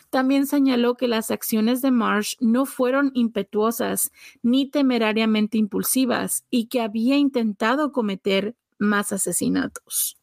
También 0.10 0.48
señaló 0.48 0.96
que 0.96 1.08
las 1.08 1.32
acciones 1.32 1.82
de 1.82 1.92
Marsh 1.92 2.36
no 2.40 2.66
fueron 2.66 3.12
impetuosas 3.14 4.12
ni 4.42 4.70
temerariamente 4.70 5.58
impulsivas 5.58 6.46
y 6.50 6.68
que 6.68 6.82
había 6.82 7.18
intentado 7.18 7.92
cometer 7.92 8.56
más 8.78 9.12
asesinatos. 9.12 10.18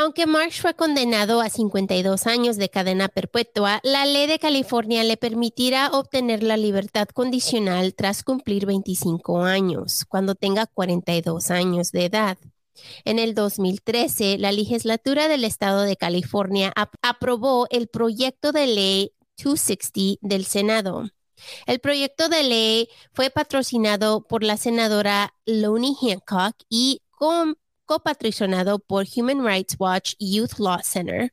Aunque 0.00 0.26
Marsh 0.26 0.60
fue 0.60 0.74
condenado 0.74 1.40
a 1.40 1.48
52 1.48 2.28
años 2.28 2.56
de 2.56 2.68
cadena 2.68 3.08
perpetua, 3.08 3.80
la 3.82 4.06
ley 4.06 4.28
de 4.28 4.38
California 4.38 5.02
le 5.02 5.16
permitirá 5.16 5.88
obtener 5.88 6.44
la 6.44 6.56
libertad 6.56 7.08
condicional 7.08 7.96
tras 7.96 8.22
cumplir 8.22 8.64
25 8.64 9.42
años, 9.42 10.04
cuando 10.08 10.36
tenga 10.36 10.66
42 10.66 11.50
años 11.50 11.90
de 11.90 12.04
edad. 12.04 12.38
En 13.04 13.18
el 13.18 13.34
2013, 13.34 14.38
la 14.38 14.52
legislatura 14.52 15.26
del 15.26 15.42
estado 15.42 15.82
de 15.82 15.96
California 15.96 16.72
aprobó 17.02 17.66
el 17.70 17.88
proyecto 17.88 18.52
de 18.52 18.68
ley 18.68 19.12
260 19.42 20.20
del 20.20 20.44
Senado. 20.44 21.10
El 21.66 21.80
proyecto 21.80 22.28
de 22.28 22.44
ley 22.44 22.88
fue 23.12 23.30
patrocinado 23.30 24.20
por 24.20 24.44
la 24.44 24.58
senadora 24.58 25.34
Lonnie 25.44 25.96
Hancock 26.00 26.54
y 26.68 27.02
copatrocinado 27.88 28.78
por 28.78 29.06
Human 29.16 29.42
Rights 29.42 29.74
Watch 29.78 30.14
Youth 30.18 30.58
Law 30.58 30.80
Center, 30.84 31.32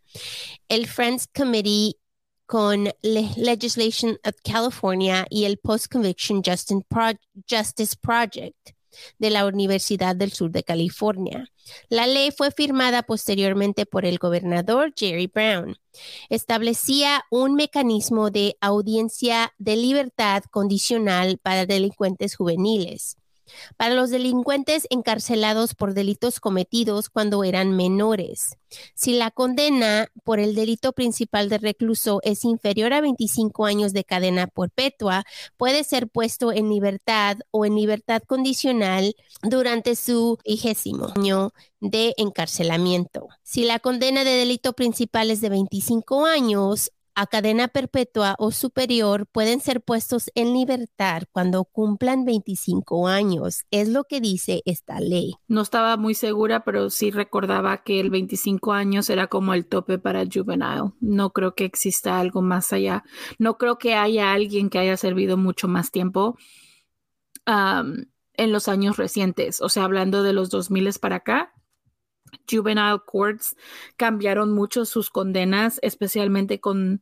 el 0.70 0.88
Friends 0.88 1.28
Committee 1.28 1.98
con 2.46 2.90
Legislation 3.02 4.18
of 4.24 4.36
California 4.42 5.28
y 5.30 5.44
el 5.44 5.58
Post 5.58 5.92
Conviction 5.92 6.42
Justice 6.42 7.96
Project 8.02 8.70
de 9.20 9.30
la 9.30 9.46
Universidad 9.46 10.16
del 10.16 10.32
Sur 10.32 10.52
de 10.52 10.64
California. 10.64 11.52
La 11.90 12.08
ley 12.08 12.32
fue 12.32 12.52
firmada 12.52 13.04
posteriormente 13.04 13.86
por 13.86 14.06
el 14.06 14.18
gobernador 14.18 14.94
Jerry 14.96 15.28
Brown. 15.28 15.76
Establecía 16.30 17.26
un 17.32 17.56
mecanismo 17.56 18.30
de 18.32 18.56
audiencia 18.62 19.54
de 19.58 19.76
libertad 19.76 20.44
condicional 20.50 21.38
para 21.38 21.66
delincuentes 21.66 22.38
juveniles 22.38 23.18
para 23.78 23.96
los 23.96 24.10
delincuentes 24.10 24.88
encarcelados 24.90 25.76
por 25.76 25.94
delitos 25.94 26.40
cometidos 26.40 27.10
cuando 27.10 27.44
eran 27.44 27.76
menores. 27.76 28.58
Si 28.94 29.14
la 29.14 29.32
condena 29.32 30.08
por 30.24 30.40
el 30.40 30.56
delito 30.56 30.94
principal 30.94 31.50
de 31.50 31.58
recluso 31.58 32.20
es 32.24 32.44
inferior 32.44 32.94
a 32.94 33.02
25 33.02 33.66
años 33.66 33.94
de 33.94 34.04
cadena 34.04 34.48
perpetua, 34.48 35.24
puede 35.58 35.84
ser 35.84 36.08
puesto 36.08 36.52
en 36.52 36.70
libertad 36.70 37.38
o 37.52 37.66
en 37.66 37.76
libertad 37.76 38.22
condicional 38.24 39.16
durante 39.44 39.96
su 39.96 40.38
vigésimo 40.46 41.14
año 41.16 41.54
de 41.80 42.14
encarcelamiento. 42.18 43.28
Si 43.44 43.64
la 43.64 43.80
condena 43.80 44.24
de 44.24 44.32
delito 44.32 44.74
principal 44.74 45.30
es 45.30 45.42
de 45.42 45.50
25 45.50 46.26
años, 46.26 46.92
a 47.16 47.28
cadena 47.28 47.70
perpetua 47.70 48.36
o 48.38 48.52
superior 48.52 49.26
pueden 49.26 49.62
ser 49.62 49.82
puestos 49.82 50.30
en 50.36 50.54
libertad 50.54 51.24
cuando 51.32 51.64
cumplan 51.64 52.26
25 52.26 53.08
años. 53.08 53.64
Es 53.72 53.90
lo 53.90 54.04
que 54.04 54.22
dice 54.22 54.62
esta 54.66 55.00
ley. 55.00 55.36
No 55.48 55.62
estaba 55.62 55.98
muy 55.98 56.14
segura, 56.14 56.64
pero 56.66 56.90
sí 56.90 57.12
recordaba 57.12 57.84
que 57.84 58.00
el 58.00 58.10
25 58.10 58.74
años 58.74 59.10
era 59.10 59.28
como 59.28 59.54
el 59.54 59.66
tope 59.66 59.98
para 59.98 60.26
juvenile. 60.26 60.92
No 61.00 61.32
creo 61.32 61.56
que 61.56 61.66
exista 61.66 62.20
algo 62.20 62.42
más 62.42 62.74
allá. 62.74 63.04
No 63.40 63.58
creo 63.58 63.78
que 63.78 63.96
haya 63.96 64.34
alguien 64.34 64.70
que 64.70 64.80
haya 64.80 64.98
servido 64.98 65.38
mucho 65.38 65.68
más 65.68 65.92
tiempo 65.92 66.38
en 67.46 68.52
los 68.52 68.68
años 68.68 68.98
recientes. 68.98 69.62
O 69.62 69.70
sea, 69.70 69.86
hablando 69.86 70.24
de 70.24 70.34
los 70.34 70.50
2000 70.50 71.00
para 71.00 71.18
acá, 71.18 71.54
juvenile 72.50 73.00
courts 73.06 73.56
cambiaron 73.98 74.54
mucho 74.54 74.86
sus 74.86 75.10
condenas, 75.10 75.80
especialmente 75.82 76.60
con, 76.60 77.02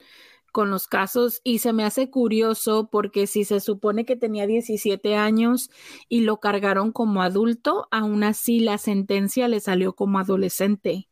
con 0.53 0.69
los 0.69 0.87
casos 0.87 1.41
y 1.43 1.59
se 1.59 1.73
me 1.73 1.83
hace 1.83 2.09
curioso 2.09 2.87
porque 2.91 3.27
si 3.27 3.43
se 3.43 3.59
supone 3.59 4.05
que 4.05 4.15
tenía 4.15 4.47
17 4.47 5.15
años 5.15 5.69
y 6.07 6.21
lo 6.21 6.37
cargaron 6.39 6.91
como 6.91 7.23
adulto, 7.23 7.87
aún 7.91 8.23
así 8.23 8.59
la 8.59 8.77
sentencia 8.77 9.47
le 9.47 9.59
salió 9.59 9.93
como 9.93 10.19
adolescente. 10.19 11.09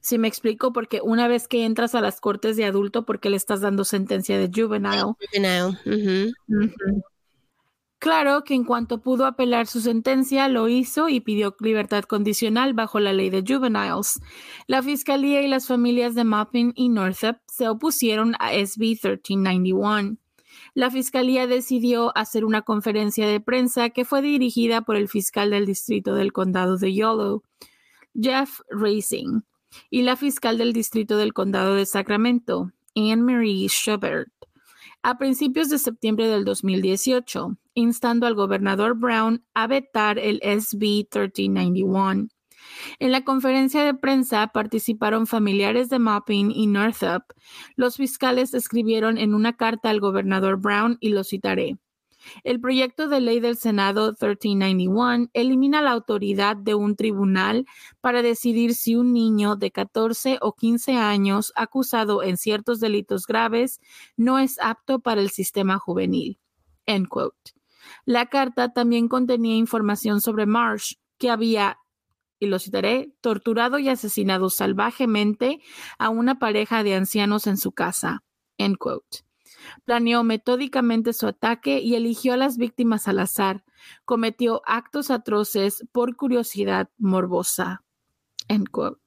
Si 0.00 0.16
me 0.16 0.28
explico, 0.28 0.72
porque 0.72 1.02
una 1.02 1.28
vez 1.28 1.46
que 1.46 1.66
entras 1.66 1.94
a 1.94 2.00
las 2.00 2.22
cortes 2.22 2.56
de 2.56 2.64
adulto, 2.64 3.04
¿por 3.04 3.20
qué 3.20 3.28
le 3.28 3.36
estás 3.36 3.60
dando 3.60 3.84
sentencia 3.84 4.38
de 4.38 4.50
juvenile? 4.52 5.02
Juvenile. 5.02 6.32
Claro 8.00 8.44
que 8.44 8.54
en 8.54 8.64
cuanto 8.64 9.02
pudo 9.02 9.26
apelar 9.26 9.66
su 9.66 9.82
sentencia, 9.82 10.48
lo 10.48 10.68
hizo 10.68 11.10
y 11.10 11.20
pidió 11.20 11.54
libertad 11.60 12.04
condicional 12.04 12.72
bajo 12.72 12.98
la 12.98 13.12
ley 13.12 13.28
de 13.28 13.44
juveniles. 13.46 14.20
La 14.66 14.82
fiscalía 14.82 15.42
y 15.42 15.48
las 15.48 15.66
familias 15.66 16.14
de 16.14 16.24
Mappin 16.24 16.72
y 16.74 16.88
Northup 16.88 17.36
se 17.46 17.68
opusieron 17.68 18.36
a 18.38 18.52
SB 18.52 18.96
1391. 19.02 20.16
La 20.72 20.90
fiscalía 20.90 21.46
decidió 21.46 22.16
hacer 22.16 22.46
una 22.46 22.62
conferencia 22.62 23.28
de 23.28 23.38
prensa 23.38 23.90
que 23.90 24.06
fue 24.06 24.22
dirigida 24.22 24.80
por 24.80 24.96
el 24.96 25.08
fiscal 25.08 25.50
del 25.50 25.66
distrito 25.66 26.14
del 26.14 26.32
condado 26.32 26.78
de 26.78 26.94
Yolo, 26.94 27.42
Jeff 28.18 28.60
Racing, 28.70 29.42
y 29.90 30.02
la 30.02 30.16
fiscal 30.16 30.56
del 30.56 30.72
distrito 30.72 31.18
del 31.18 31.34
condado 31.34 31.74
de 31.74 31.84
Sacramento, 31.84 32.72
Anne 32.96 33.18
Marie 33.18 33.68
Schubert 33.68 34.32
a 35.02 35.18
principios 35.18 35.70
de 35.70 35.78
septiembre 35.78 36.28
del 36.28 36.44
2018, 36.44 37.56
instando 37.80 38.26
al 38.26 38.34
gobernador 38.34 38.96
Brown 38.96 39.44
a 39.54 39.66
vetar 39.66 40.18
el 40.18 40.40
SB 40.42 41.06
1391. 41.10 42.28
En 42.98 43.12
la 43.12 43.24
conferencia 43.24 43.84
de 43.84 43.94
prensa 43.94 44.46
participaron 44.48 45.26
familiares 45.26 45.88
de 45.88 45.98
Mappin 45.98 46.50
y 46.50 46.66
Northup. 46.66 47.24
Los 47.76 47.96
fiscales 47.96 48.54
escribieron 48.54 49.18
en 49.18 49.34
una 49.34 49.56
carta 49.56 49.90
al 49.90 50.00
gobernador 50.00 50.60
Brown 50.60 50.96
y 51.00 51.10
lo 51.10 51.24
citaré. 51.24 51.78
El 52.44 52.60
proyecto 52.60 53.08
de 53.08 53.20
ley 53.20 53.40
del 53.40 53.56
Senado 53.56 54.08
1391 54.08 55.30
elimina 55.32 55.80
la 55.80 55.92
autoridad 55.92 56.56
de 56.56 56.74
un 56.74 56.94
tribunal 56.94 57.66
para 58.00 58.22
decidir 58.22 58.74
si 58.74 58.94
un 58.94 59.12
niño 59.12 59.56
de 59.56 59.70
14 59.70 60.38
o 60.42 60.54
15 60.54 60.96
años 60.96 61.52
acusado 61.56 62.22
en 62.22 62.36
ciertos 62.36 62.78
delitos 62.78 63.26
graves 63.26 63.80
no 64.16 64.38
es 64.38 64.58
apto 64.60 65.00
para 65.00 65.20
el 65.20 65.30
sistema 65.30 65.78
juvenil. 65.78 66.38
End 66.86 67.08
quote. 67.08 67.59
La 68.10 68.26
carta 68.26 68.72
también 68.72 69.06
contenía 69.06 69.54
información 69.54 70.20
sobre 70.20 70.44
Marsh, 70.44 70.94
que 71.16 71.30
había, 71.30 71.78
y 72.40 72.46
lo 72.46 72.58
citaré, 72.58 73.14
torturado 73.20 73.78
y 73.78 73.88
asesinado 73.88 74.50
salvajemente 74.50 75.60
a 75.96 76.08
una 76.08 76.40
pareja 76.40 76.82
de 76.82 76.96
ancianos 76.96 77.46
en 77.46 77.56
su 77.56 77.70
casa. 77.70 78.24
Planeó 79.84 80.24
metódicamente 80.24 81.12
su 81.12 81.28
ataque 81.28 81.78
y 81.78 81.94
eligió 81.94 82.32
a 82.32 82.36
las 82.36 82.56
víctimas 82.56 83.06
al 83.06 83.20
azar. 83.20 83.62
Cometió 84.04 84.62
actos 84.66 85.12
atroces 85.12 85.86
por 85.92 86.16
curiosidad 86.16 86.90
morbosa. 86.98 87.84
End 88.48 88.70
quote. 88.70 89.00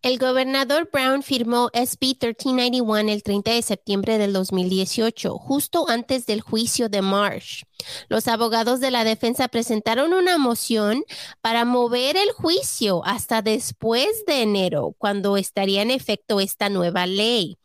El 0.00 0.18
gobernador 0.18 0.88
Brown 0.92 1.24
firmó 1.24 1.70
SB 1.74 2.14
1391 2.20 3.10
el 3.10 3.24
30 3.24 3.50
de 3.50 3.62
septiembre 3.62 4.16
del 4.16 4.32
2018, 4.32 5.36
justo 5.38 5.88
antes 5.88 6.24
del 6.24 6.40
juicio 6.40 6.88
de 6.88 7.02
Marsh. 7.02 7.64
Los 8.08 8.28
abogados 8.28 8.78
de 8.78 8.92
la 8.92 9.02
defensa 9.02 9.48
presentaron 9.48 10.12
una 10.12 10.38
moción 10.38 11.02
para 11.40 11.64
mover 11.64 12.16
el 12.16 12.30
juicio 12.30 13.04
hasta 13.04 13.42
después 13.42 14.24
de 14.24 14.42
enero, 14.42 14.94
cuando 14.98 15.36
estaría 15.36 15.82
en 15.82 15.90
efecto 15.90 16.38
esta 16.38 16.68
nueva 16.68 17.08
ley. 17.08 17.58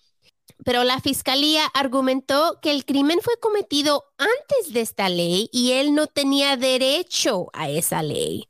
Pero 0.66 0.84
la 0.84 1.00
fiscalía 1.02 1.68
argumentó 1.68 2.58
que 2.64 2.72
el 2.72 2.84
crimen 2.86 3.20
fue 3.22 3.38
cometido 3.40 4.06
antes 4.18 4.74
de 4.74 4.82
esta 4.82 5.08
ley 5.08 5.50
y 5.52 5.74
él 5.74 5.94
no 5.94 6.08
tenía 6.08 6.58
derecho 6.58 7.50
a 7.54 7.70
esa 7.70 8.02
ley. 8.02 8.46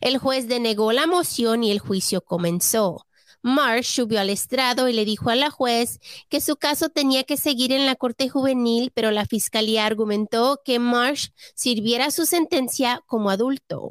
El 0.00 0.18
juez 0.18 0.46
denegó 0.46 0.92
la 0.92 1.08
moción 1.08 1.64
y 1.64 1.72
el 1.72 1.80
juicio 1.80 2.20
comenzó. 2.20 3.06
Marsh 3.46 3.96
subió 3.96 4.20
al 4.20 4.30
estrado 4.30 4.88
y 4.88 4.94
le 4.94 5.04
dijo 5.04 5.28
a 5.28 5.34
la 5.34 5.50
juez 5.50 6.00
que 6.30 6.40
su 6.40 6.56
caso 6.56 6.88
tenía 6.88 7.24
que 7.24 7.36
seguir 7.36 7.72
en 7.72 7.84
la 7.84 7.94
corte 7.94 8.30
juvenil, 8.30 8.90
pero 8.94 9.10
la 9.10 9.26
fiscalía 9.26 9.84
argumentó 9.84 10.62
que 10.64 10.78
Marsh 10.78 11.28
sirviera 11.54 12.10
su 12.10 12.24
sentencia 12.24 13.02
como 13.04 13.28
adulto. 13.28 13.90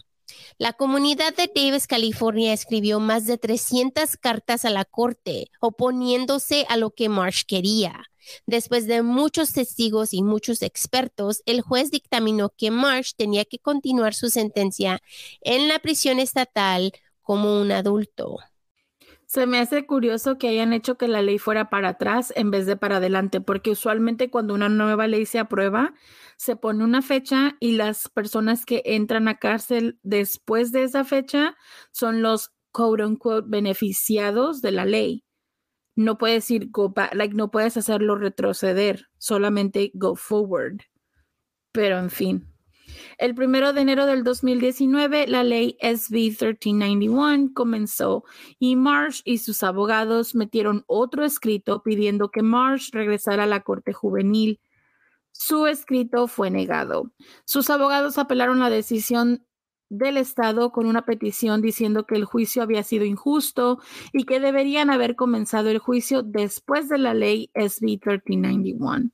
La 0.58 0.74
comunidad 0.74 1.36
de 1.36 1.52
Davis, 1.54 1.86
California, 1.86 2.52
escribió 2.52 3.00
más 3.00 3.28
de 3.28 3.38
300 3.38 4.18
cartas 4.18 4.66
a 4.66 4.72
la 4.72 4.86
corte 4.86 5.52
oponiéndose 5.60 6.66
a 6.68 6.76
lo 6.76 6.90
que 6.90 7.08
Marsh 7.08 7.44
quería. 7.46 8.10
Después 8.48 8.88
de 8.88 9.04
muchos 9.04 9.54
testigos 9.54 10.16
y 10.16 10.24
muchos 10.24 10.64
expertos, 10.64 11.44
el 11.46 11.62
juez 11.62 11.92
dictaminó 11.92 12.50
que 12.50 12.72
Marsh 12.72 13.12
tenía 13.16 13.46
que 13.46 13.60
continuar 13.60 14.16
su 14.16 14.32
sentencia 14.32 15.00
en 15.42 15.68
la 15.68 15.78
prisión 15.78 16.18
estatal 16.18 16.92
como 17.22 17.62
un 17.62 17.72
adulto. 17.72 18.40
Se 19.34 19.48
me 19.48 19.58
hace 19.58 19.88
curioso 19.88 20.38
que 20.38 20.48
hayan 20.48 20.74
hecho 20.74 20.96
que 20.96 21.08
la 21.08 21.24
ley 21.24 21.40
fuera 21.40 21.72
para 21.72 21.90
atrás 21.90 22.32
en 22.36 22.52
vez 22.52 22.68
de 22.68 22.78
para 22.78 22.98
adelante, 22.98 23.42
porque 23.42 23.72
usualmente 23.72 24.30
cuando 24.30 24.54
una 24.54 24.70
nueva 24.70 25.08
ley 25.08 25.26
se 25.26 25.40
aprueba, 25.40 25.96
se 26.38 26.56
pone 26.56 26.84
una 26.84 27.02
fecha 27.02 27.58
y 27.60 27.72
las 27.72 28.10
personas 28.10 28.64
que 28.64 28.84
entran 28.86 29.28
a 29.28 29.40
cárcel 29.40 29.98
después 30.04 30.72
de 30.72 30.84
esa 30.84 31.04
fecha 31.04 31.58
son 31.92 32.22
los 32.22 32.52
quote 32.72 33.06
unquote 33.06 33.48
beneficiados 33.50 34.62
de 34.62 34.72
la 34.72 34.86
ley. 34.86 35.24
No 35.96 36.20
puedes 36.20 36.52
ir 36.52 36.70
go 36.70 36.94
like 37.14 37.34
no 37.34 37.50
puedes 37.50 37.76
hacerlo 37.76 38.16
retroceder, 38.16 39.08
solamente 39.18 39.90
go 39.96 40.16
forward. 40.16 40.82
Pero 41.72 41.98
en 41.98 42.12
fin. 42.12 42.53
El 43.18 43.36
primero 43.36 43.74
de 43.74 43.82
enero 43.82 44.06
del 44.06 44.24
2019, 44.24 45.28
la 45.28 45.44
ley 45.44 45.78
SB 45.82 46.16
1391 46.16 47.52
comenzó 47.54 48.24
y 48.60 48.76
Marsh 48.76 49.22
y 49.26 49.38
sus 49.38 49.64
abogados 49.64 50.36
metieron 50.36 50.84
otro 50.88 51.24
escrito 51.24 51.84
pidiendo 51.84 52.30
que 52.30 52.42
Marsh 52.42 52.92
regresara 52.92 53.44
a 53.44 53.48
la 53.48 53.62
corte 53.62 53.94
juvenil. 53.94 54.60
Su 55.32 55.66
escrito 55.68 56.28
fue 56.28 56.52
negado. 56.52 57.12
Sus 57.46 57.70
abogados 57.70 58.18
apelaron 58.18 58.60
la 58.60 58.70
decisión 58.70 59.46
del 59.90 60.18
Estado 60.18 60.72
con 60.72 60.86
una 60.88 61.06
petición 61.06 61.62
diciendo 61.62 62.06
que 62.06 62.16
el 62.16 62.26
juicio 62.26 62.64
había 62.64 62.84
sido 62.84 63.06
injusto 63.06 63.80
y 64.12 64.24
que 64.24 64.40
deberían 64.40 64.90
haber 64.90 65.16
comenzado 65.16 65.70
el 65.70 65.78
juicio 65.78 66.24
después 66.24 66.90
de 66.90 66.98
la 66.98 67.14
ley 67.14 67.52
SB 67.54 68.00
1391. 68.04 69.12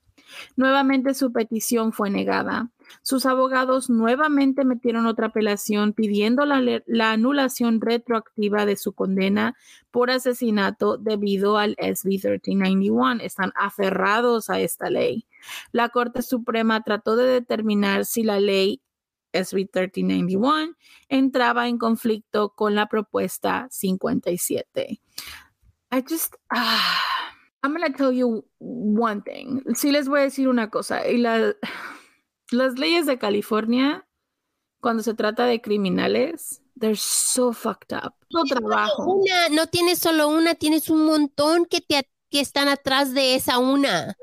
Nuevamente 0.56 1.14
su 1.14 1.32
petición 1.32 1.92
fue 1.92 2.10
negada. 2.10 2.70
Sus 3.02 3.26
abogados 3.26 3.90
nuevamente 3.90 4.66
metieron 4.66 5.06
otra 5.06 5.28
apelación 5.28 5.94
pidiendo 5.94 6.46
la, 6.46 6.62
la, 6.86 7.12
anulación 7.12 7.82
retroactiva 7.82 8.66
de 8.66 8.76
su 8.76 8.94
condena 8.94 9.56
por 9.92 10.12
asesinato 10.12 10.98
debido 10.98 11.58
al 11.58 11.76
SB 11.80 12.10
1391. 12.10 13.22
Están 13.22 13.52
aferrados 13.56 14.50
a 14.50 14.60
esta 14.60 14.90
ley. 14.90 15.26
La 15.72 15.90
Corte 15.90 16.22
Suprema 16.22 16.84
trató 16.84 17.16
de 17.16 17.26
determinar 17.26 18.06
si 18.06 18.24
la 18.24 18.40
ley 18.40 18.82
SB 19.34 19.70
1391 19.74 20.76
entraba 21.08 21.68
en 21.68 21.78
conflicto 21.78 22.54
con 22.56 22.76
la 22.76 22.88
propuesta 22.88 23.68
57. 23.70 25.02
I 25.92 26.02
just, 26.08 26.36
ah, 26.52 27.10
I'm 27.64 27.76
to 27.76 27.90
tell 27.98 28.12
you 28.12 28.46
one 28.60 29.22
thing. 29.22 29.62
Sí 29.76 29.92
les 29.92 30.08
voy 30.08 30.20
a 30.20 30.24
decir 30.24 30.48
una 30.48 30.70
cosa. 30.70 31.08
Y 31.08 31.18
la, 31.18 31.56
las 32.52 32.78
leyes 32.78 33.06
de 33.06 33.18
California, 33.18 34.08
cuando 34.80 35.04
se 35.04 35.14
trata 35.14 35.46
de 35.46 35.62
criminales, 35.62 36.62
they're 36.80 36.96
so 36.96 37.54
fucked 37.54 37.96
up. 37.96 38.14
No 38.32 38.44
trabajo. 38.44 39.06
Una, 39.06 39.50
no 39.50 39.68
tienes 39.68 40.00
solo 40.00 40.30
una, 40.30 40.56
tienes 40.56 40.90
un 40.90 41.06
montón 41.06 41.66
que, 41.66 41.82
te, 41.82 42.10
que 42.30 42.40
están 42.40 42.68
atrás 42.68 43.14
de 43.14 43.36
esa 43.36 43.60
una. 43.60 44.16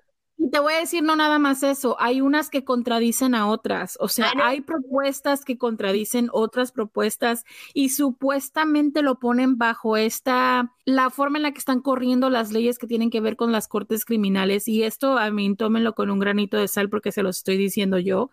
Y 0.47 0.51
te 0.51 0.61
voy 0.61 0.75
a 0.75 0.79
decir 0.79 1.03
no 1.03 1.17
nada 1.17 1.41
más 1.41 1.65
eso, 1.65 1.97
hay 1.99 2.21
unas 2.21 2.51
que 2.51 2.63
contradicen 2.63 3.35
a 3.35 3.49
otras, 3.49 3.99
o 3.99 4.07
sea, 4.07 4.31
hay 4.45 4.61
propuestas 4.61 5.45
que 5.45 5.59
contradicen 5.59 6.29
otras 6.33 6.71
propuestas 6.71 7.43
y 7.75 7.89
supuestamente 7.89 9.03
lo 9.03 9.19
ponen 9.19 9.59
bajo 9.59 9.97
esta, 9.97 10.73
la 10.85 11.11
forma 11.11 11.39
en 11.39 11.43
la 11.43 11.51
que 11.51 11.59
están 11.59 11.81
corriendo 11.81 12.31
las 12.31 12.53
leyes 12.53 12.79
que 12.79 12.87
tienen 12.87 13.11
que 13.11 13.21
ver 13.21 13.35
con 13.35 13.51
las 13.51 13.67
cortes 13.67 14.05
criminales 14.05 14.69
y 14.69 14.85
esto 14.85 15.19
a 15.19 15.33
mí 15.33 15.57
tómenlo 15.57 15.97
con 15.97 16.11
un 16.11 16.21
granito 16.21 16.57
de 16.59 16.69
sal 16.69 16.91
porque 16.91 17.11
se 17.11 17.25
lo 17.25 17.31
estoy 17.31 17.57
diciendo 17.57 17.99
yo. 17.99 18.31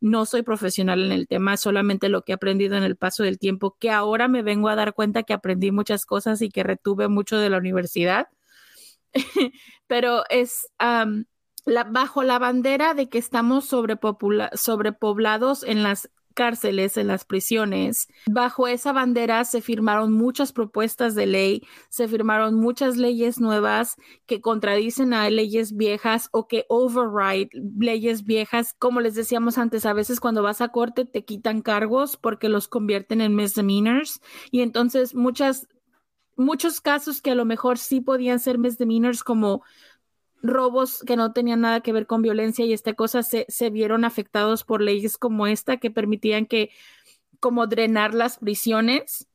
No 0.00 0.24
soy 0.24 0.42
profesional 0.42 1.02
en 1.02 1.10
el 1.10 1.26
tema, 1.26 1.56
solamente 1.56 2.08
lo 2.08 2.22
que 2.22 2.30
he 2.30 2.34
aprendido 2.36 2.76
en 2.76 2.84
el 2.84 2.94
paso 2.94 3.24
del 3.24 3.40
tiempo, 3.40 3.76
que 3.80 3.90
ahora 3.90 4.28
me 4.28 4.42
vengo 4.42 4.68
a 4.68 4.76
dar 4.76 4.94
cuenta 4.94 5.24
que 5.24 5.32
aprendí 5.32 5.72
muchas 5.72 6.06
cosas 6.06 6.42
y 6.42 6.48
que 6.50 6.62
retuve 6.62 7.08
mucho 7.08 7.38
de 7.38 7.50
la 7.50 7.58
universidad. 7.58 8.28
Pero 9.88 10.24
es, 10.28 10.68
um, 10.80 11.24
bajo 11.88 12.22
la 12.22 12.38
bandera 12.38 12.94
de 12.94 13.08
que 13.08 13.18
estamos 13.18 13.66
sobrepoblados 13.66 15.62
en 15.64 15.82
las 15.82 16.10
cárceles, 16.36 16.98
en 16.98 17.08
las 17.08 17.24
prisiones. 17.24 18.08
Bajo 18.30 18.68
esa 18.68 18.92
bandera 18.92 19.44
se 19.44 19.62
firmaron 19.62 20.12
muchas 20.12 20.52
propuestas 20.52 21.14
de 21.14 21.26
ley, 21.26 21.66
se 21.88 22.06
firmaron 22.06 22.54
muchas 22.54 22.98
leyes 22.98 23.40
nuevas 23.40 23.96
que 24.26 24.42
contradicen 24.42 25.14
a 25.14 25.28
leyes 25.30 25.74
viejas 25.74 26.28
o 26.32 26.46
que 26.46 26.66
override 26.68 27.48
leyes 27.54 28.24
viejas. 28.24 28.74
Como 28.78 29.00
les 29.00 29.14
decíamos 29.14 29.56
antes, 29.56 29.86
a 29.86 29.94
veces 29.94 30.20
cuando 30.20 30.42
vas 30.42 30.60
a 30.60 30.68
corte 30.68 31.06
te 31.06 31.24
quitan 31.24 31.62
cargos 31.62 32.18
porque 32.18 32.50
los 32.50 32.68
convierten 32.68 33.22
en 33.22 33.34
misdemeanors 33.34 34.20
y 34.50 34.60
entonces 34.60 35.14
muchas 35.14 35.66
muchos 36.36 36.82
casos 36.82 37.22
que 37.22 37.30
a 37.30 37.34
lo 37.34 37.46
mejor 37.46 37.78
sí 37.78 38.02
podían 38.02 38.40
ser 38.40 38.58
misdemeanors 38.58 39.24
como 39.24 39.62
robos 40.42 41.02
que 41.06 41.16
no 41.16 41.32
tenían 41.32 41.60
nada 41.62 41.80
que 41.80 41.92
ver 41.92 42.06
con 42.06 42.22
violencia 42.22 42.64
y 42.64 42.72
esta 42.72 42.94
cosa 42.94 43.22
se, 43.22 43.46
se 43.48 43.70
vieron 43.70 44.04
afectados 44.04 44.64
por 44.64 44.80
leyes 44.80 45.18
como 45.18 45.46
esta 45.46 45.78
que 45.78 45.90
permitían 45.90 46.46
que 46.46 46.70
como 47.40 47.66
drenar 47.66 48.14
las 48.14 48.38
prisiones. 48.38 49.28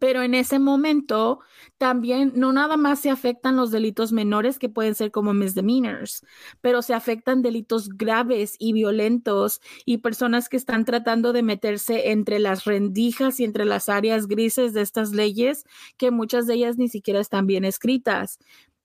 Pero 0.00 0.22
en 0.22 0.34
ese 0.34 0.58
momento 0.58 1.40
también 1.78 2.32
no 2.36 2.52
nada 2.52 2.76
más 2.76 3.00
se 3.00 3.08
afectan 3.08 3.56
los 3.56 3.70
delitos 3.70 4.12
menores 4.12 4.58
que 4.58 4.68
pueden 4.68 4.94
ser 4.94 5.10
como 5.10 5.32
misdemeanors, 5.32 6.26
pero 6.60 6.82
se 6.82 6.92
afectan 6.92 7.40
delitos 7.40 7.88
graves 7.88 8.56
y 8.58 8.74
violentos 8.74 9.62
y 9.86 9.98
personas 9.98 10.50
que 10.50 10.58
están 10.58 10.84
tratando 10.84 11.32
de 11.32 11.42
meterse 11.42 12.10
entre 12.10 12.38
las 12.38 12.64
rendijas 12.64 13.40
y 13.40 13.44
entre 13.44 13.64
las 13.64 13.88
áreas 13.88 14.26
grises 14.26 14.74
de 14.74 14.82
estas 14.82 15.12
leyes 15.12 15.64
que 15.96 16.10
muchas 16.10 16.46
de 16.46 16.54
ellas 16.54 16.76
ni 16.76 16.88
siquiera 16.88 17.20
están 17.20 17.46
bien 17.46 17.64
escritas. 17.64 18.38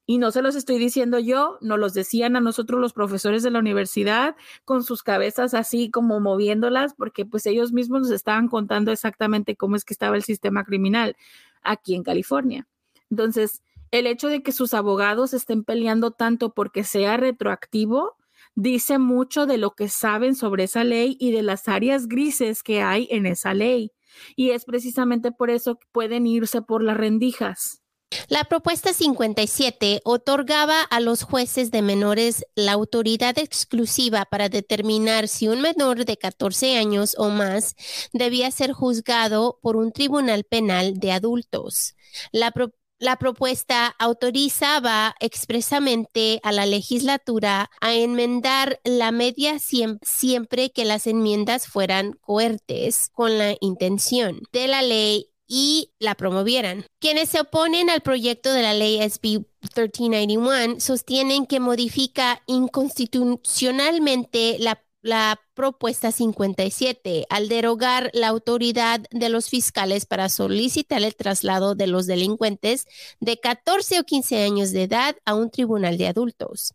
Y 0.06 0.18
no 0.18 0.32
se 0.32 0.41
los 0.41 0.56
estoy 0.56 0.80
diciendo 0.80 1.18
yo, 1.20 1.58
nos 1.62 1.80
los 1.80 1.93
decían 1.93 2.36
a 2.36 2.41
nosotros 2.41 2.82
los 2.82 2.91
profesores 2.91 3.41
de 3.41 3.51
la 3.51 3.60
universidad 3.60 4.36
con 4.66 4.84
sus 4.84 5.01
cabezas 5.01 5.54
así 5.54 5.89
como 5.89 6.20
moviéndolas, 6.20 6.93
porque 6.93 7.26
pues 7.26 7.45
ellos 7.45 7.72
mismos 7.72 8.01
nos 8.01 8.12
estaban 8.12 8.49
contando 8.49 8.91
exactamente 8.91 9.56
cómo 9.56 9.78
es 9.78 9.86
que 9.86 9.93
estaba 9.93 10.18
el 10.18 10.24
sistema 10.24 10.66
criminal 10.66 11.16
aquí 11.62 11.95
en 11.95 12.04
California. 12.04 12.68
Entonces, 13.10 13.62
el 13.91 14.08
hecho 14.08 14.28
de 14.28 14.41
que 14.41 14.51
sus 14.51 14.74
abogados 14.74 15.34
estén 15.34 15.64
peleando 15.64 16.12
tanto 16.12 16.54
porque 16.54 16.84
sea 16.84 17.16
retroactivo, 17.16 18.18
dice 18.56 18.97
mucho 18.97 19.45
de 19.45 19.58
lo 19.58 19.76
que 19.76 19.88
saben 19.88 20.36
sobre 20.36 20.64
esa 20.64 20.84
ley 20.84 21.16
y 21.20 21.32
de 21.32 21.43
las 21.43 21.68
áreas 21.68 22.08
grises 22.08 22.64
que 22.64 22.82
hay 22.82 23.08
en 23.12 23.26
esa 23.26 23.54
ley. 23.54 23.91
Y 24.36 24.49
es 24.49 24.66
precisamente 24.66 25.32
por 25.32 25.49
eso 25.49 25.76
que 25.76 25.88
pueden 25.91 26.28
irse 26.28 26.62
por 26.62 26.84
las 26.84 26.97
rendijas. 26.97 27.82
La 28.28 28.43
propuesta 28.45 28.93
57 28.93 30.01
otorgaba 30.03 30.82
a 30.82 30.99
los 30.99 31.24
jueces 31.24 31.72
de 31.72 31.82
menores 31.82 32.45
la 32.55 32.74
autoridad 32.74 33.38
exclusiva 33.38 34.26
para 34.26 34.49
determinar 34.49 35.28
si 35.28 35.47
un 35.47 35.61
menor 35.61 36.05
de 36.05 36.18
14 36.18 36.78
años 36.78 37.16
o 37.18 37.30
más 37.30 37.76
debía 38.11 38.51
ser 38.51 38.74
juzgado 38.74 39.59
por 39.61 39.76
un 39.76 39.91
tribunal 39.91 40.43
penal 40.43 40.99
de 40.99 41.11
adultos. 41.11 41.95
La, 42.32 43.18
propuesta 43.18 43.88
autorizaba 43.99 45.16
expresamente 45.20 46.39
a 46.43 46.51
la 46.51 46.66
legislatura 46.66 47.70
a 47.82 47.93
enmendar 47.93 48.80
la 48.86 49.11
media 49.11 49.57
siempre 49.59 50.72
que 50.72 50.86
las 50.86 51.05
enmiendas 51.07 51.68
fueran 51.68 52.14
coherentes 52.22 53.09
con 53.11 53.38
la 53.38 53.55
intención 53.59 54.41
de 54.53 54.68
la 54.68 54.82
ley 54.82 55.32
y 55.56 55.91
la 55.99 56.16
promovieran. 56.16 56.84
Quienes 56.99 57.30
se 57.30 57.41
oponen 57.41 57.91
al 57.91 58.01
proyecto 58.01 58.51
de 58.51 58.64
la 58.64 58.74
ley 58.74 59.08
SB 59.08 59.45
1391 59.62 60.80
sostienen 60.80 61.45
que 61.45 61.60
modifica 61.60 62.41
inconstitucionalmente 62.47 64.58
la, 64.58 64.84
la 65.04 65.39
propuesta 65.54 66.12
57 66.12 67.28
al 67.30 67.49
derogar 67.49 68.10
la 68.14 68.30
autoridad 68.30 69.01
de 69.12 69.30
los 69.30 69.47
fiscales 69.47 70.08
para 70.08 70.28
solicitar 70.28 71.04
el 71.04 71.16
traslado 71.16 71.76
de 71.76 71.86
los 71.86 72.08
delincuentes 72.08 72.88
de 73.20 73.39
14 73.39 73.99
o 73.99 74.06
15 74.06 74.43
años 74.43 74.72
de 74.72 74.82
edad 74.82 75.16
a 75.24 75.36
un 75.36 75.51
tribunal 75.51 75.99
de 75.99 76.08
adultos. 76.08 76.74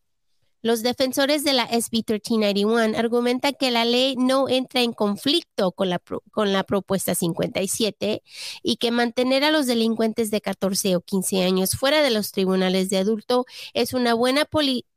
Los 0.61 0.83
defensores 0.83 1.45
de 1.45 1.53
la 1.53 1.67
SB 1.67 2.03
1391 2.09 2.99
argumentan 2.99 3.55
que 3.59 3.71
la 3.71 3.85
ley 3.85 4.17
no 4.17 4.49
entra 4.49 4.83
en 4.83 4.93
conflicto 4.93 5.73
con 5.73 5.89
la, 5.89 6.01
con 6.33 6.53
la 6.53 6.65
propuesta 6.65 7.15
57 7.15 8.23
y 8.63 8.77
que 8.77 8.91
mantener 8.91 9.45
a 9.45 9.51
los 9.51 9.67
delincuentes 9.67 10.31
de 10.31 10.41
14 10.41 10.97
o 10.97 11.01
15 11.01 11.45
años 11.45 11.71
fuera 11.73 12.03
de 12.03 12.11
los 12.11 12.33
tribunales 12.33 12.91
de 12.91 12.99
adulto 12.99 13.47
es 13.73 13.93
una 13.93 14.15
buena 14.15 14.47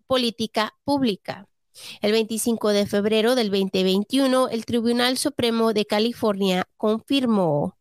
política 0.08 0.76
pública. 0.84 1.48
El 2.02 2.12
25 2.12 2.70
de 2.70 2.86
febrero 2.86 3.36
del 3.36 3.50
2021, 3.50 4.50
el 4.50 4.66
Tribunal 4.66 5.18
Supremo 5.18 5.74
de 5.74 5.86
California 5.86 6.68
confirmó 6.78 7.78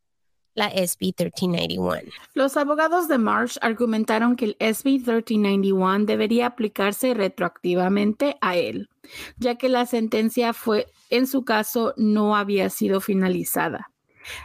la 0.55 0.69
SB 0.71 1.15
1391. 1.17 2.11
Los 2.35 2.57
abogados 2.57 3.09
de 3.09 3.19
Marsh 3.19 3.57
argumentaron 3.61 4.37
que 4.37 4.45
el 4.47 4.57
SB 4.75 4.99
1391 4.99 6.05
debería 6.07 6.47
aplicarse 6.47 7.15
retroactivamente 7.15 8.37
a 8.41 8.57
él, 8.57 8.89
ya 9.39 9.57
que 9.57 9.69
la 9.69 9.87
sentencia 9.87 10.53
fue, 10.53 10.87
en 11.11 11.27
su 11.27 11.45
caso, 11.45 11.95
no 11.97 12.37
había 12.37 12.71
sido 12.71 13.01
finalizada. 13.01 13.91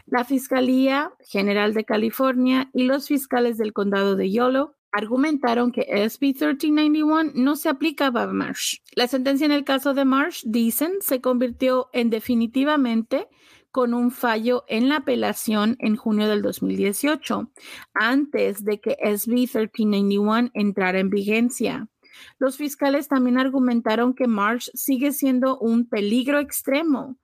La 0.06 0.24
Fiscalía 0.24 1.12
General 1.28 1.74
de 1.74 1.84
California 1.84 2.70
y 2.74 2.84
los 2.84 3.08
fiscales 3.08 3.58
del 3.58 3.74
condado 3.74 4.16
de 4.16 4.32
Yolo 4.32 4.76
argumentaron 4.95 5.74
que 5.74 5.82
SB 6.10 6.28
1391 6.28 7.32
no 7.36 7.58
se 7.58 7.68
aplicaba 7.68 8.24
a 8.24 8.28
Marsh. 8.28 8.78
La 8.95 9.08
sentencia 9.08 9.43
en 9.43 9.51
el 9.51 9.66
caso 9.66 9.93
de 9.93 10.06
Marsh, 10.06 10.43
dicen, 10.45 10.93
se 11.01 11.20
convirtió 11.20 11.89
en 11.91 12.10
definitivamente 12.10 13.28
con 13.76 13.93
un 13.93 14.09
fallo 14.09 14.63
en 14.69 14.88
la 14.88 14.99
apelación 14.99 15.76
en 15.80 15.97
junio 15.97 16.30
del 16.30 16.41
2018, 16.41 17.51
antes 17.93 18.63
de 18.63 18.80
que 18.80 18.91
SB 18.91 19.34
1391 19.34 20.51
entrara 20.53 20.97
en 20.97 21.09
vigencia. 21.09 21.89
Los 22.39 22.55
fiscales 22.55 23.09
también 23.09 23.38
argumentaron 23.38 24.13
que 24.13 24.28
Marsh 24.28 24.69
sigue 24.76 25.11
siendo 25.11 25.59
un 25.59 25.89
peligro 25.89 26.39
extremo. 26.39 27.17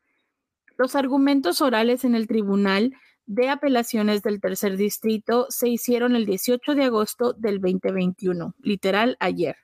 Los 0.77 0.97
argumentos 0.97 1.61
orales 1.61 2.03
en 2.03 2.15
el 2.15 2.27
tribunal 2.27 2.97
de 3.25 3.47
apelaciones 3.47 4.21
del 4.21 4.41
tercer 4.41 4.75
distrito 4.75 5.45
se 5.47 5.69
hicieron 5.69 6.17
el 6.17 6.25
18 6.25 6.75
de 6.75 6.83
agosto 6.83 7.31
del 7.31 7.61
2021, 7.61 8.55
literal 8.59 9.15
ayer. 9.21 9.55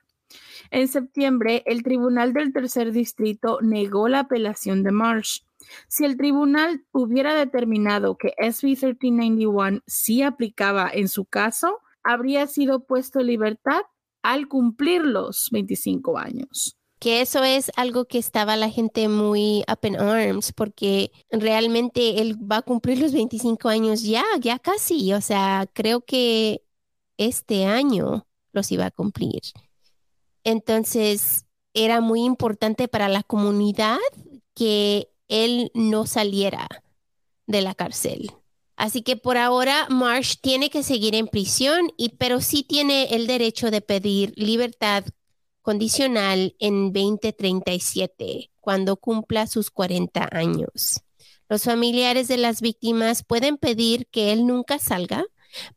En 0.70 0.88
septiembre, 0.88 1.62
el 1.66 1.82
tribunal 1.82 2.32
del 2.32 2.50
tercer 2.54 2.92
distrito 2.92 3.58
negó 3.60 4.08
la 4.08 4.20
apelación 4.20 4.82
de 4.82 4.92
Marsh. 4.92 5.42
Si 5.88 6.04
el 6.04 6.16
tribunal 6.16 6.84
hubiera 6.92 7.34
determinado 7.34 8.16
que 8.16 8.34
SB 8.38 8.68
1391 8.68 9.80
sí 9.86 10.22
aplicaba 10.22 10.90
en 10.92 11.08
su 11.08 11.24
caso, 11.24 11.78
habría 12.02 12.46
sido 12.46 12.84
puesto 12.84 13.20
en 13.20 13.26
libertad 13.26 13.82
al 14.22 14.48
cumplir 14.48 15.02
los 15.02 15.48
25 15.50 16.18
años. 16.18 16.76
Que 16.98 17.20
eso 17.20 17.44
es 17.44 17.70
algo 17.76 18.06
que 18.06 18.18
estaba 18.18 18.56
la 18.56 18.70
gente 18.70 19.08
muy 19.08 19.62
up 19.70 19.86
in 19.86 19.96
arms 19.96 20.52
porque 20.52 21.12
realmente 21.30 22.20
él 22.20 22.36
va 22.40 22.56
a 22.56 22.62
cumplir 22.62 22.98
los 22.98 23.12
25 23.12 23.68
años 23.68 24.02
ya, 24.02 24.24
ya 24.40 24.58
casi. 24.58 25.12
O 25.12 25.20
sea, 25.20 25.68
creo 25.72 26.00
que 26.00 26.62
este 27.16 27.66
año 27.66 28.26
los 28.52 28.72
iba 28.72 28.86
a 28.86 28.90
cumplir. 28.90 29.40
Entonces, 30.42 31.46
era 31.74 32.00
muy 32.00 32.24
importante 32.24 32.88
para 32.88 33.08
la 33.08 33.22
comunidad 33.22 33.98
que 34.54 35.08
él 35.28 35.70
no 35.74 36.06
saliera 36.06 36.68
de 37.46 37.62
la 37.62 37.74
cárcel. 37.74 38.32
Así 38.76 39.02
que 39.02 39.16
por 39.16 39.36
ahora 39.36 39.86
Marsh 39.88 40.36
tiene 40.40 40.70
que 40.70 40.82
seguir 40.82 41.14
en 41.14 41.26
prisión, 41.26 41.90
y, 41.96 42.10
pero 42.10 42.40
sí 42.40 42.62
tiene 42.62 43.14
el 43.14 43.26
derecho 43.26 43.70
de 43.70 43.80
pedir 43.80 44.32
libertad 44.36 45.04
condicional 45.62 46.54
en 46.60 46.92
2037, 46.92 48.50
cuando 48.60 48.96
cumpla 48.96 49.46
sus 49.46 49.70
40 49.70 50.28
años. 50.30 51.02
Los 51.48 51.64
familiares 51.64 52.28
de 52.28 52.36
las 52.36 52.60
víctimas 52.60 53.24
pueden 53.24 53.56
pedir 53.56 54.06
que 54.08 54.32
él 54.32 54.46
nunca 54.46 54.78
salga, 54.78 55.24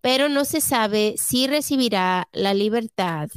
pero 0.01 0.29
no 0.29 0.45
se 0.45 0.61
sabe 0.61 1.15
si 1.17 1.47
recibirá 1.47 2.27
la 2.33 2.53
libertad 2.53 3.29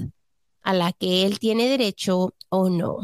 a 0.62 0.74
la 0.74 0.92
que 0.92 1.24
él 1.24 1.38
tiene 1.38 1.68
derecho 1.68 2.34
o 2.54 2.70
no. 2.70 2.98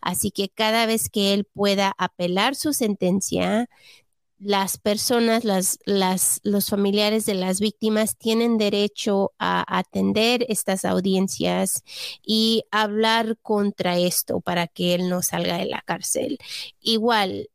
Así 0.00 0.30
que 0.30 0.48
cada 0.48 0.86
vez 0.86 1.08
que 1.08 1.34
él 1.34 1.44
pueda 1.44 1.94
apelar 1.98 2.54
su 2.54 2.72
sentencia, 2.72 3.68
las 4.40 4.78
personas, 4.78 5.44
las, 5.44 5.78
las, 5.84 6.40
los 6.42 6.70
familiares 6.70 7.26
de 7.26 7.34
las 7.34 7.60
víctimas 7.60 8.16
tienen 8.16 8.56
derecho 8.56 9.32
a 9.38 9.78
atender 9.78 10.46
estas 10.48 10.86
audiencias 10.86 11.82
y 12.24 12.64
hablar 12.70 13.36
contra 13.42 13.98
esto 13.98 14.40
para 14.40 14.66
que 14.66 14.94
él 14.94 15.10
no 15.10 15.22
salga 15.22 15.58
de 15.58 15.66
la 15.66 15.82
cárcel. 15.82 16.38
Igual, 16.80 17.50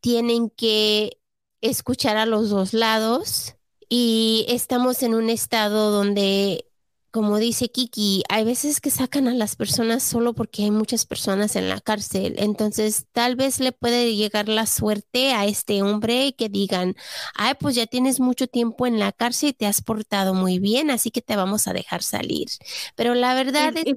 tienen 0.00 0.48
que 0.50 1.18
escuchar 1.60 2.16
a 2.16 2.26
los 2.26 2.48
dos 2.48 2.72
lados 2.72 3.56
y 3.88 4.46
estamos 4.48 5.02
en 5.02 5.14
un 5.14 5.28
estado 5.28 5.90
donde 5.90 6.64
como 7.12 7.36
dice 7.36 7.68
Kiki, 7.68 8.24
hay 8.30 8.44
veces 8.44 8.80
que 8.80 8.90
sacan 8.90 9.28
a 9.28 9.34
las 9.34 9.54
personas 9.54 10.02
solo 10.02 10.32
porque 10.32 10.62
hay 10.64 10.70
muchas 10.70 11.04
personas 11.04 11.56
en 11.56 11.68
la 11.68 11.78
cárcel. 11.78 12.34
Entonces, 12.38 13.06
tal 13.12 13.36
vez 13.36 13.60
le 13.60 13.72
puede 13.72 14.16
llegar 14.16 14.48
la 14.48 14.64
suerte 14.64 15.34
a 15.34 15.44
este 15.44 15.82
hombre 15.82 16.34
que 16.36 16.48
digan, 16.48 16.96
ay, 17.34 17.52
pues 17.60 17.74
ya 17.74 17.86
tienes 17.86 18.18
mucho 18.18 18.46
tiempo 18.46 18.86
en 18.86 18.98
la 18.98 19.12
cárcel 19.12 19.50
y 19.50 19.52
te 19.52 19.66
has 19.66 19.82
portado 19.82 20.32
muy 20.32 20.58
bien, 20.58 20.90
así 20.90 21.10
que 21.10 21.20
te 21.20 21.36
vamos 21.36 21.68
a 21.68 21.74
dejar 21.74 22.02
salir. 22.02 22.48
Pero 22.96 23.14
la 23.14 23.34
verdad 23.34 23.76
es 23.76 23.84
que... 23.84 23.94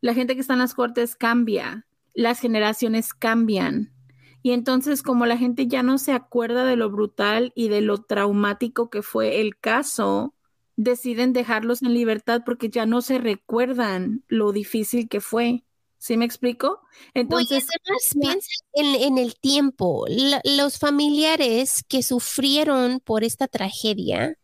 La 0.00 0.14
gente 0.14 0.36
que 0.36 0.40
está 0.40 0.52
en 0.52 0.60
las 0.60 0.74
cortes 0.74 1.16
cambia, 1.16 1.86
las 2.14 2.38
generaciones 2.38 3.14
cambian. 3.14 3.92
Y 4.42 4.52
entonces, 4.52 5.02
como 5.02 5.26
la 5.26 5.36
gente 5.36 5.66
ya 5.66 5.82
no 5.82 5.98
se 5.98 6.12
acuerda 6.12 6.64
de 6.64 6.76
lo 6.76 6.88
brutal 6.88 7.50
y 7.56 7.68
de 7.68 7.80
lo 7.80 7.98
traumático 7.98 8.90
que 8.90 9.02
fue 9.02 9.40
el 9.40 9.58
caso, 9.58 10.36
deciden 10.78 11.32
dejarlos 11.32 11.82
en 11.82 11.92
libertad 11.92 12.42
porque 12.46 12.70
ya 12.70 12.86
no 12.86 13.02
se 13.02 13.18
recuerdan 13.18 14.24
lo 14.28 14.52
difícil 14.52 15.08
que 15.08 15.20
fue. 15.20 15.64
¿Sí 15.98 16.16
me 16.16 16.24
explico? 16.24 16.80
Entonces, 17.14 17.66
además, 17.68 18.02
piensa 18.12 18.48
en, 18.74 19.18
el 19.18 19.34
tiempo. 19.34 20.06
los 20.44 20.78
familiares 20.78 21.82
que 21.88 22.04
sufrieron 22.04 23.00
por 23.00 23.24
esta 23.24 23.48
tragedia 23.48 24.38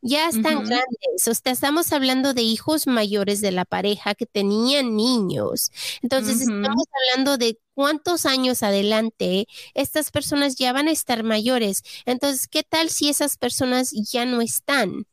ya 0.00 0.28
están 0.28 0.64
grandes. 0.64 1.26
O 1.28 1.34
sea, 1.34 1.52
estamos 1.52 1.92
hablando 1.92 2.34
de 2.34 2.42
hijos 2.42 2.86
mayores 2.86 3.40
de 3.40 3.50
la 3.50 3.64
pareja 3.64 4.14
que 4.14 4.26
tenían 4.26 4.94
niños. 4.94 5.72
Entonces, 6.02 6.42
estamos 6.42 6.84
hablando 6.92 7.36
de 7.36 7.58
cuántos 7.74 8.26
años 8.26 8.62
adelante 8.62 9.48
estas 9.74 10.12
personas 10.12 10.54
ya 10.54 10.72
van 10.72 10.86
a 10.86 10.92
estar 10.92 11.24
mayores. 11.24 11.82
Entonces, 12.06 12.46
¿qué 12.46 12.62
tal 12.62 12.90
si 12.90 13.08
esas 13.08 13.36
personas 13.36 13.90
ya 13.90 14.24
no 14.24 14.40
están? 14.40 15.06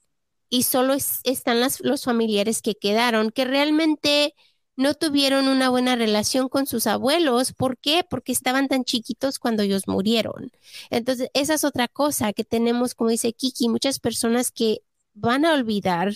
Y 0.50 0.64
solo 0.64 0.94
están 0.94 1.60
los 1.82 2.04
familiares 2.04 2.62
que 2.62 2.76
quedaron, 2.76 3.32
que 3.32 3.46
realmente 3.46 4.34
no 4.78 4.94
tuvieron 4.94 5.48
una 5.48 5.70
buena 5.70 5.96
relación 5.96 6.50
con 6.50 6.68
sus 6.68 6.88
abuelos. 6.88 7.54
¿Por 7.54 7.78
qué? 7.78 8.06
Porque 8.10 8.32
estaban 8.32 8.68
tan 8.68 8.84
chiquitos 8.84 9.40
cuando 9.40 9.64
ellos 9.64 9.88
murieron. 9.88 10.52
Entonces, 10.92 11.30
esa 11.34 11.56
es 11.56 11.64
otra 11.64 11.88
cosa 11.88 12.32
que 12.32 12.44
tenemos, 12.46 12.94
como 12.94 13.10
dice 13.10 13.34
Kiki, 13.34 13.70
muchas 13.70 14.00
personas 14.00 14.52
que 14.52 14.82
van 15.14 15.46
a 15.46 15.54
olvidar 15.54 16.14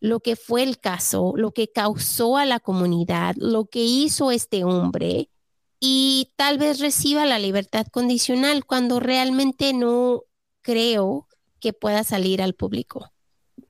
lo 0.00 0.20
que 0.20 0.36
fue 0.36 0.62
el 0.62 0.78
caso, 0.78 1.32
lo 1.36 1.52
que 1.52 1.70
causó 1.70 2.36
a 2.36 2.46
la 2.46 2.60
comunidad, 2.60 3.34
lo 3.36 3.66
que 3.66 3.80
hizo 3.84 4.30
este 4.30 4.64
hombre 4.64 5.28
y 5.80 6.32
tal 6.36 6.58
vez 6.58 6.80
reciba 6.80 7.26
la 7.26 7.38
libertad 7.38 7.86
condicional 7.88 8.64
cuando 8.64 9.00
realmente 9.00 9.72
no 9.72 10.22
creo 10.62 11.28
que 11.60 11.72
pueda 11.72 12.04
salir 12.04 12.42
al 12.42 12.54
público 12.54 13.11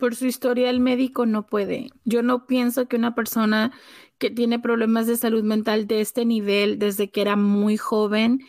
por 0.03 0.17
su 0.17 0.27
historia 0.27 0.69
el 0.69 0.81
médico 0.81 1.27
no 1.27 1.47
puede. 1.47 1.91
Yo 2.05 2.25
no 2.25 2.45
pienso 2.49 2.89
que 2.89 2.97
una 2.97 3.15
persona 3.15 3.73
que 4.19 4.31
tiene 4.31 4.59
problemas 4.59 5.07
de 5.07 5.17
salud 5.17 5.45
mental 5.45 5.87
de 5.87 6.01
este 6.01 6.25
nivel 6.25 6.81
desde 6.81 7.13
que 7.13 7.21
era 7.21 7.37
muy 7.37 7.77
joven, 7.77 8.41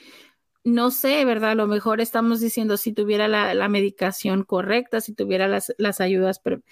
no 0.63 0.89
sé, 0.89 1.23
¿verdad? 1.25 1.51
A 1.51 1.55
lo 1.55 1.67
mejor 1.67 2.01
estamos 2.01 2.39
diciendo 2.39 2.75
si 2.75 2.91
tuviera 2.91 3.27
la, 3.27 3.69
medicación 3.69 4.43
correcta, 4.45 4.99
si 4.99 5.13
tuviera 5.13 5.47
las, 5.47 5.75
las 5.77 6.01
ayudas, 6.01 6.39
pero 6.39 6.63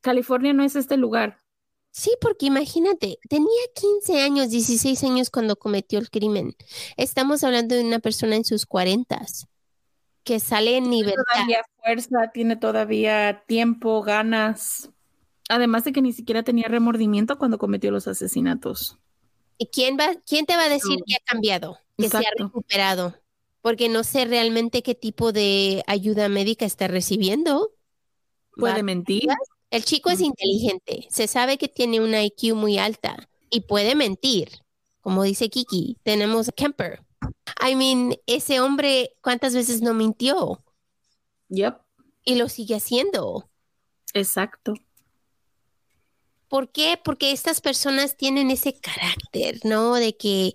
California 0.00 0.54
no 0.54 0.64
es 0.64 0.76
este 0.76 0.96
lugar. 0.96 1.36
Sí, 1.90 2.12
porque 2.18 2.46
imagínate, 2.46 3.18
tenía 3.28 3.62
15 3.74 4.22
años, 4.22 4.48
16 4.48 5.04
años 5.04 5.28
cuando 5.28 5.56
cometió 5.56 5.98
el 5.98 6.08
crimen. 6.08 6.56
Estamos 6.96 7.44
hablando 7.44 7.74
de 7.74 7.84
una 7.84 7.98
persona 7.98 8.36
en 8.36 8.46
sus 8.46 8.64
cuarentas 8.64 9.46
que 10.24 10.40
sale 10.40 10.76
en 10.76 10.90
libertad. 10.90 11.22
Todavía 11.32 11.62
fuerza, 11.82 12.30
tiene 12.32 12.56
todavía 12.56 13.44
tiempo, 13.46 14.02
ganas. 14.02 14.90
Además 15.48 15.84
de 15.84 15.92
que 15.92 16.02
ni 16.02 16.12
siquiera 16.12 16.42
tenía 16.42 16.68
remordimiento 16.68 17.38
cuando 17.38 17.58
cometió 17.58 17.90
los 17.90 18.06
asesinatos. 18.08 18.98
¿Y 19.58 19.66
quién, 19.66 19.96
va, 19.98 20.14
quién 20.26 20.46
te 20.46 20.56
va 20.56 20.64
a 20.64 20.68
decir 20.68 20.98
que 21.06 21.14
ha 21.14 21.24
cambiado, 21.24 21.78
que 21.96 22.08
se 22.08 22.16
ha 22.16 22.30
recuperado? 22.38 23.14
Porque 23.60 23.88
no 23.88 24.02
sé 24.02 24.24
realmente 24.24 24.82
qué 24.82 24.94
tipo 24.94 25.32
de 25.32 25.84
ayuda 25.86 26.28
médica 26.28 26.64
está 26.64 26.88
recibiendo. 26.88 27.70
Puede 28.56 28.82
mentir. 28.82 29.28
El 29.70 29.84
chico 29.84 30.10
es 30.10 30.20
inteligente, 30.20 31.06
se 31.08 31.26
sabe 31.26 31.56
que 31.56 31.68
tiene 31.68 32.00
una 32.00 32.22
IQ 32.22 32.54
muy 32.54 32.76
alta 32.76 33.28
y 33.50 33.62
puede 33.62 33.94
mentir. 33.94 34.50
Como 35.00 35.22
dice 35.22 35.48
Kiki, 35.48 35.96
tenemos 36.02 36.48
a 36.48 36.52
Kemper, 36.52 37.02
I 37.64 37.74
mean, 37.74 38.16
ese 38.26 38.60
hombre, 38.60 39.14
¿cuántas 39.20 39.54
veces 39.54 39.82
no 39.82 39.94
mintió? 39.94 40.62
Yep. 41.48 41.76
Y 42.24 42.36
lo 42.36 42.48
sigue 42.48 42.76
haciendo. 42.76 43.48
Exacto. 44.14 44.74
¿Por 46.48 46.70
qué? 46.70 47.00
Porque 47.02 47.32
estas 47.32 47.60
personas 47.60 48.16
tienen 48.16 48.50
ese 48.50 48.74
carácter, 48.74 49.60
¿no? 49.64 49.94
De 49.94 50.16
que, 50.16 50.52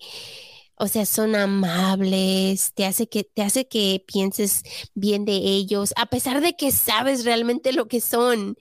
o 0.76 0.88
sea, 0.88 1.06
son 1.06 1.36
amables, 1.36 2.74
te 2.74 2.86
hace 2.86 3.10
que, 3.10 3.24
te 3.24 3.42
hace 3.42 3.68
que 3.68 4.04
pienses 4.06 4.64
bien 4.94 5.26
de 5.26 5.34
ellos, 5.34 5.94
a 5.96 6.06
pesar 6.06 6.42
de 6.42 6.56
que 6.56 6.72
sabes 6.72 7.26
realmente 7.26 7.74
lo 7.74 7.88
que 7.88 8.00
son 8.00 8.58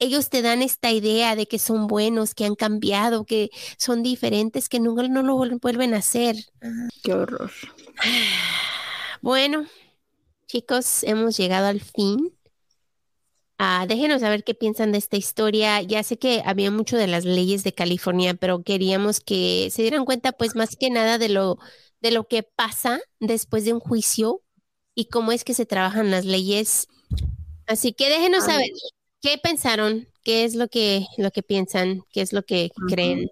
ellos 0.00 0.30
te 0.30 0.42
dan 0.42 0.62
esta 0.62 0.90
idea 0.90 1.36
de 1.36 1.46
que 1.46 1.58
son 1.58 1.86
buenos, 1.86 2.34
que 2.34 2.46
han 2.46 2.56
cambiado, 2.56 3.24
que 3.24 3.50
son 3.76 4.02
diferentes, 4.02 4.68
que 4.68 4.80
nunca 4.80 5.06
no 5.06 5.22
lo 5.22 5.36
vuelven 5.36 5.94
a 5.94 5.98
hacer. 5.98 6.36
Qué 7.02 7.12
horror. 7.12 7.52
Bueno, 9.22 9.66
chicos, 10.46 11.04
hemos 11.04 11.36
llegado 11.36 11.66
al 11.66 11.82
fin. 11.82 12.32
Ah, 13.58 13.84
déjenos 13.86 14.22
saber 14.22 14.44
qué 14.44 14.54
piensan 14.54 14.92
de 14.92 14.96
esta 14.96 15.18
historia. 15.18 15.82
Ya 15.82 16.02
sé 16.02 16.18
que 16.18 16.42
había 16.46 16.70
mucho 16.70 16.96
de 16.96 17.06
las 17.06 17.26
leyes 17.26 17.62
de 17.62 17.74
California, 17.74 18.32
pero 18.32 18.62
queríamos 18.62 19.20
que 19.20 19.68
se 19.70 19.82
dieran 19.82 20.06
cuenta, 20.06 20.32
pues, 20.32 20.56
más 20.56 20.74
que 20.74 20.88
nada 20.88 21.18
de 21.18 21.28
lo, 21.28 21.58
de 22.00 22.12
lo 22.12 22.26
que 22.26 22.42
pasa 22.42 23.02
después 23.18 23.66
de 23.66 23.74
un 23.74 23.80
juicio 23.80 24.40
y 24.94 25.08
cómo 25.08 25.32
es 25.32 25.44
que 25.44 25.52
se 25.52 25.66
trabajan 25.66 26.10
las 26.10 26.24
leyes. 26.24 26.88
Así 27.66 27.92
que 27.92 28.08
déjenos 28.08 28.46
saber 28.46 28.70
¿Qué 29.20 29.38
pensaron? 29.38 30.08
¿Qué 30.24 30.44
es 30.44 30.54
lo 30.54 30.68
que, 30.68 31.06
lo 31.18 31.30
que 31.30 31.42
piensan? 31.42 32.02
¿Qué 32.12 32.22
es 32.22 32.32
lo 32.32 32.42
que 32.42 32.70
creen? 32.88 33.30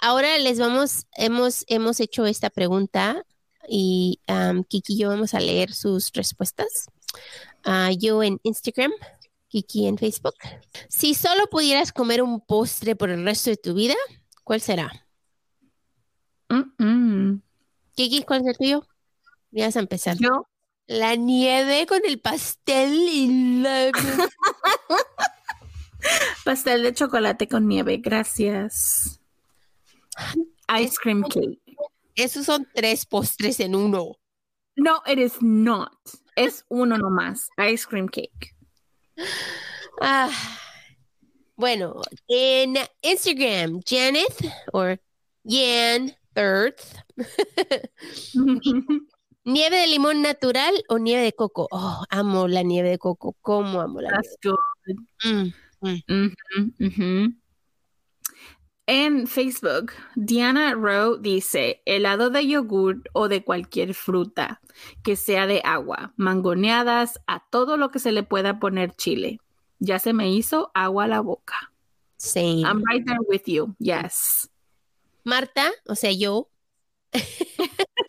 ahora 0.00 0.38
les 0.38 0.58
vamos, 0.58 1.06
hemos, 1.16 1.64
hemos 1.68 2.00
hecho 2.00 2.26
esta 2.26 2.50
pregunta 2.50 3.24
y 3.68 4.18
Kiki 4.68 4.94
y 4.94 4.98
yo 4.98 5.10
vamos 5.10 5.34
a 5.34 5.40
leer 5.40 5.72
sus 5.72 6.10
respuestas. 6.12 6.86
Ah, 7.62 7.92
yo 7.96 8.24
en 8.24 8.40
Instagram, 8.42 8.90
Kiki 9.46 9.86
en 9.86 9.98
Facebook. 9.98 10.34
Si 10.88 11.14
solo 11.14 11.46
pudieras 11.46 11.92
comer 11.92 12.22
un 12.22 12.40
postre 12.40 12.96
por 12.96 13.10
el 13.10 13.24
resto 13.24 13.50
de 13.50 13.56
tu 13.56 13.74
vida, 13.74 13.94
¿cuál 14.42 14.60
será? 14.60 15.06
Kiki, 17.94 18.22
¿cuál 18.24 18.40
es 18.40 18.46
el 18.48 18.56
tuyo? 18.56 18.86
Ya 19.52 19.66
vas 19.66 19.76
a 19.76 19.80
empezar. 19.80 20.16
Yo, 20.18 20.46
la 20.86 21.16
nieve 21.16 21.86
con 21.86 22.00
el 22.04 22.20
pastel 22.20 22.92
y 22.92 23.62
la... 23.62 23.90
pastel 26.44 26.82
de 26.82 26.94
chocolate 26.94 27.48
con 27.48 27.68
nieve, 27.68 27.98
gracias. 27.98 29.20
Ice 30.80 30.96
cream 31.00 31.22
cake. 31.22 31.60
Esos 32.14 32.46
son 32.46 32.68
tres 32.74 33.06
postres 33.06 33.60
en 33.60 33.74
uno. 33.74 34.16
No, 34.76 35.02
it 35.06 35.18
is 35.18 35.40
not. 35.40 35.92
Es 36.36 36.64
uno 36.68 36.98
nomás. 36.98 37.48
Ice 37.70 37.86
cream 37.86 38.08
cake. 38.08 38.54
Ah, 40.00 40.30
bueno, 41.56 42.00
en 42.28 42.76
Instagram, 43.02 43.80
Janet 43.86 44.52
or 44.72 44.98
Jan 45.44 46.16
Earth 46.34 46.96
¿Nieve 49.44 49.76
de 49.78 49.86
limón 49.88 50.22
natural 50.22 50.74
o 50.88 50.98
nieve 50.98 51.22
de 51.22 51.32
coco? 51.32 51.66
Oh, 51.70 52.04
amo 52.10 52.46
la 52.46 52.62
nieve 52.62 52.90
de 52.90 52.98
coco. 52.98 53.36
¿Cómo 53.40 53.80
amo 53.80 54.00
la 54.00 54.10
nieve? 54.10 55.52
Mm, 55.80 55.96
mm. 56.78 57.42
En 58.86 59.26
Facebook, 59.26 59.92
Diana 60.16 60.74
Rowe 60.74 61.18
dice, 61.20 61.82
helado 61.86 62.30
de 62.30 62.46
yogur 62.46 63.02
o 63.12 63.28
de 63.28 63.44
cualquier 63.44 63.94
fruta 63.94 64.60
que 65.04 65.16
sea 65.16 65.46
de 65.46 65.60
agua, 65.64 66.12
mangoneadas, 66.16 67.20
a 67.26 67.44
todo 67.48 67.76
lo 67.76 67.90
que 67.90 68.00
se 68.00 68.12
le 68.12 68.22
pueda 68.22 68.58
poner 68.58 68.94
chile. 68.94 69.38
Ya 69.78 69.98
se 69.98 70.12
me 70.12 70.30
hizo 70.30 70.70
agua 70.74 71.04
a 71.04 71.08
la 71.08 71.20
boca. 71.20 71.72
Sí. 72.16 72.62
I'm 72.64 72.82
right 72.84 73.04
there 73.06 73.18
with 73.28 73.42
you. 73.46 73.74
Yes. 73.78 74.50
Marta, 75.24 75.70
o 75.86 75.94
sea, 75.94 76.12
yo. 76.12 76.48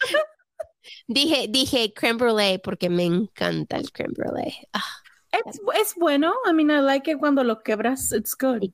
Dije, 1.08 1.48
dije 1.50 1.94
creme 1.94 2.18
brulee 2.18 2.60
porque 2.60 2.90
me 2.90 3.04
encanta 3.04 3.78
el 3.78 3.92
creme 3.92 4.14
brulee. 4.16 4.54
Ah. 4.74 4.84
Es, 5.32 5.60
es, 5.82 5.96
bueno. 5.96 6.32
I 6.46 6.54
mean, 6.54 6.70
I 6.70 6.80
like 6.80 7.10
it 7.10 7.18
cuando 7.18 7.44
lo 7.44 7.64
quebras. 7.64 8.12
It's 8.12 8.36
good. 8.36 8.72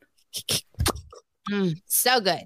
Mm, 1.49 1.81
so 1.85 2.19
good. 2.19 2.45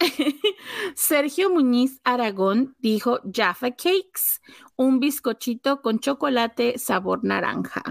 Sergio 0.94 1.48
Muñiz 1.48 2.00
Aragón 2.04 2.76
dijo 2.78 3.20
Jaffa 3.32 3.70
Cakes, 3.70 4.40
un 4.76 5.00
bizcochito 5.00 5.80
con 5.80 6.00
chocolate 6.00 6.78
sabor 6.78 7.24
naranja. 7.24 7.82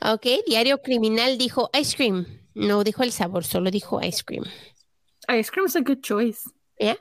Ok, 0.00 0.26
Diario 0.46 0.80
Criminal 0.80 1.36
dijo 1.36 1.70
ice 1.78 1.96
cream. 1.96 2.26
No 2.54 2.84
dijo 2.84 3.02
el 3.02 3.12
sabor, 3.12 3.44
solo 3.44 3.70
dijo 3.70 4.00
ice 4.00 4.22
cream. 4.24 4.44
Ice 5.28 5.50
cream 5.50 5.66
is 5.66 5.76
a 5.76 5.80
good 5.80 6.00
choice. 6.02 6.48
Yeah. 6.78 6.96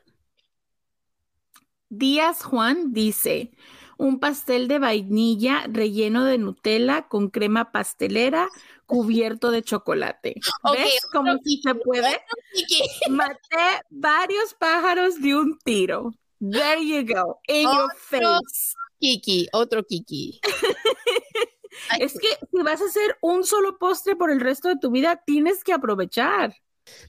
Díaz 1.95 2.43
Juan 2.43 2.91
dice, 2.91 3.51
un 3.97 4.19
pastel 4.19 4.67
de 4.67 4.79
vainilla 4.79 5.65
relleno 5.67 6.25
de 6.25 6.39
Nutella 6.39 7.07
con 7.07 7.29
crema 7.29 7.71
pastelera 7.71 8.49
cubierto 8.87 9.51
de 9.51 9.61
chocolate. 9.61 10.35
¿Ves 10.71 11.07
cómo 11.11 11.37
sí 11.43 11.61
se 11.63 11.75
puede? 11.75 12.19
Maté 13.11 13.81
varios 13.91 14.55
pájaros 14.55 15.21
de 15.21 15.35
un 15.35 15.59
tiro. 15.59 16.11
There 16.39 16.83
you 16.83 17.05
go, 17.05 17.39
in 17.47 17.63
your 17.63 17.91
face. 17.95 18.73
Kiki, 18.99 19.47
otro 19.53 19.83
Kiki. 19.83 20.39
Es 21.99 22.13
que 22.13 22.27
si 22.51 22.63
vas 22.63 22.81
a 22.81 22.85
hacer 22.85 23.17
un 23.21 23.43
solo 23.43 23.77
postre 23.77 24.15
por 24.15 24.31
el 24.31 24.39
resto 24.39 24.69
de 24.69 24.77
tu 24.77 24.91
vida, 24.91 25.21
tienes 25.25 25.63
que 25.63 25.73
aprovechar. 25.73 26.55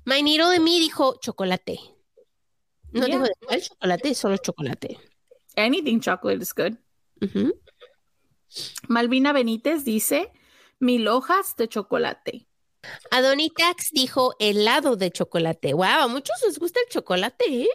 My 0.05 0.23
Needle 0.23 0.51
de 0.51 0.61
mí 0.61 0.81
dijo 0.81 1.19
chocolate. 1.21 1.79
No 2.95 3.07
Yeah. 3.07 3.29
cuál 3.47 3.61
chocolate, 3.61 4.15
solo 4.15 4.37
chocolate. 4.37 4.99
Anything 5.57 6.01
chocolate 6.01 6.43
is 6.43 6.55
good. 6.55 6.79
Malvina 8.89 9.33
Benítez 9.33 9.85
dice, 9.85 10.33
mil 10.79 11.09
hojas 11.09 11.57
de 11.57 11.69
chocolate. 11.69 12.47
Adonitax 13.11 13.91
dijo 13.93 14.35
helado 14.39 14.97
de 14.97 15.11
chocolate. 15.11 15.75
Wow, 15.75 15.85
a 15.85 16.09
muchos 16.09 16.37
les 16.47 16.59
gusta 16.59 16.81
el 16.81 16.89
chocolate, 16.89 17.45
¿eh? 17.63 17.69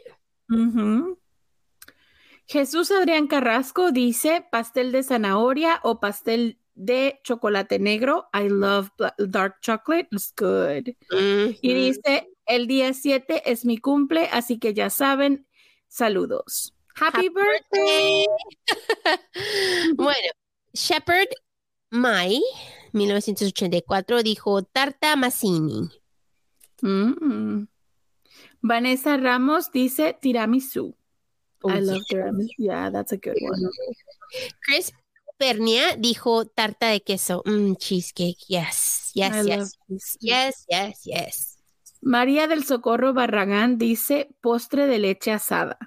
Jesús 2.47 2.91
Adrián 2.91 3.27
Carrasco 3.27 3.91
dice 3.91 4.45
pastel 4.51 4.91
de 4.91 5.03
zanahoria 5.03 5.79
o 5.83 5.99
pastel 5.99 6.59
de 6.75 7.19
chocolate 7.23 7.77
negro. 7.77 8.29
I 8.33 8.47
love 8.49 8.89
dark 9.17 9.59
chocolate. 9.61 10.07
It's 10.11 10.33
good. 10.35 10.95
Y 11.61 11.73
dice, 11.73 12.29
el 12.49 12.67
día 12.67 12.93
7 12.93 13.43
es 13.49 13.63
mi 13.63 13.77
cumple, 13.77 14.27
así 14.31 14.57
que 14.57 14.73
ya 14.73 14.89
saben, 14.89 15.47
saludos. 15.87 16.73
Happy, 16.95 17.27
Happy 17.27 17.29
birthday. 17.29 18.25
bueno, 19.95 20.29
Shepard 20.73 21.29
Mai, 21.91 22.41
1984, 22.91 24.23
dijo 24.23 24.63
tarta 24.63 25.15
Mazzini. 25.15 25.89
Mm. 26.81 27.67
Vanessa 28.61 29.17
Ramos 29.17 29.71
dice 29.71 30.17
tiramisu. 30.19 30.95
Oh, 31.61 31.69
I 31.69 31.81
love 31.81 32.01
yeah. 32.09 32.23
tiramisu. 32.23 32.53
Yeah, 32.57 32.89
that's 32.91 33.11
a 33.11 33.17
good 33.17 33.37
one. 33.41 33.69
Chris 34.61 34.91
Pernia 35.37 35.95
dijo 35.97 36.45
tarta 36.45 36.87
de 36.87 37.01
queso. 37.01 37.43
Mm, 37.45 37.75
cheesecake. 37.75 38.45
Yes, 38.47 39.11
yes, 39.13 39.33
I 39.33 39.41
love 39.41 39.69
yes. 39.87 40.17
Yes, 40.19 40.65
yes, 40.69 41.01
yes. 41.05 41.48
María 42.01 42.47
del 42.47 42.63
Socorro 42.63 43.13
Barragán 43.13 43.77
dice 43.77 44.29
postre 44.41 44.87
de 44.87 44.99
leche 44.99 45.31
asada. 45.31 45.77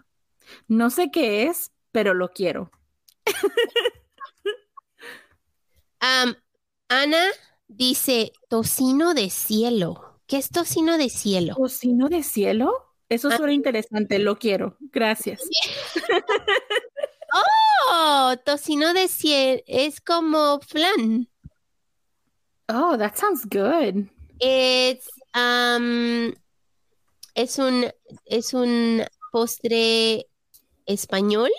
No 0.68 0.90
sé 0.90 1.10
qué 1.10 1.44
es, 1.44 1.72
pero 1.92 2.14
lo 2.14 2.28
quiero. 2.30 2.70
Ana 6.88 7.24
dice 7.68 8.32
tocino 8.48 9.14
de 9.14 9.30
cielo. 9.30 10.20
¿Qué 10.26 10.36
es 10.38 10.50
tocino 10.50 10.98
de 10.98 11.08
cielo? 11.08 11.54
¿Tocino 11.56 12.08
de 12.08 12.22
cielo? 12.22 12.72
Eso 13.08 13.28
Ah. 13.30 13.36
suena 13.36 13.52
interesante, 13.52 14.18
lo 14.18 14.38
quiero. 14.38 14.76
Gracias. 14.80 15.42
Oh, 17.94 18.34
tocino 18.44 18.92
de 18.94 19.08
cielo 19.08 19.62
es 19.66 20.00
como 20.02 20.60
flan. 20.60 21.28
Oh, 22.68 22.96
that 22.96 23.16
sounds 23.16 23.44
good. 23.46 24.06
It's, 24.38 25.08
um, 25.34 26.32
es 27.34 27.58
un 27.58 27.86
es 28.26 28.54
un 28.54 29.02
postre 29.32 30.26
español 30.86 31.50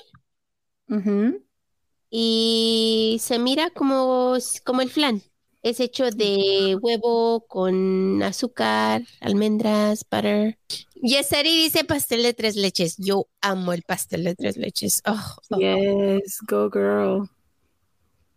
y 2.09 3.17
se 3.21 3.39
mira 3.39 3.71
como, 3.71 4.37
como 4.63 4.81
el 4.81 4.89
flan. 4.91 5.23
Es 5.63 5.79
hecho 5.79 6.11
de 6.11 6.77
huevo 6.79 7.45
con 7.47 8.21
azúcar, 8.21 9.01
almendras, 9.21 10.05
butter. 10.11 10.59
Yeseri 11.01 11.63
dice 11.63 11.85
pastel 11.85 12.21
de 12.21 12.33
tres 12.33 12.55
leches. 12.55 12.97
Yo 12.97 13.27
amo 13.41 13.73
el 13.73 13.81
pastel 13.81 14.25
de 14.25 14.35
tres 14.35 14.57
leches. 14.57 15.01
Oh, 15.07 15.35
oh. 15.49 15.57
Yes, 15.57 16.39
go 16.47 16.69
girl. 16.69 17.29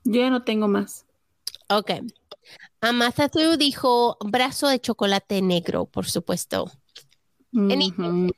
Yo 0.04 0.20
ya 0.20 0.30
no 0.30 0.44
tengo 0.44 0.68
más. 0.68 1.04
Ok. 1.68 1.90
Amathathu 2.88 3.56
dijo 3.56 4.16
brazo 4.24 4.68
de 4.68 4.78
chocolate 4.80 5.42
negro, 5.42 5.86
por 5.86 6.06
supuesto. 6.06 6.70
Anything 7.52 8.30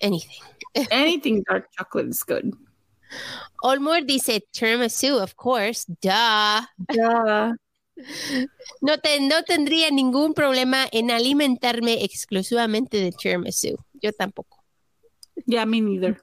anything. 0.00 0.42
Anything 0.90 1.42
dark 1.48 1.68
chocolate 1.76 2.10
is 2.10 2.22
good. 2.24 2.54
Olmore 3.62 4.02
dice 4.04 4.40
tiramisu, 4.52 5.18
of 5.20 5.34
course. 5.36 5.84
Duh. 6.00 6.64
Yeah. 6.94 7.52
No, 8.80 8.98
te- 8.98 9.20
no 9.20 9.44
tendría 9.44 9.88
ningún 9.92 10.34
problema 10.34 10.84
en 10.90 11.12
alimentarme 11.12 12.02
exclusivamente 12.02 12.96
de 12.96 13.12
tiramisu. 13.12 13.76
Yo 14.02 14.12
tampoco. 14.12 14.64
Yeah, 15.46 15.64
me 15.64 15.80
neither. 15.80 16.20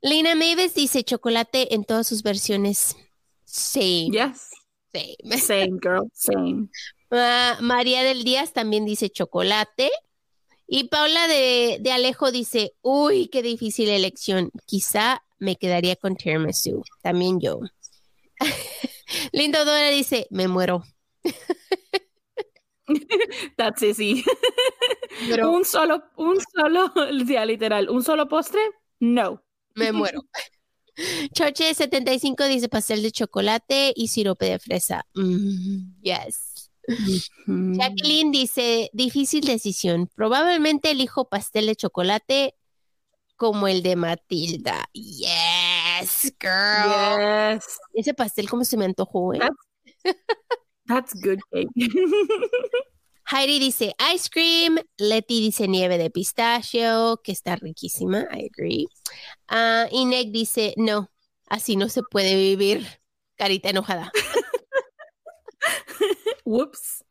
Lina 0.00 0.34
Mavis 0.34 0.74
dice 0.74 1.04
chocolate 1.04 1.74
en 1.74 1.84
todas 1.84 2.06
sus 2.06 2.22
versiones. 2.22 2.96
Same. 3.44 4.08
Yes. 4.10 4.49
Same. 4.92 5.16
Same, 5.38 5.78
girl. 5.80 6.10
Same. 6.12 6.68
Ah, 7.10 7.56
María 7.60 8.02
del 8.02 8.24
Díaz 8.24 8.52
también 8.52 8.84
dice 8.84 9.10
chocolate. 9.10 9.90
Y 10.66 10.84
Paula 10.88 11.26
de, 11.26 11.78
de 11.80 11.92
Alejo 11.92 12.30
dice, 12.30 12.72
uy, 12.82 13.28
qué 13.28 13.42
difícil 13.42 13.88
elección. 13.88 14.52
Quizá 14.66 15.22
me 15.38 15.56
quedaría 15.56 15.96
con 15.96 16.14
tiramisu. 16.16 16.82
También 17.02 17.40
yo. 17.40 17.58
Lindo 19.32 19.64
Dora 19.64 19.88
dice, 19.90 20.26
me 20.30 20.46
muero. 20.46 20.84
That's 23.56 23.82
easy. 23.82 24.24
Pero- 25.28 25.50
un 25.50 25.64
solo, 25.64 26.02
un 26.16 26.38
solo, 26.40 26.92
literal, 27.10 27.88
un 27.90 28.02
solo 28.02 28.28
postre? 28.28 28.60
No. 29.00 29.42
Me 29.74 29.92
muero. 29.92 30.20
Choche 31.32 31.72
75 31.74 32.46
dice 32.48 32.68
pastel 32.68 33.02
de 33.02 33.10
chocolate 33.10 33.92
y 33.94 34.08
sirope 34.08 34.46
de 34.46 34.58
fresa. 34.58 35.06
Mm, 35.14 36.00
yes. 36.02 36.70
Mm. 37.46 37.78
Jacqueline 37.78 38.30
dice 38.32 38.90
difícil 38.92 39.44
decisión. 39.44 40.08
Probablemente 40.14 40.90
elijo 40.90 41.28
pastel 41.28 41.66
de 41.66 41.76
chocolate 41.76 42.54
como 43.36 43.68
el 43.68 43.82
de 43.82 43.96
Matilda. 43.96 44.88
Yes, 44.92 46.34
girl. 46.40 47.54
Yes. 47.56 47.64
Ese 47.94 48.12
pastel 48.14 48.48
como 48.50 48.64
se 48.64 48.76
me 48.76 48.84
antojó, 48.84 49.34
¿eh? 49.34 49.38
That's- 49.38 50.16
That's 50.86 51.14
good 51.14 51.38
cake. 51.52 51.68
Heidi 53.32 53.60
dice 53.60 53.94
ice 54.12 54.28
cream. 54.28 54.78
Leti 54.98 55.40
dice 55.40 55.68
nieve 55.68 55.98
de 55.98 56.10
pistachio, 56.10 57.20
que 57.22 57.30
está 57.30 57.54
riquísima. 57.54 58.26
I 58.32 58.50
agree. 58.52 58.88
Ah, 59.46 59.86
y 59.90 60.04
Nick 60.04 60.32
dice 60.32 60.74
no, 60.76 61.12
así 61.48 61.76
no 61.76 61.88
se 61.88 62.02
puede 62.02 62.34
vivir. 62.34 62.84
Carita 63.36 63.70
enojada. 63.70 64.10
Whoops. 66.44 67.04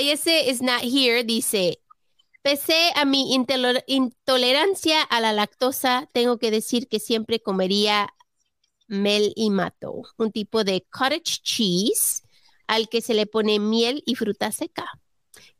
IS 0.00 0.26
is 0.26 0.62
not 0.62 0.82
here 0.82 1.24
dice, 1.24 1.78
pese 2.42 2.92
a 2.94 3.04
mi 3.04 3.34
intolerancia 3.34 5.02
a 5.02 5.20
la 5.20 5.32
lactosa, 5.32 6.08
tengo 6.12 6.38
que 6.38 6.50
decir 6.50 6.88
que 6.88 7.00
siempre 7.00 7.40
comería 7.40 8.14
mel 8.88 9.32
y 9.36 9.50
mato, 9.50 10.02
un 10.16 10.32
tipo 10.32 10.64
de 10.64 10.86
cottage 10.90 11.40
cheese 11.42 12.22
al 12.66 12.88
que 12.88 13.00
se 13.00 13.14
le 13.14 13.26
pone 13.26 13.58
miel 13.58 14.02
y 14.06 14.14
fruta 14.14 14.52
seca. 14.52 15.01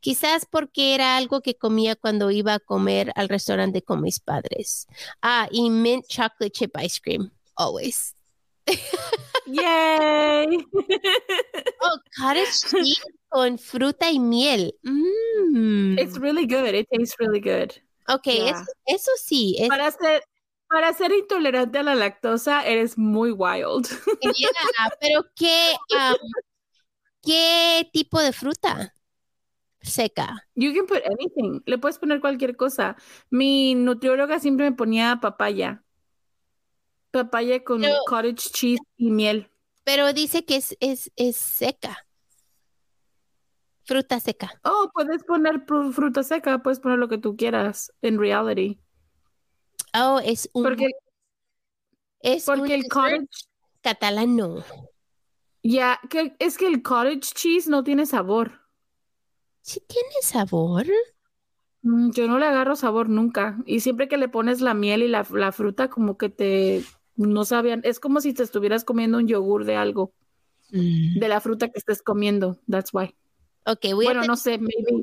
Quizás 0.03 0.47
porque 0.51 0.95
era 0.97 1.17
algo 1.17 1.41
que 1.43 1.55
comía 1.57 1.95
cuando 1.95 2.31
iba 2.33 2.55
a 2.55 2.59
comer 2.59 3.13
al 3.15 3.29
restaurante 3.29 3.83
con 3.83 4.01
mis 4.03 4.19
padres. 4.19 4.89
Ah, 5.23 5.47
y 5.53 5.71
mint 5.71 6.07
chocolate 6.09 6.51
chip 6.51 6.77
ice 6.83 7.01
cream, 7.01 7.31
always. 7.57 8.15
Yay. 9.47 10.59
Oh, 11.85 11.99
cottage 12.17 12.61
cheese 12.71 13.01
con 13.29 13.59
fruta 13.59 14.11
y 14.11 14.19
miel. 14.21 14.73
Mm. 14.85 15.99
It's 15.99 16.17
really 16.19 16.47
good. 16.47 16.75
It 16.75 16.87
tastes 16.93 17.17
really 17.19 17.41
good. 17.41 17.73
Ok, 18.09 18.27
Yeah. 18.27 18.51
eso, 18.51 18.65
eso 18.87 19.11
sí, 19.25 19.57
es, 19.59 19.69
Para 19.69 19.91
ser, 19.91 20.23
para 20.69 20.93
ser 20.95 21.13
intolerante 21.13 21.79
a 21.79 21.83
la 21.83 21.95
lactosa, 21.97 22.65
eres 22.67 22.97
muy 22.99 23.31
wild. 23.33 23.89
yeah, 24.23 24.91
pero 25.01 25.25
¿qué, 25.37 25.75
am, 25.97 26.17
¿qué 27.23 27.89
tipo 27.93 28.21
de 28.21 28.33
fruta? 28.33 28.95
Seca. 29.83 30.47
You 30.55 30.73
can 30.73 30.87
put 30.87 31.03
anything. 31.05 31.61
Le 31.67 31.77
puedes 31.79 31.99
poner 31.99 32.21
cualquier 32.21 32.57
cosa. 32.57 32.97
Mi 33.31 33.75
nutrióloga 33.75 34.39
siempre 34.39 34.71
me 34.71 34.77
ponía 34.77 35.19
papaya. 35.21 35.83
Papaya 37.11 37.63
con 37.65 37.81
Pero- 37.83 37.99
cottage 38.07 38.51
cheese 38.53 38.81
y 38.97 39.11
miel. 39.11 39.51
Pero 39.85 40.13
dice 40.13 40.45
que 40.45 40.57
es, 40.57 40.77
es, 40.81 41.11
es 41.17 41.37
seca. 41.37 42.07
Fruta 43.85 44.21
seca. 44.21 44.53
Oh, 44.63 44.91
puedes 44.95 45.25
poner 45.25 45.65
fruta 45.67 46.23
seca, 46.23 46.63
puedes 46.63 46.79
poner 46.79 46.99
lo 46.99 47.09
que 47.09 47.19
tú 47.19 47.37
quieras 47.37 47.93
en 48.01 48.19
reality. 48.19 48.79
Oh, 49.93 50.21
es 50.25 50.49
un, 50.53 50.63
Porque, 50.63 50.89
es 52.21 52.47
un 52.47 52.59
porque 52.59 52.75
el 52.77 52.83
dessert 52.83 52.95
cottage, 52.95 53.27
catalano. 53.83 54.65
ya, 55.65 55.99
que 56.09 56.37
es 56.39 56.57
que 56.57 56.69
el 56.69 56.83
cottage 56.83 57.21
cheese 57.35 57.67
no 57.69 57.83
tiene 57.83 58.07
sabor. 58.07 58.62
Sí 59.63 59.81
tiene 59.87 60.11
sabor. 60.23 60.87
Mm, 61.83 62.11
Yo 62.13 62.27
no 62.29 62.39
le 62.39 62.47
agarro 62.47 62.77
sabor 62.77 63.09
nunca. 63.09 63.59
Y 63.67 63.81
siempre 63.81 64.09
que 64.09 64.17
le 64.19 64.29
pones 64.29 64.61
la 64.61 64.75
miel 64.75 65.03
y 65.03 65.09
la, 65.09 65.27
la 65.33 65.53
fruta, 65.53 65.89
como 65.89 66.17
que 66.19 66.29
te, 66.29 66.85
no 67.17 67.45
sabían, 67.45 67.81
es 67.85 68.01
como 68.01 68.21
si 68.21 68.35
te 68.35 68.43
estuvieras 68.43 68.85
comiendo 68.85 69.19
un 69.19 69.29
yogur 69.29 69.65
de 69.65 69.77
algo, 69.77 70.13
Mm. 70.71 71.19
de 71.19 71.29
la 71.29 71.41
fruta 71.41 71.69
que 71.69 71.79
estés 71.79 72.03
comiendo. 72.03 72.59
That's 72.69 72.95
why. 72.95 73.15
Ok, 73.67 73.93
voy, 73.95 74.07
Bueno, 74.07 74.23
a 74.23 74.25
no 74.25 74.37
sé, 74.37 74.57
maybe. 74.59 75.03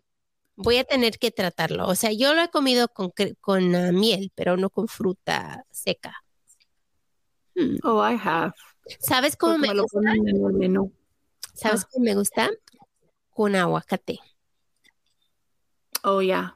voy 0.55 0.77
a 0.77 0.83
tener 0.83 1.19
que 1.19 1.29
tratarlo. 1.31 1.87
O 1.87 1.93
sea, 1.95 2.11
yo 2.11 2.33
lo 2.33 2.41
he 2.41 2.49
comido 2.49 2.87
con, 2.87 3.09
cre- 3.11 3.37
con 3.39 3.75
ah, 3.75 3.91
miel, 3.91 4.31
pero 4.35 4.57
no 4.57 4.69
con 4.71 4.87
fruta 4.87 5.63
seca. 5.69 6.15
Mm. 7.55 7.77
Oh, 7.83 8.01
I 8.03 8.17
have. 8.21 8.53
¿Sabes 8.99 9.35
cómo 9.37 9.53
Porque 9.53 9.61
me 9.61 9.67
me 9.69 9.73
lo 9.75 9.83
gusta? 9.83 9.99
ponen 9.99 10.27
en 10.27 10.45
el 10.45 10.53
menú. 10.53 10.91
¿Sabes 11.53 11.83
Ah. 11.83 11.87
cómo 11.91 12.05
me 12.05 12.15
gusta? 12.15 12.49
Con 13.29 13.55
aguacate. 13.55 14.19
Oh, 16.03 16.21
yeah. 16.21 16.51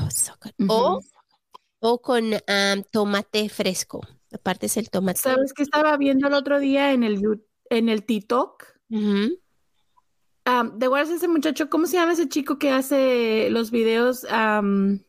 Oh, 0.00 0.08
so 0.10 0.32
good. 0.40 0.52
O, 0.68 1.00
o 1.80 1.98
con 2.00 2.34
am, 2.46 2.82
tomate 2.90 3.48
fresco. 3.48 4.00
Aparte 4.32 4.66
es 4.66 4.76
el 4.76 4.90
tomate. 4.90 5.20
¿Sabes 5.20 5.52
qué 5.52 5.62
estaba 5.62 5.96
viendo 5.96 6.26
el 6.28 6.34
otro 6.34 6.58
día 6.58 6.92
en 6.92 7.04
el, 7.04 7.22
en 7.70 7.88
el 7.88 8.04
TikTok? 8.04 8.64
Um, 8.90 10.78
¿te 10.78 10.86
acuerdas 10.86 11.08
de 11.08 11.16
ese 11.16 11.28
muchacho? 11.28 11.68
¿Cómo 11.68 11.86
se 11.86 11.96
llama 11.96 12.12
ese 12.12 12.28
chico 12.28 12.58
que 12.58 12.70
hace 12.70 13.50
los 13.50 13.70
videos? 13.70 14.24
am, 14.30 15.04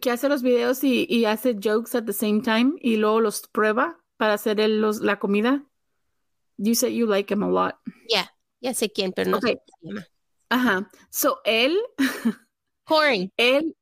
que 0.00 0.10
hace 0.10 0.28
los 0.28 0.42
videos 0.42 0.82
y, 0.84 1.06
y 1.08 1.24
hace 1.24 1.54
jokes 1.54 1.96
at 1.96 2.04
the 2.04 2.12
same 2.12 2.40
time 2.42 2.74
y 2.80 2.96
luego 2.96 3.20
los 3.20 3.46
prueba 3.48 3.98
para 4.16 4.34
hacer 4.34 4.60
él 4.60 4.80
los, 4.80 5.00
la 5.00 5.18
comida. 5.18 5.64
You 6.58 6.74
said 6.74 6.90
you 6.90 7.06
like 7.06 7.32
him 7.32 7.42
a 7.42 7.48
lot. 7.48 7.76
Ya, 8.08 8.34
ya 8.60 8.74
sé 8.74 8.90
quién, 8.90 9.12
pero 9.12 9.30
no 9.30 9.40
sé 9.40 9.60
Ok. 9.82 10.04
Ajá. 10.48 10.90
So 11.10 11.40
él, 11.44 11.76
Corey. 12.84 13.32
él, 13.36 13.76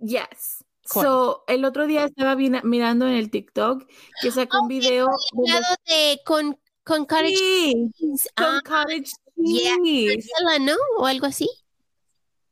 yes. 0.00 0.64
So 0.84 1.44
el 1.46 1.64
otro 1.64 1.86
día 1.86 2.04
estaba 2.04 2.34
mirando 2.36 3.06
en 3.06 3.14
el 3.14 3.30
TikTok 3.30 3.86
que 4.20 4.30
sacó 4.30 4.62
un 4.62 4.68
video 4.68 5.08
Lado 5.46 5.64
de 5.86 6.20
con, 6.26 6.58
con 6.84 7.06
cottage 7.06 7.36
Sí, 7.36 7.90
cheese. 7.96 8.28
con 8.36 8.46
Ah, 8.46 8.60
cottage 8.64 9.12
yeah. 9.36 9.76
cheese. 9.82 10.28
¿no? 10.60 10.74
O 10.98 11.06
algo 11.06 11.26
así. 11.26 11.48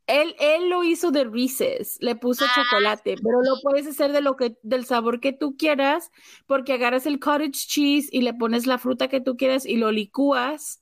Él, 0.06 0.34
él 0.40 0.70
lo 0.70 0.82
hizo 0.82 1.10
de 1.10 1.24
Reese's, 1.24 1.96
le 2.00 2.16
puso 2.16 2.44
Ah. 2.44 2.52
chocolate, 2.54 3.16
pero 3.22 3.42
lo 3.42 3.60
puedes 3.62 3.86
hacer 3.86 4.12
de 4.12 4.20
lo 4.20 4.36
que, 4.36 4.56
del 4.62 4.84
sabor 4.86 5.20
que 5.20 5.32
tú 5.32 5.56
quieras, 5.56 6.10
porque 6.46 6.72
agarras 6.72 7.06
el 7.06 7.20
cottage 7.20 7.50
cheese 7.52 8.08
y 8.12 8.22
le 8.22 8.32
pones 8.34 8.66
la 8.66 8.78
fruta 8.78 9.08
que 9.08 9.20
tú 9.20 9.36
quieras 9.36 9.66
y 9.66 9.76
lo 9.76 9.92
licúas 9.92 10.80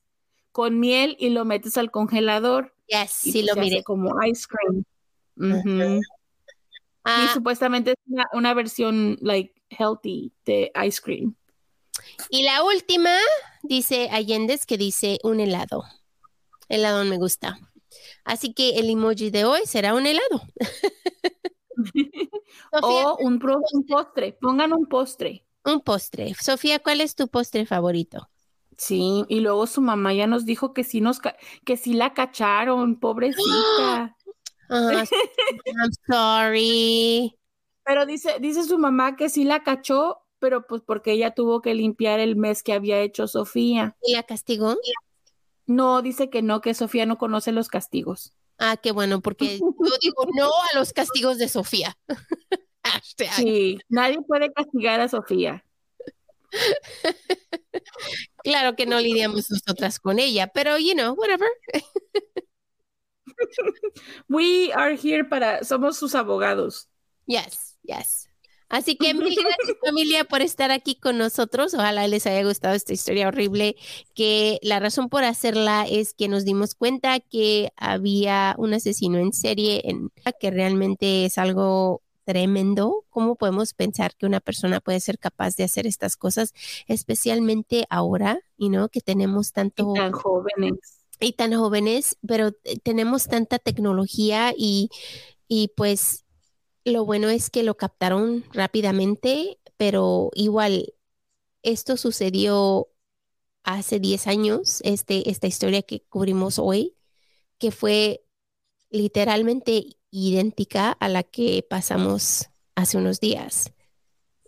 con 0.53 0.79
miel 0.81 1.17
y 1.19 1.31
lo 1.31 1.45
metes 1.45 1.77
al 1.77 1.91
congelador 1.91 2.75
Yes, 2.87 3.27
y 3.27 3.33
sí 3.33 3.43
pues 3.43 3.55
lo 3.57 3.61
miré. 3.63 3.83
como 3.85 4.15
ice 4.25 4.47
cream. 4.49 4.85
Ujú. 5.37 6.01
Ah, 7.05 7.27
Y 7.31 7.35
supuestamente 7.35 7.91
es 7.93 7.97
una, 8.07 8.27
una 8.33 8.55
versión 8.55 9.17
like 9.21 9.55
healthy 9.71 10.33
de 10.45 10.73
ice 10.87 11.01
cream. 11.03 11.35
y 12.31 12.43
la 12.43 12.63
última 12.65 13.15
dice 13.63 14.09
Allendez 14.11 14.67
que 14.67 14.79
dice 14.79 15.19
un 15.23 15.41
helado. 15.41 15.85
Helado 16.69 17.05
me 17.05 17.17
gusta. 17.19 17.59
Así 18.25 18.53
que 18.53 18.79
el 18.79 18.91
emoji 18.91 19.31
de 19.31 19.45
hoy 19.45 19.61
será 19.65 19.95
un 19.95 20.07
helado. 20.07 20.43
O 22.73 23.17
un, 23.21 23.41
un 23.73 23.87
postre, 23.87 24.33
pongan 24.41 24.73
un 24.73 24.87
postre. 24.87 25.45
un 25.65 25.81
postre. 25.81 26.35
Sofía, 26.35 26.79
¿cuál 26.81 27.01
es 27.01 27.15
tu 27.15 27.29
postre 27.29 27.67
favorito? 27.67 28.29
Sí, 28.79 29.25
y 29.29 29.41
luego 29.41 29.67
su 29.67 29.81
mamá 29.81 30.15
ya 30.15 30.29
nos 30.29 30.45
dijo 30.47 30.73
que 30.73 30.85
sí 30.85 31.01
nos 31.01 31.19
ca- 31.19 31.37
que 31.65 31.77
sí 31.77 31.95
la 31.95 32.15
cacharon, 32.15 32.99
pobrecita. 33.01 34.17
Ah, 34.71 35.05
I'm 35.67 35.91
sorry. 36.07 37.35
Pero 37.85 38.07
dice, 38.07 38.37
dice 38.41 38.63
su 38.63 38.79
mamá 38.79 39.17
que 39.17 39.29
sí 39.31 39.43
la 39.45 39.65
cachó, 39.65 40.19
pero 40.39 40.67
pues 40.67 40.81
porque 40.87 41.13
ella 41.13 41.35
tuvo 41.35 41.61
que 41.61 41.75
limpiar 41.75 42.21
el 42.21 42.37
mes 42.37 42.63
que 42.63 42.73
había 42.73 43.01
hecho 43.01 43.27
Sofía. 43.27 43.97
¿Y 44.03 44.13
la 44.15 44.23
castigó? 44.23 44.77
No, 45.67 46.01
dice 46.01 46.31
que 46.31 46.43
no, 46.43 46.61
que 46.61 46.73
Sofía 46.75 47.05
no 47.05 47.19
conoce 47.19 47.51
los 47.51 47.69
castigos. 47.69 48.33
Ah, 48.59 48.77
qué 48.77 48.93
bueno, 48.93 49.21
porque 49.21 49.59
yo 49.59 49.67
digo 50.01 50.25
no 50.37 50.47
a 50.73 50.79
los 50.79 50.93
castigos 50.93 51.39
de 51.39 51.49
Sofía. 51.49 51.97
Sí, 53.33 53.79
nadie 53.89 54.19
puede 54.23 54.53
castigar 54.53 55.01
a 55.01 55.09
Sofía. 55.09 55.65
Claro 58.45 58.77
que 58.77 58.87
no 58.87 59.01
lidiamos 59.01 59.51
nosotras 59.51 59.99
con 60.01 60.19
ella, 60.19 60.47
pero 60.47 60.79
you 60.79 60.95
know, 60.95 61.15
whatever. 61.15 61.49
We 64.29 64.73
are 64.73 64.97
here 64.97 65.25
para, 65.25 65.65
somos 65.65 65.99
sus 65.99 66.15
abogados. 66.15 66.89
Yes, 67.27 67.77
yes. 67.83 68.29
Así 68.69 68.97
que 68.97 69.15
mil 69.15 69.35
gracias 69.35 69.77
familia 69.85 70.25
por 70.25 70.43
estar 70.43 70.71
aquí 70.71 70.95
con 70.95 71.19
nosotros. 71.19 71.75
Ojalá 71.75 72.07
les 72.07 72.27
haya 72.27 72.43
gustado 72.43 72.75
esta 72.75 72.93
historia 72.93 73.29
horrible, 73.29 73.77
que 74.15 74.59
la 74.63 74.79
razón 74.79 75.09
por 75.09 75.25
hacerla 75.25 75.87
es 75.89 76.13
que 76.15 76.29
nos 76.29 76.45
dimos 76.45 76.75
cuenta 76.75 77.19
que 77.21 77.71
había 77.77 78.55
un 78.59 78.75
asesino 78.75 79.19
en 79.19 79.33
serie 79.33 79.83
en 79.85 80.11
que 80.41 80.51
realmente 80.51 81.25
es 81.25 81.39
algo 81.39 82.03
tremendo. 82.29 83.07
¿Cómo 83.09 83.37
podemos 83.37 83.73
pensar 83.73 84.15
que 84.15 84.27
una 84.27 84.41
persona 84.41 84.81
puede 84.81 85.01
ser 85.01 85.19
capaz 85.19 85.57
de 85.57 85.65
hacer 85.65 85.87
estas 85.87 86.19
cosas, 86.19 86.53
especialmente 86.87 87.87
ahora, 87.89 88.39
y 88.59 88.69
no 88.69 88.91
que 88.91 89.01
tenemos 89.01 89.53
tanto 89.53 89.95
Y 89.95 89.99
tan 89.99 90.13
jóvenes. 90.13 90.79
y 91.21 91.33
tan 91.33 91.55
jóvenes, 91.55 92.19
pero 92.27 92.49
eh, 92.65 92.79
tenemos 92.83 93.29
tanta 93.29 93.59
tecnología 93.59 94.53
y, 94.55 94.91
y 95.49 95.69
pues 95.75 96.27
lo 96.85 97.07
bueno 97.07 97.31
es 97.31 97.49
que 97.49 97.63
lo 97.63 97.79
captaron 97.79 98.45
rápidamente, 98.53 99.59
pero 99.79 100.29
igual 100.35 100.93
esto 101.63 101.97
sucedió 101.97 102.89
hace 103.63 104.01
10 104.01 104.27
años, 104.27 104.83
este, 104.85 105.31
esta 105.31 105.47
historia 105.47 105.81
que 105.81 106.03
cubrimos 106.11 106.59
hoy, 106.59 106.95
que 107.59 107.71
fue 107.71 108.23
literalmente 108.91 109.98
idéntica 110.11 110.93
a 110.93 111.09
la 111.09 111.23
que 111.23 111.65
pasamos 111.69 112.49
hace 112.75 112.97
unos 112.97 113.21
días. 113.21 113.73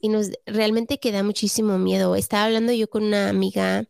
Y 0.00 0.08
nos 0.08 0.30
realmente 0.46 0.98
queda 0.98 1.22
muchísimo 1.22 1.78
miedo. 1.78 2.16
Estaba 2.16 2.44
hablando 2.44 2.72
yo 2.72 2.88
con 2.88 3.04
una 3.04 3.28
amiga 3.28 3.84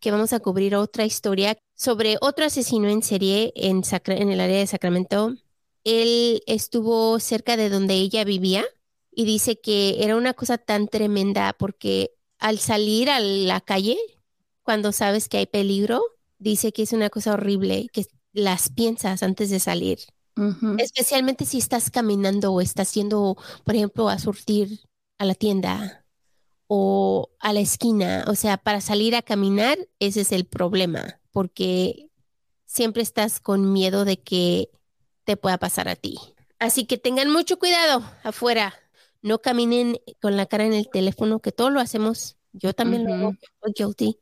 que 0.00 0.10
vamos 0.10 0.32
a 0.32 0.40
cubrir 0.40 0.76
otra 0.76 1.04
historia 1.04 1.56
sobre 1.74 2.16
otro 2.20 2.44
asesino 2.44 2.88
en 2.88 3.02
serie 3.02 3.52
en, 3.56 3.82
en 4.06 4.30
el 4.30 4.40
área 4.40 4.58
de 4.58 4.66
Sacramento. 4.66 5.34
Él 5.84 6.42
estuvo 6.46 7.18
cerca 7.20 7.56
de 7.56 7.70
donde 7.70 7.94
ella 7.94 8.24
vivía 8.24 8.64
y 9.10 9.24
dice 9.24 9.60
que 9.60 10.04
era 10.04 10.16
una 10.16 10.34
cosa 10.34 10.58
tan 10.58 10.88
tremenda 10.88 11.54
porque 11.54 12.12
al 12.38 12.58
salir 12.58 13.08
a 13.08 13.20
la 13.20 13.60
calle, 13.60 13.96
cuando 14.62 14.92
sabes 14.92 15.28
que 15.28 15.38
hay 15.38 15.46
peligro, 15.46 16.02
dice 16.38 16.72
que 16.72 16.82
es 16.82 16.92
una 16.92 17.08
cosa 17.08 17.32
horrible, 17.32 17.88
que 17.92 18.04
las 18.32 18.68
piensas 18.68 19.22
antes 19.22 19.48
de 19.48 19.58
salir. 19.58 19.98
Especialmente 20.78 21.46
si 21.46 21.58
estás 21.58 21.90
caminando 21.90 22.52
o 22.52 22.60
estás 22.60 22.92
yendo, 22.94 23.36
por 23.64 23.74
ejemplo, 23.74 24.08
a 24.08 24.18
surtir 24.18 24.80
a 25.18 25.24
la 25.24 25.34
tienda 25.34 26.04
o 26.66 27.30
a 27.40 27.52
la 27.52 27.60
esquina. 27.60 28.24
O 28.28 28.34
sea, 28.34 28.58
para 28.58 28.80
salir 28.80 29.16
a 29.16 29.22
caminar, 29.22 29.78
ese 29.98 30.20
es 30.22 30.32
el 30.32 30.44
problema, 30.44 31.20
porque 31.32 32.10
siempre 32.66 33.02
estás 33.02 33.40
con 33.40 33.72
miedo 33.72 34.04
de 34.04 34.18
que 34.18 34.70
te 35.24 35.36
pueda 35.36 35.58
pasar 35.58 35.88
a 35.88 35.96
ti. 35.96 36.18
Así 36.58 36.86
que 36.86 36.98
tengan 36.98 37.30
mucho 37.30 37.58
cuidado 37.58 38.02
afuera. 38.22 38.74
No 39.22 39.40
caminen 39.40 39.98
con 40.20 40.36
la 40.36 40.46
cara 40.46 40.66
en 40.66 40.72
el 40.72 40.88
teléfono, 40.88 41.40
que 41.40 41.52
todo 41.52 41.70
lo 41.70 41.80
hacemos. 41.80 42.36
Yo 42.52 42.72
también 42.72 43.04
lo 43.04 43.14
hago, 43.14 43.36
guilty. 43.74 44.18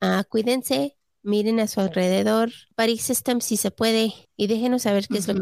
Ah, 0.00 0.24
cuídense, 0.28 0.96
miren 1.22 1.60
a 1.60 1.66
su 1.66 1.80
alrededor, 1.80 2.50
Party 2.74 2.98
System 2.98 3.40
si 3.40 3.56
se 3.56 3.70
puede 3.70 4.12
y 4.36 4.46
déjenos 4.46 4.82
saber 4.82 5.06
qué 5.08 5.18
es 5.18 5.28
lo 5.28 5.34
que. 5.34 5.40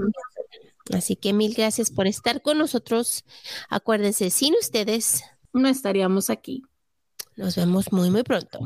Así 0.97 1.17
que 1.17 1.33
mil 1.33 1.55
gracias 1.55 1.91
por 1.91 2.07
estar 2.07 2.41
con 2.43 2.57
nosotros. 2.59 3.25
Acuérdense, 3.69 4.31
sin 4.31 4.55
ustedes, 4.55 5.23
No 5.53 5.69
estaríamos 5.69 6.31
aquí. 6.31 6.63
nos 7.37 7.57
vemos 7.57 7.93
muy, 7.93 8.11
muy 8.11 8.23
pronto. 8.23 8.59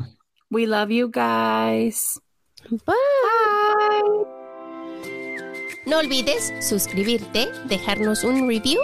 We 0.49 0.65
love 0.67 0.89
you 0.89 1.09
guys. 1.11 2.19
Bye. 2.69 2.79
Bye. 2.85 4.27
No 5.85 5.97
olvides 5.99 6.53
suscribirte, 6.61 7.49
dejarnos 7.67 8.23
un 8.23 8.47
review. 8.47 8.79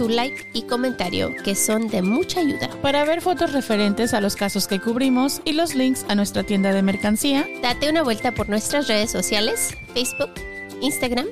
Tu 0.00 0.08
like 0.08 0.46
y 0.54 0.62
comentario 0.62 1.34
que 1.44 1.54
son 1.54 1.88
de 1.88 2.00
mucha 2.00 2.40
ayuda. 2.40 2.70
Para 2.80 3.04
ver 3.04 3.20
fotos 3.20 3.52
referentes 3.52 4.14
a 4.14 4.22
los 4.22 4.34
casos 4.34 4.66
que 4.66 4.80
cubrimos 4.80 5.42
y 5.44 5.52
los 5.52 5.74
links 5.74 6.06
a 6.08 6.14
nuestra 6.14 6.42
tienda 6.42 6.72
de 6.72 6.82
mercancía, 6.82 7.46
Date 7.60 7.90
una 7.90 8.02
vuelta 8.02 8.32
por 8.32 8.48
nuestras 8.48 8.88
redes 8.88 9.10
sociales, 9.10 9.76
Facebook, 9.92 10.30
Instagram, 10.80 11.26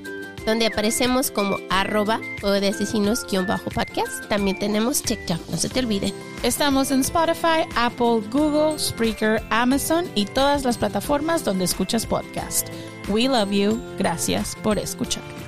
donde 0.45 0.67
aparecemos 0.67 1.31
como 1.31 1.57
arroba 1.71 2.21
o 2.43 2.51
de 2.51 2.69
asesinos-podcast. 2.69 4.29
También 4.29 4.59
tenemos 4.59 5.01
TikTok, 5.01 5.49
no 5.49 5.57
se 5.57 5.71
te 5.71 5.81
olvide. 5.81 6.13
estamos 6.43 6.91
en 6.91 7.01
Spotify, 7.01 7.65
Apple, 7.75 8.21
Google, 8.31 8.79
Spreaker, 8.79 9.43
Amazon 9.49 10.05
y 10.15 10.27
todas 10.27 10.67
las 10.67 10.77
plataformas 10.77 11.43
donde 11.43 11.65
escuchas 11.65 12.05
podcast. 12.05 12.69
We 13.09 13.29
love 13.29 13.51
you. 13.51 13.81
Gracias 13.97 14.55
por 14.63 14.79
escuchar. 14.79 15.48